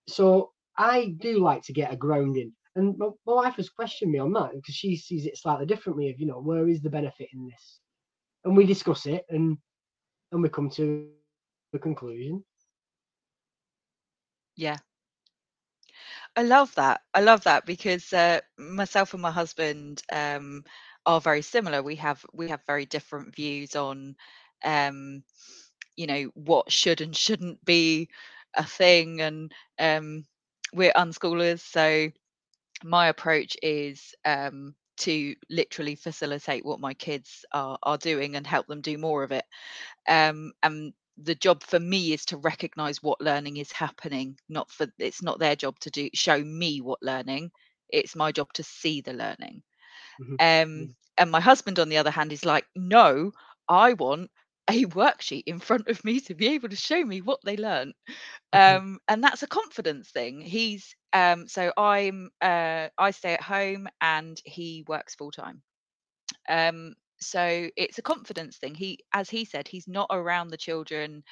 so 0.07 0.51
I 0.77 1.13
do 1.19 1.39
like 1.39 1.63
to 1.63 1.73
get 1.73 1.93
a 1.93 1.95
grounding. 1.95 2.53
And 2.79 2.97
my, 2.97 3.09
my 3.27 3.35
wife 3.35 3.57
has 3.57 3.69
questioned 3.69 4.13
me 4.13 4.19
on 4.19 4.33
that 4.33 4.51
because 4.55 4.75
she 4.75 4.95
sees 4.95 5.25
it 5.25 5.37
slightly 5.37 5.67
differently 5.67 6.09
of, 6.09 6.19
you 6.19 6.27
know, 6.27 6.39
where 6.39 6.69
is 6.69 6.81
the 6.81 6.89
benefit 6.89 7.29
in 7.33 7.47
this? 7.49 7.79
And 8.45 8.55
we 8.57 8.65
discuss 8.65 9.05
it 9.05 9.25
and 9.29 9.57
and 10.31 10.43
we 10.43 10.49
come 10.49 10.69
to 10.71 11.09
the 11.73 11.79
conclusion. 11.79 12.45
Yeah. 14.55 14.77
I 16.35 16.43
love 16.43 16.73
that. 16.75 17.01
I 17.13 17.21
love 17.21 17.43
that 17.43 17.65
because 17.65 18.13
uh, 18.13 18.39
myself 18.57 19.13
and 19.13 19.21
my 19.21 19.31
husband 19.31 20.03
um, 20.11 20.63
are 21.05 21.21
very 21.21 21.41
similar. 21.41 21.83
We 21.83 21.95
have 21.97 22.25
we 22.33 22.49
have 22.49 22.61
very 22.67 22.85
different 22.85 23.35
views 23.35 23.75
on, 23.75 24.15
um, 24.63 25.23
you 25.95 26.07
know, 26.07 26.31
what 26.35 26.71
should 26.71 27.01
and 27.01 27.15
shouldn't 27.15 27.63
be 27.65 28.09
a 28.55 28.63
thing, 28.63 29.21
and 29.21 29.51
um, 29.79 30.25
we're 30.73 30.93
unschoolers, 30.93 31.59
so 31.61 32.09
my 32.83 33.07
approach 33.07 33.57
is 33.61 34.13
um, 34.25 34.75
to 34.97 35.35
literally 35.49 35.95
facilitate 35.95 36.65
what 36.65 36.79
my 36.79 36.93
kids 36.93 37.45
are 37.53 37.77
are 37.83 37.97
doing 37.97 38.35
and 38.35 38.45
help 38.45 38.67
them 38.67 38.81
do 38.81 38.97
more 38.97 39.23
of 39.23 39.31
it. 39.31 39.45
Um, 40.07 40.53
and 40.63 40.93
the 41.23 41.35
job 41.35 41.63
for 41.63 41.79
me 41.79 42.13
is 42.13 42.25
to 42.25 42.37
recognize 42.37 43.03
what 43.03 43.21
learning 43.21 43.57
is 43.57 43.71
happening 43.71 44.37
not 44.47 44.71
for 44.71 44.87
it's 44.97 45.21
not 45.21 45.39
their 45.39 45.55
job 45.55 45.77
to 45.79 45.89
do 45.89 46.09
show 46.13 46.41
me 46.43 46.81
what 46.81 47.01
learning 47.01 47.51
it's 47.89 48.15
my 48.15 48.31
job 48.31 48.51
to 48.53 48.63
see 48.63 49.01
the 49.01 49.13
learning 49.13 49.61
mm-hmm. 50.21 50.33
um 50.33 50.37
mm-hmm. 50.39 50.91
and 51.17 51.31
my 51.31 51.39
husband 51.39 51.79
on 51.79 51.89
the 51.89 51.97
other 51.97 52.11
hand 52.11 52.31
is 52.31 52.45
like 52.45 52.65
no 52.75 53.31
i 53.67 53.93
want 53.93 54.29
a 54.69 54.85
worksheet 54.85 55.43
in 55.47 55.59
front 55.59 55.89
of 55.89 56.03
me 56.05 56.21
to 56.21 56.35
be 56.35 56.49
able 56.49 56.69
to 56.69 56.77
show 56.77 57.03
me 57.03 57.21
what 57.21 57.39
they 57.45 57.57
learned 57.57 57.93
um, 58.53 58.99
and 59.07 59.23
that's 59.23 59.43
a 59.43 59.47
confidence 59.47 60.09
thing. 60.11 60.41
He's 60.41 60.95
um, 61.13 61.47
so 61.47 61.71
i'm 61.77 62.29
uh, 62.41 62.89
i 62.97 63.11
stay 63.11 63.33
at 63.33 63.41
home 63.43 63.87
and 64.01 64.39
he 64.45 64.83
works 64.87 65.15
full 65.15 65.31
time 65.31 65.61
um, 66.49 66.95
so 67.21 67.69
it's 67.77 67.97
a 67.99 68.03
confidence 68.03 68.57
thing. 68.57 68.75
He 68.75 68.99
as 69.13 69.29
he 69.29 69.45
said 69.45 69.67
he's 69.67 69.87
not 69.87 70.07
around 70.11 70.49
the 70.49 70.57
children 70.57 71.23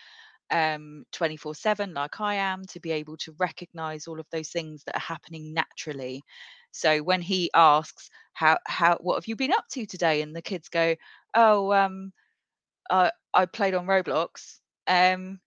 um 0.51 1.05
24 1.11 1.55
7 1.55 1.93
like 1.93 2.21
i 2.21 2.35
am 2.35 2.63
to 2.65 2.79
be 2.79 2.91
able 2.91 3.17
to 3.17 3.33
recognize 3.39 4.07
all 4.07 4.19
of 4.19 4.27
those 4.31 4.49
things 4.49 4.83
that 4.85 4.95
are 4.95 4.99
happening 4.99 5.53
naturally. 5.53 6.23
So 6.71 6.99
when 6.99 7.21
he 7.21 7.49
asks 7.55 8.09
how 8.33 8.57
how 8.67 8.97
what 9.01 9.15
have 9.15 9.27
you 9.27 9.35
been 9.35 9.53
up 9.53 9.65
to 9.73 9.85
today? 9.85 10.21
and 10.21 10.35
the 10.35 10.41
kids 10.41 10.69
go 10.69 10.95
oh 11.35 11.73
um 11.73 12.11
uh, 12.89 13.11
I 13.33 13.45
played 13.45 13.73
on 13.75 13.85
Roblox. 13.87 14.59
Um, 14.87 15.39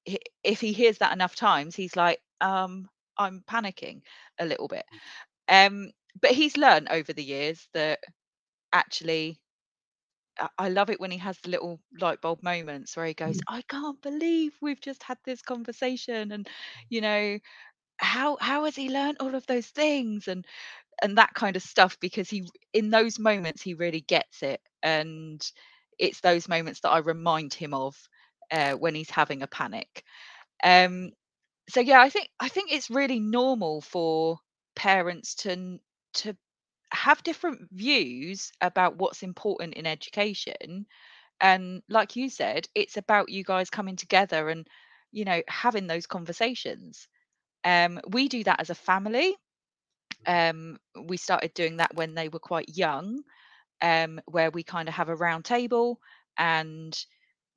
if 0.44 0.60
he 0.60 0.72
hears 0.72 0.98
that 0.98 1.12
enough 1.12 1.34
times, 1.34 1.74
he's 1.74 1.96
like, 1.96 2.20
um, 2.40 2.88
I'm 3.16 3.42
panicking 3.50 4.02
a 4.38 4.46
little 4.46 4.68
bit. 4.68 4.84
Mm. 5.50 5.66
Um, 5.66 5.90
but 6.20 6.32
he's 6.32 6.56
learned 6.56 6.88
over 6.90 7.12
the 7.12 7.24
years 7.24 7.68
that 7.74 8.00
actually 8.72 9.40
I 10.58 10.68
love 10.68 10.90
it 10.90 11.00
when 11.00 11.10
he 11.10 11.18
has 11.18 11.38
the 11.40 11.50
little 11.50 11.80
light 12.00 12.20
bulb 12.20 12.42
moments 12.42 12.96
where 12.96 13.06
he 13.06 13.14
goes, 13.14 13.36
mm. 13.36 13.42
I 13.48 13.62
can't 13.62 14.00
believe 14.00 14.52
we've 14.60 14.80
just 14.80 15.02
had 15.02 15.18
this 15.24 15.42
conversation 15.42 16.32
and 16.32 16.48
you 16.88 17.00
know 17.00 17.38
how 17.98 18.38
how 18.40 18.64
has 18.64 18.76
he 18.76 18.88
learned 18.90 19.18
all 19.20 19.34
of 19.34 19.46
those 19.46 19.66
things 19.66 20.28
and 20.28 20.46
and 21.02 21.18
that 21.18 21.34
kind 21.34 21.56
of 21.56 21.62
stuff 21.62 21.98
because 22.00 22.30
he 22.30 22.46
in 22.72 22.90
those 22.90 23.18
moments 23.18 23.62
he 23.62 23.74
really 23.74 24.00
gets 24.02 24.42
it 24.42 24.60
and 24.82 25.52
it's 26.00 26.20
those 26.22 26.48
moments 26.48 26.80
that 26.82 26.90
I 26.90 26.98
remind 27.00 27.54
him 27.54 27.74
of 27.74 27.96
uh, 28.50 28.72
when 28.74 28.94
he's 28.96 29.10
having 29.10 29.42
a 29.42 29.48
panic. 29.48 30.04
Um, 30.64 31.12
so 31.68 31.80
yeah, 31.80 32.00
I 32.00 32.10
think 32.10 32.28
I 32.40 32.48
think 32.48 32.72
it's 32.72 32.90
really 32.90 33.20
normal 33.20 33.80
for 33.80 34.38
parents 34.76 35.34
to 35.36 35.78
to 36.14 36.36
have 36.92 37.22
different 37.24 37.68
views 37.72 38.52
about 38.60 38.96
what's 38.98 39.22
important 39.22 39.74
in 39.74 39.86
education. 39.86 40.86
And 41.40 41.82
like 41.88 42.16
you 42.16 42.30
said 42.30 42.68
it's 42.74 42.96
about 42.96 43.30
you 43.30 43.44
guys 43.44 43.70
coming 43.70 43.96
together 43.96 44.48
and 44.50 44.66
you 45.12 45.24
know 45.24 45.42
having 45.48 45.86
those 45.88 46.06
conversations. 46.06 47.08
Um 47.64 48.00
we 48.08 48.28
do 48.28 48.44
that 48.44 48.60
as 48.60 48.70
a 48.70 48.74
family. 48.76 49.36
Um 50.26 50.78
we 51.06 51.16
started 51.16 51.54
doing 51.54 51.76
that 51.78 51.94
when 51.94 52.14
they 52.14 52.28
were 52.28 52.38
quite 52.40 52.76
young 52.76 53.22
um, 53.82 54.20
where 54.26 54.50
we 54.50 54.62
kind 54.62 54.88
of 54.88 54.94
have 54.94 55.08
a 55.08 55.16
round 55.16 55.44
table 55.44 56.00
and 56.38 56.96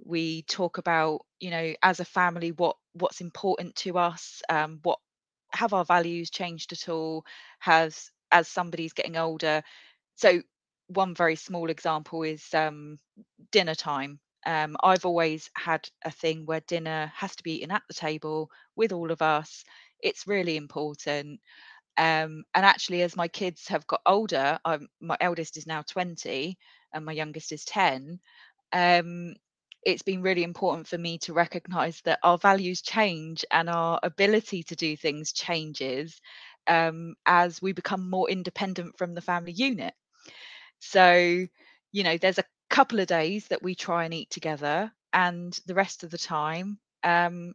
we 0.04 0.44
talk 0.44 0.78
about 0.78 1.22
you 1.40 1.50
know 1.52 1.74
as 1.84 2.00
a 2.00 2.06
family 2.06 2.52
what 2.52 2.76
what's 2.94 3.22
important 3.22 3.76
to 3.76 3.98
us 3.98 4.42
um, 4.50 4.80
what 4.84 5.00
have 5.54 5.74
our 5.74 5.86
values 5.86 6.30
changed 6.30 6.72
at 6.74 6.90
all 6.90 7.26
has 7.60 8.10
as 8.32 8.48
somebody's 8.48 8.94
getting 8.94 9.16
older 9.18 9.62
so 10.16 10.42
one 10.88 11.16
very 11.16 11.36
small 11.36 11.70
example 11.70 12.24
is 12.24 12.54
um, 12.54 13.00
dinner 13.52 13.76
time 13.76 14.20
um, 14.46 14.76
I've 14.84 15.06
always 15.06 15.50
had 15.56 15.88
a 16.06 16.12
thing 16.12 16.46
where 16.46 16.62
dinner 16.62 17.12
has 17.16 17.36
to 17.38 17.44
be 17.44 17.54
eaten 17.58 17.72
at 17.72 17.84
the 17.88 17.94
table 17.94 18.50
with 18.76 18.92
all 18.92 19.12
of 19.12 19.22
us. 19.22 19.64
It's 20.02 20.28
really 20.28 20.58
important. 20.58 21.40
Um, 21.98 22.44
and 22.56 22.66
actually, 22.66 23.02
as 23.04 23.16
my 23.16 23.28
kids 23.28 23.68
have 23.68 23.86
got 23.88 24.02
older, 24.06 24.60
I'm, 24.66 24.88
my 25.00 25.18
eldest 25.22 25.58
is 25.58 25.68
now 25.68 25.84
20 25.84 26.58
and 26.94 27.06
my 27.06 27.12
youngest 27.14 27.52
is 27.52 27.66
10. 27.66 28.20
Um, 28.72 29.36
it's 29.84 30.02
been 30.02 30.22
really 30.22 30.44
important 30.44 30.88
for 30.88 30.98
me 30.98 31.18
to 31.20 31.34
recognize 31.34 32.02
that 32.02 32.20
our 32.24 32.38
values 32.38 32.82
change 32.82 33.46
and 33.52 33.70
our 33.70 34.00
ability 34.04 34.64
to 34.64 34.76
do 34.76 34.96
things 34.96 35.34
changes 35.34 36.20
um, 36.68 37.16
as 37.26 37.62
we 37.62 37.74
become 37.74 38.10
more 38.10 38.30
independent 38.30 38.98
from 38.98 39.14
the 39.14 39.22
family 39.22 39.52
unit. 39.52 39.94
So, 40.80 41.48
you 41.92 42.04
know, 42.04 42.18
there's 42.18 42.40
a 42.40 42.46
couple 42.70 43.00
of 43.00 43.08
days 43.08 43.48
that 43.48 43.64
we 43.64 43.76
try 43.76 44.06
and 44.06 44.14
eat 44.14 44.30
together, 44.30 44.92
and 45.14 45.58
the 45.66 45.76
rest 45.76 46.04
of 46.04 46.10
the 46.12 46.18
time, 46.18 46.80
um, 47.04 47.54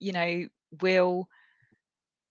you 0.00 0.12
know, 0.12 0.48
we'll 0.82 1.28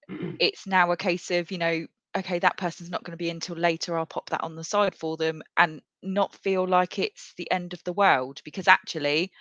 it's 0.39 0.67
now 0.67 0.91
a 0.91 0.97
case 0.97 1.31
of 1.31 1.51
you 1.51 1.57
know 1.57 1.85
okay 2.17 2.39
that 2.39 2.57
person's 2.57 2.89
not 2.89 3.03
going 3.03 3.11
to 3.13 3.17
be 3.17 3.29
until 3.29 3.55
later 3.55 3.97
i'll 3.97 4.05
pop 4.05 4.29
that 4.29 4.43
on 4.43 4.55
the 4.55 4.63
side 4.63 4.95
for 4.95 5.17
them 5.17 5.41
and 5.57 5.81
not 6.03 6.33
feel 6.35 6.67
like 6.67 6.99
it's 6.99 7.33
the 7.37 7.49
end 7.51 7.73
of 7.73 7.83
the 7.83 7.93
world 7.93 8.41
because 8.43 8.67
actually 8.67 9.31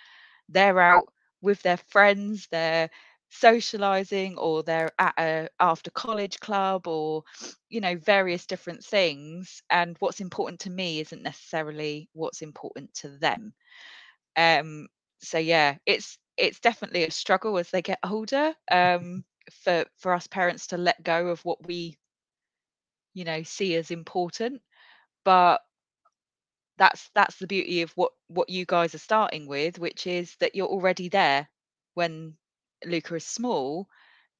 they're 0.49 0.79
out 0.79 1.07
with 1.41 1.61
their 1.61 1.77
friends 1.77 2.47
they're 2.51 2.89
socializing 3.29 4.37
or 4.37 4.63
they're 4.63 4.91
at 4.99 5.13
a 5.19 5.49
after 5.59 5.91
college 5.91 6.39
club 6.39 6.87
or 6.87 7.23
you 7.69 7.81
know 7.81 7.95
various 7.97 8.45
different 8.45 8.83
things 8.83 9.61
and 9.69 9.97
what's 9.99 10.21
important 10.21 10.59
to 10.61 10.69
me 10.69 10.99
isn't 11.01 11.23
necessarily 11.23 12.09
what's 12.13 12.41
important 12.41 12.93
to 12.93 13.09
them. 13.19 13.53
Um 14.35 14.87
so 15.19 15.37
yeah 15.39 15.77
it's 15.85 16.17
it's 16.37 16.59
definitely 16.59 17.03
a 17.03 17.11
struggle 17.11 17.57
as 17.57 17.69
they 17.71 17.81
get 17.81 17.99
older 18.03 18.53
um 18.71 19.23
for 19.63 19.85
for 19.97 20.13
us 20.13 20.27
parents 20.27 20.67
to 20.67 20.77
let 20.77 21.03
go 21.03 21.27
of 21.27 21.43
what 21.45 21.65
we 21.67 21.97
you 23.13 23.25
know 23.25 23.43
see 23.43 23.75
as 23.75 23.91
important 23.91 24.61
but 25.25 25.61
that's 26.77 27.09
that's 27.15 27.37
the 27.37 27.47
beauty 27.47 27.81
of 27.81 27.91
what 27.95 28.11
what 28.27 28.49
you 28.49 28.65
guys 28.65 28.93
are 28.95 28.99
starting 28.99 29.47
with 29.47 29.79
which 29.79 30.07
is 30.07 30.35
that 30.39 30.55
you're 30.55 30.67
already 30.67 31.09
there 31.09 31.47
when 31.95 32.33
Luca 32.85 33.15
is 33.15 33.25
small 33.25 33.87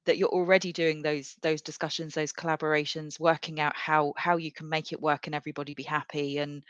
that 0.06 0.16
you're 0.18 0.28
already 0.28 0.72
doing 0.72 1.02
those 1.02 1.36
those 1.42 1.62
discussions 1.62 2.14
those 2.14 2.32
collaborations 2.32 3.20
working 3.20 3.60
out 3.60 3.76
how 3.76 4.14
how 4.16 4.36
you 4.36 4.52
can 4.52 4.68
make 4.68 4.92
it 4.92 5.00
work 5.00 5.26
and 5.26 5.34
everybody 5.34 5.74
be 5.74 5.82
happy 5.82 6.38
and 6.38 6.62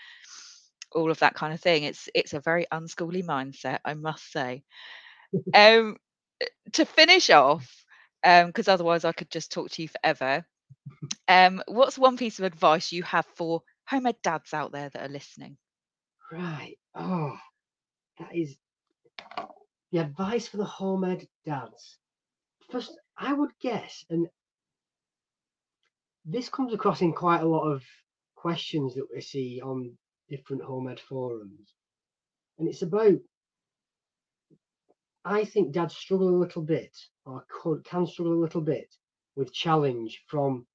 all 0.92 1.10
of 1.10 1.18
that 1.20 1.34
kind 1.34 1.52
of 1.54 1.60
thing. 1.60 1.84
It's 1.84 2.08
it's 2.14 2.34
a 2.34 2.40
very 2.40 2.66
unschooly 2.72 3.24
mindset 3.24 3.80
i 3.84 3.94
must 3.94 4.30
say. 4.32 4.62
Um 5.54 5.96
to 6.74 6.86
finish 6.86 7.30
off, 7.30 7.77
because 8.22 8.68
um, 8.68 8.74
otherwise 8.74 9.04
I 9.04 9.12
could 9.12 9.30
just 9.30 9.52
talk 9.52 9.70
to 9.70 9.82
you 9.82 9.88
forever. 9.88 10.44
Um, 11.28 11.62
what's 11.66 11.98
one 11.98 12.16
piece 12.16 12.38
of 12.38 12.44
advice 12.44 12.92
you 12.92 13.02
have 13.04 13.26
for 13.36 13.62
home 13.86 13.98
homemade 13.98 14.16
dads 14.22 14.52
out 14.52 14.72
there 14.72 14.88
that 14.88 15.04
are 15.04 15.12
listening? 15.12 15.56
Right. 16.32 16.76
Oh, 16.94 17.36
that 18.18 18.34
is 18.34 18.56
the 19.92 19.98
advice 19.98 20.48
for 20.48 20.56
the 20.58 20.64
home 20.64 21.02
homemade 21.02 21.28
dads. 21.46 21.98
First, 22.70 22.98
I 23.16 23.32
would 23.32 23.50
guess, 23.60 24.04
and 24.10 24.28
this 26.24 26.48
comes 26.48 26.74
across 26.74 27.00
in 27.00 27.12
quite 27.12 27.40
a 27.42 27.48
lot 27.48 27.70
of 27.70 27.82
questions 28.34 28.94
that 28.94 29.06
we 29.14 29.20
see 29.20 29.60
on 29.62 29.96
different 30.28 30.62
home 30.62 30.84
homemade 30.84 31.00
forums, 31.00 31.74
and 32.58 32.68
it's 32.68 32.82
about. 32.82 33.18
I 35.24 35.44
think 35.44 35.72
dads 35.72 35.96
struggle 35.96 36.28
a 36.28 36.40
little 36.40 36.62
bit, 36.62 36.96
or 37.26 37.44
could, 37.48 37.84
can 37.84 38.06
struggle 38.06 38.34
a 38.34 38.42
little 38.42 38.60
bit, 38.60 38.94
with 39.36 39.52
challenge 39.52 40.22
from, 40.26 40.66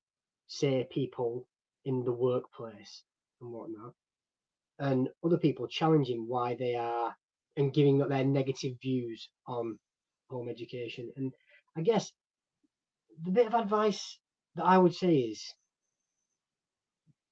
say, 0.47 0.87
people 0.91 1.47
in 1.85 2.03
the 2.03 2.11
workplace 2.11 3.03
and 3.41 3.51
whatnot, 3.51 3.93
and 4.79 5.09
other 5.23 5.37
people 5.37 5.67
challenging 5.67 6.25
why 6.27 6.55
they 6.55 6.75
are 6.75 7.15
and 7.57 7.73
giving 7.73 7.97
their 7.97 8.23
negative 8.23 8.75
views 8.81 9.29
on 9.47 9.77
home 10.29 10.49
education. 10.49 11.11
And 11.17 11.33
I 11.77 11.81
guess 11.81 12.11
the 13.23 13.31
bit 13.31 13.47
of 13.47 13.53
advice 13.53 14.17
that 14.55 14.65
I 14.65 14.77
would 14.77 14.95
say 14.95 15.15
is 15.15 15.43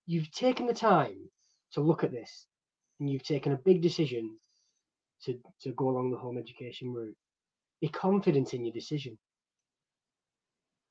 you've 0.05 0.32
taken 0.32 0.68
the 0.68 0.74
time 0.74 1.30
to 1.74 1.82
look 1.82 2.03
at 2.03 2.12
this 2.12 2.45
and 2.99 3.09
you've 3.09 3.24
taken 3.24 3.53
a 3.53 3.57
big 3.57 3.82
decision 3.82 4.38
to, 5.26 5.38
to 5.61 5.72
go 5.74 5.89
along 5.89 6.11
the 6.11 6.17
home 6.17 6.38
education 6.38 6.93
route. 6.93 7.15
Be 7.82 7.89
confident 7.89 8.53
in 8.53 8.65
your 8.65 8.74
decision. 8.74 9.17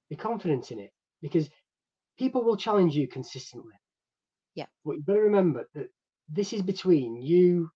Be 0.08 0.16
confident 0.16 0.70
in 0.72 0.80
it 0.80 0.90
because 1.22 1.48
people 2.18 2.42
will 2.42 2.56
challenge 2.56 2.94
you 2.96 3.06
consistently. 3.06 3.74
Yeah. 4.54 4.66
But 4.84 4.96
you 4.96 5.02
better 5.02 5.22
remember 5.22 5.68
that 5.74 5.88
this 6.28 6.52
is 6.52 6.62
between 6.62 7.16
you, 7.16 7.70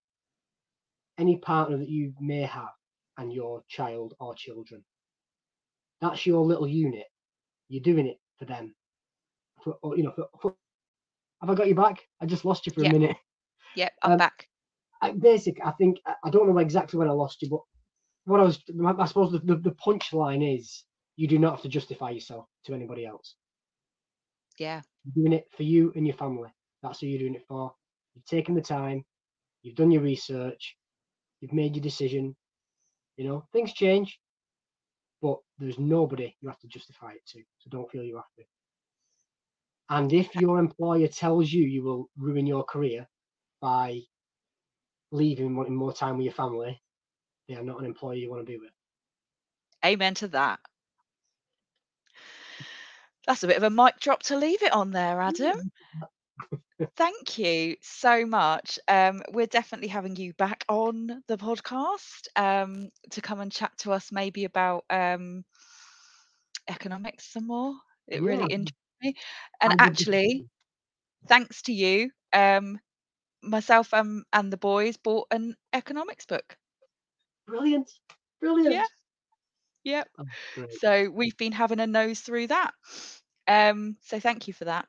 any 1.18 1.36
partner 1.36 1.78
that 1.78 1.88
you 1.88 2.12
may 2.20 2.42
have, 2.42 2.72
and 3.18 3.32
your 3.32 3.62
child 3.68 4.14
or 4.18 4.34
children. 4.34 4.84
That's 6.00 6.26
your 6.26 6.44
little 6.44 6.68
unit. 6.68 7.07
You're 7.68 7.82
doing 7.82 8.07
it 8.07 8.18
for 8.38 8.44
them. 8.44 8.74
For, 9.62 9.76
you 9.96 10.02
know, 10.02 10.12
for, 10.14 10.28
for, 10.40 10.55
have 11.40 11.50
I 11.50 11.55
got 11.55 11.68
you 11.68 11.74
back? 11.74 12.00
I 12.20 12.26
just 12.26 12.44
lost 12.44 12.66
you 12.66 12.72
for 12.72 12.82
yep. 12.82 12.92
a 12.92 12.98
minute. 12.98 13.16
Yep, 13.76 13.92
I'm 14.02 14.12
um, 14.12 14.18
back. 14.18 14.48
I, 15.05 15.12
basic, 15.12 15.59
I 15.64 15.72
think 15.72 15.98
I 16.07 16.30
don't 16.30 16.48
know 16.48 16.59
exactly 16.59 16.98
when 16.98 17.09
I 17.09 17.12
lost 17.12 17.42
you, 17.42 17.50
but 17.50 17.61
what 18.24 18.40
I 18.40 18.44
was, 18.44 18.59
I 18.98 19.05
suppose 19.05 19.32
the, 19.32 19.38
the, 19.40 19.57
the 19.57 19.76
punchline 19.86 20.59
is 20.59 20.84
you 21.16 21.28
do 21.28 21.38
not 21.38 21.52
have 21.52 21.62
to 21.62 21.68
justify 21.68 22.11
yourself 22.11 22.46
to 22.64 22.74
anybody 22.74 23.05
else. 23.05 23.34
Yeah. 24.59 24.80
You're 25.05 25.24
doing 25.24 25.38
it 25.38 25.46
for 25.57 25.64
you 25.64 25.92
and 25.94 26.07
your 26.07 26.16
family. 26.16 26.48
That's 26.82 27.00
who 27.00 27.07
you're 27.07 27.18
doing 27.18 27.34
it 27.34 27.44
for. 27.46 27.74
You've 28.14 28.24
taken 28.24 28.55
the 28.55 28.62
time, 28.62 29.05
you've 29.62 29.74
done 29.74 29.90
your 29.90 30.02
research, 30.02 30.76
you've 31.40 31.52
made 31.52 31.76
your 31.76 31.82
decision. 31.82 32.34
You 33.16 33.28
know, 33.28 33.46
things 33.52 33.72
change, 33.72 34.18
but 35.22 35.38
there's 35.59 35.78
nobody 35.78 36.34
you 36.40 36.48
have 36.48 36.59
to 36.61 36.66
justify 36.66 37.12
it 37.12 37.26
to. 37.28 37.40
So 37.59 37.70
don't 37.70 37.90
feel 37.90 38.02
you 38.02 38.16
have 38.16 38.24
to. 38.38 38.42
And 39.90 40.12
if 40.12 40.34
your 40.34 40.59
employer 40.59 41.09
tells 41.09 41.52
you 41.52 41.62
you 41.62 41.84
will 41.84 42.09
ruin 42.16 42.46
your 42.46 42.64
career 42.64 43.07
by 43.61 44.00
leaving 45.15 45.55
wanting 45.55 45.77
more 45.77 45.93
time 45.93 46.17
with 46.17 46.25
your 46.25 46.35
family, 46.35 46.83
they 47.49 47.55
are 47.55 47.62
not 47.62 47.79
an 47.79 47.87
employer 47.87 48.15
you 48.15 48.29
want 48.29 48.43
to 48.43 48.53
be 48.53 48.59
with. 48.59 48.71
Amen 49.85 50.15
to 50.15 50.29
that. 50.29 50.59
That's 53.27 53.43
a 53.43 53.47
bit 53.47 53.57
of 53.57 53.62
a 53.62 53.71
mic 53.71 54.01
drop 54.01 54.23
to 54.25 54.37
leave 54.37 54.62
it 54.62 54.73
on 54.73 54.91
there, 54.91 55.21
Adam. 55.21 55.71
Thank 56.97 57.39
you 57.39 57.77
so 57.81 58.27
much. 58.27 58.79
Um, 58.89 59.23
we're 59.33 59.47
definitely 59.47 59.89
having 59.89 60.17
you 60.17 60.35
back 60.35 60.65
on 60.69 61.23
the 61.29 61.37
podcast 61.37 62.27
um, 62.37 62.91
to 63.12 63.21
come 63.21 63.41
and 63.41 63.53
chat 63.53 63.73
to 63.79 63.93
us 63.93 64.11
maybe 64.11 64.45
about 64.45 64.85
um, 64.91 65.45
economics 66.69 67.33
some 67.33 67.47
more. 67.47 67.75
It 68.09 68.21
yeah. 68.21 68.29
really 68.29 68.53
interests 68.53 68.79
me. 69.01 69.15
And 69.61 69.81
actually, 69.81 70.47
thanks 71.29 71.62
to 71.62 71.73
you, 71.73 72.11
um, 72.33 72.79
myself 73.45 73.92
and, 73.95 74.24
and 74.32 74.53
the 74.53 74.57
boys 74.59 74.97
bought 74.97 75.28
an 75.30 75.57
economics 75.72 76.26
book. 76.26 76.57
Brilliant. 77.47 77.90
Brilliant. 78.40 78.74
Yeah. 78.74 78.84
Yep. 79.84 80.09
Oh, 80.18 80.24
so 80.68 81.11
we've 81.11 81.36
been 81.36 81.53
having 81.53 81.80
a 81.80 81.86
nose 81.86 82.20
through 82.20 82.49
that. 82.49 82.72
Um, 83.47 83.97
so 84.03 84.20
thank 84.20 84.49
you 84.49 84.55
for 84.55 84.64
that. 84.64 84.86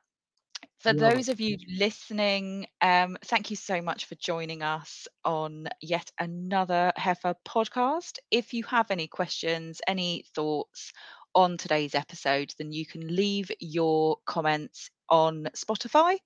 For 0.79 0.93
those 0.93 1.29
of 1.29 1.39
you 1.41 1.57
listening, 1.77 2.67
um, 2.81 3.17
thank 3.25 3.49
you 3.49 3.55
so 3.55 3.81
much 3.81 4.05
for 4.05 4.15
joining 4.15 4.61
us 4.61 5.07
on 5.25 5.67
yet 5.81 6.11
another 6.19 6.91
HEFA 6.97 7.35
podcast. 7.47 8.17
If 8.31 8.53
you 8.53 8.63
have 8.65 8.91
any 8.91 9.07
questions, 9.07 9.81
any 9.87 10.25
thoughts 10.35 10.91
on 11.35 11.57
today's 11.57 11.95
episode, 11.95 12.53
then 12.57 12.71
you 12.71 12.85
can 12.85 13.15
leave 13.15 13.51
your 13.59 14.17
comments 14.25 14.89
on 15.09 15.47
Spotify. 15.55 16.17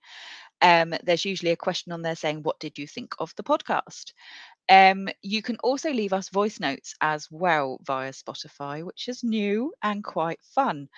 Um, 0.62 0.94
there's 1.04 1.26
usually 1.26 1.52
a 1.52 1.58
question 1.58 1.92
on 1.92 2.02
there 2.02 2.16
saying, 2.16 2.44
What 2.44 2.60
did 2.60 2.78
you 2.78 2.88
think 2.88 3.16
of 3.20 3.34
the 3.36 3.44
podcast? 3.44 4.14
Um, 4.70 5.10
you 5.24 5.42
can 5.42 5.58
also 5.64 5.92
leave 5.92 6.14
us 6.14 6.30
voice 6.30 6.60
notes 6.60 6.94
as 7.02 7.28
well 7.32 7.80
via 7.84 8.12
Spotify, 8.12 8.84
which 8.84 9.08
is 9.08 9.24
new 9.24 9.74
and 9.82 10.04
quite 10.04 10.40
fun. 10.54 10.90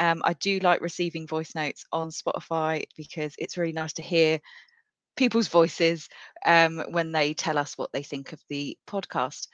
Um, 0.00 0.22
I 0.24 0.32
do 0.34 0.60
like 0.60 0.80
receiving 0.80 1.26
voice 1.26 1.54
notes 1.54 1.84
on 1.92 2.08
Spotify 2.08 2.84
because 2.96 3.34
it's 3.38 3.58
really 3.58 3.72
nice 3.72 3.92
to 3.94 4.02
hear 4.02 4.40
people's 5.16 5.48
voices 5.48 6.08
um, 6.46 6.82
when 6.90 7.12
they 7.12 7.34
tell 7.34 7.58
us 7.58 7.76
what 7.76 7.92
they 7.92 8.02
think 8.02 8.32
of 8.32 8.40
the 8.48 8.78
podcast. 8.88 9.48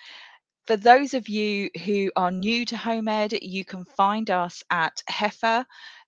For 0.66 0.76
those 0.76 1.14
of 1.14 1.28
you 1.28 1.70
who 1.84 2.12
are 2.16 2.30
new 2.30 2.64
to 2.66 2.76
Home 2.76 3.08
Ed, 3.08 3.32
you 3.42 3.64
can 3.64 3.84
find 3.84 4.30
us 4.30 4.62
at 4.70 5.02
HEFA, 5.10 5.64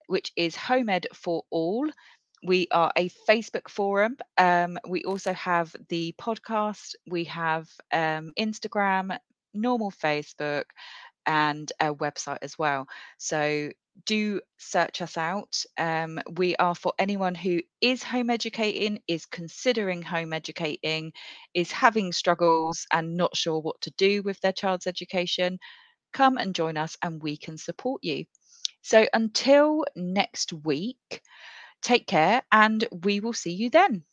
which 0.06 0.32
is 0.36 0.54
Home 0.54 0.88
Ed 0.88 1.06
for 1.14 1.42
All 1.50 1.90
we 2.42 2.68
are 2.70 2.92
a 2.96 3.08
Facebook 3.28 3.68
forum. 3.68 4.16
Um, 4.38 4.78
we 4.88 5.04
also 5.04 5.32
have 5.32 5.74
the 5.88 6.14
podcast. 6.18 6.94
We 7.06 7.24
have 7.24 7.68
um, 7.92 8.32
Instagram, 8.38 9.18
normal 9.54 9.90
Facebook, 9.90 10.64
and 11.26 11.70
a 11.80 11.94
website 11.94 12.38
as 12.42 12.58
well. 12.58 12.86
So 13.18 13.70
do 14.04 14.40
search 14.58 15.00
us 15.00 15.16
out. 15.16 15.62
Um, 15.78 16.20
we 16.36 16.54
are 16.56 16.74
for 16.74 16.92
anyone 16.98 17.34
who 17.34 17.60
is 17.80 18.02
home 18.02 18.30
educating, 18.30 19.00
is 19.08 19.26
considering 19.26 20.02
home 20.02 20.32
educating, 20.32 21.12
is 21.54 21.72
having 21.72 22.12
struggles 22.12 22.86
and 22.92 23.16
not 23.16 23.36
sure 23.36 23.60
what 23.60 23.80
to 23.82 23.90
do 23.96 24.22
with 24.22 24.40
their 24.40 24.52
child's 24.52 24.86
education. 24.86 25.58
Come 26.12 26.36
and 26.36 26.54
join 26.54 26.76
us, 26.76 26.96
and 27.02 27.22
we 27.22 27.36
can 27.36 27.58
support 27.58 28.04
you. 28.04 28.24
So 28.82 29.06
until 29.12 29.84
next 29.96 30.52
week. 30.52 31.22
Take 31.82 32.06
care, 32.06 32.42
and 32.52 32.86
we 32.92 33.20
will 33.20 33.32
see 33.32 33.52
you 33.52 33.70
then. 33.70 34.04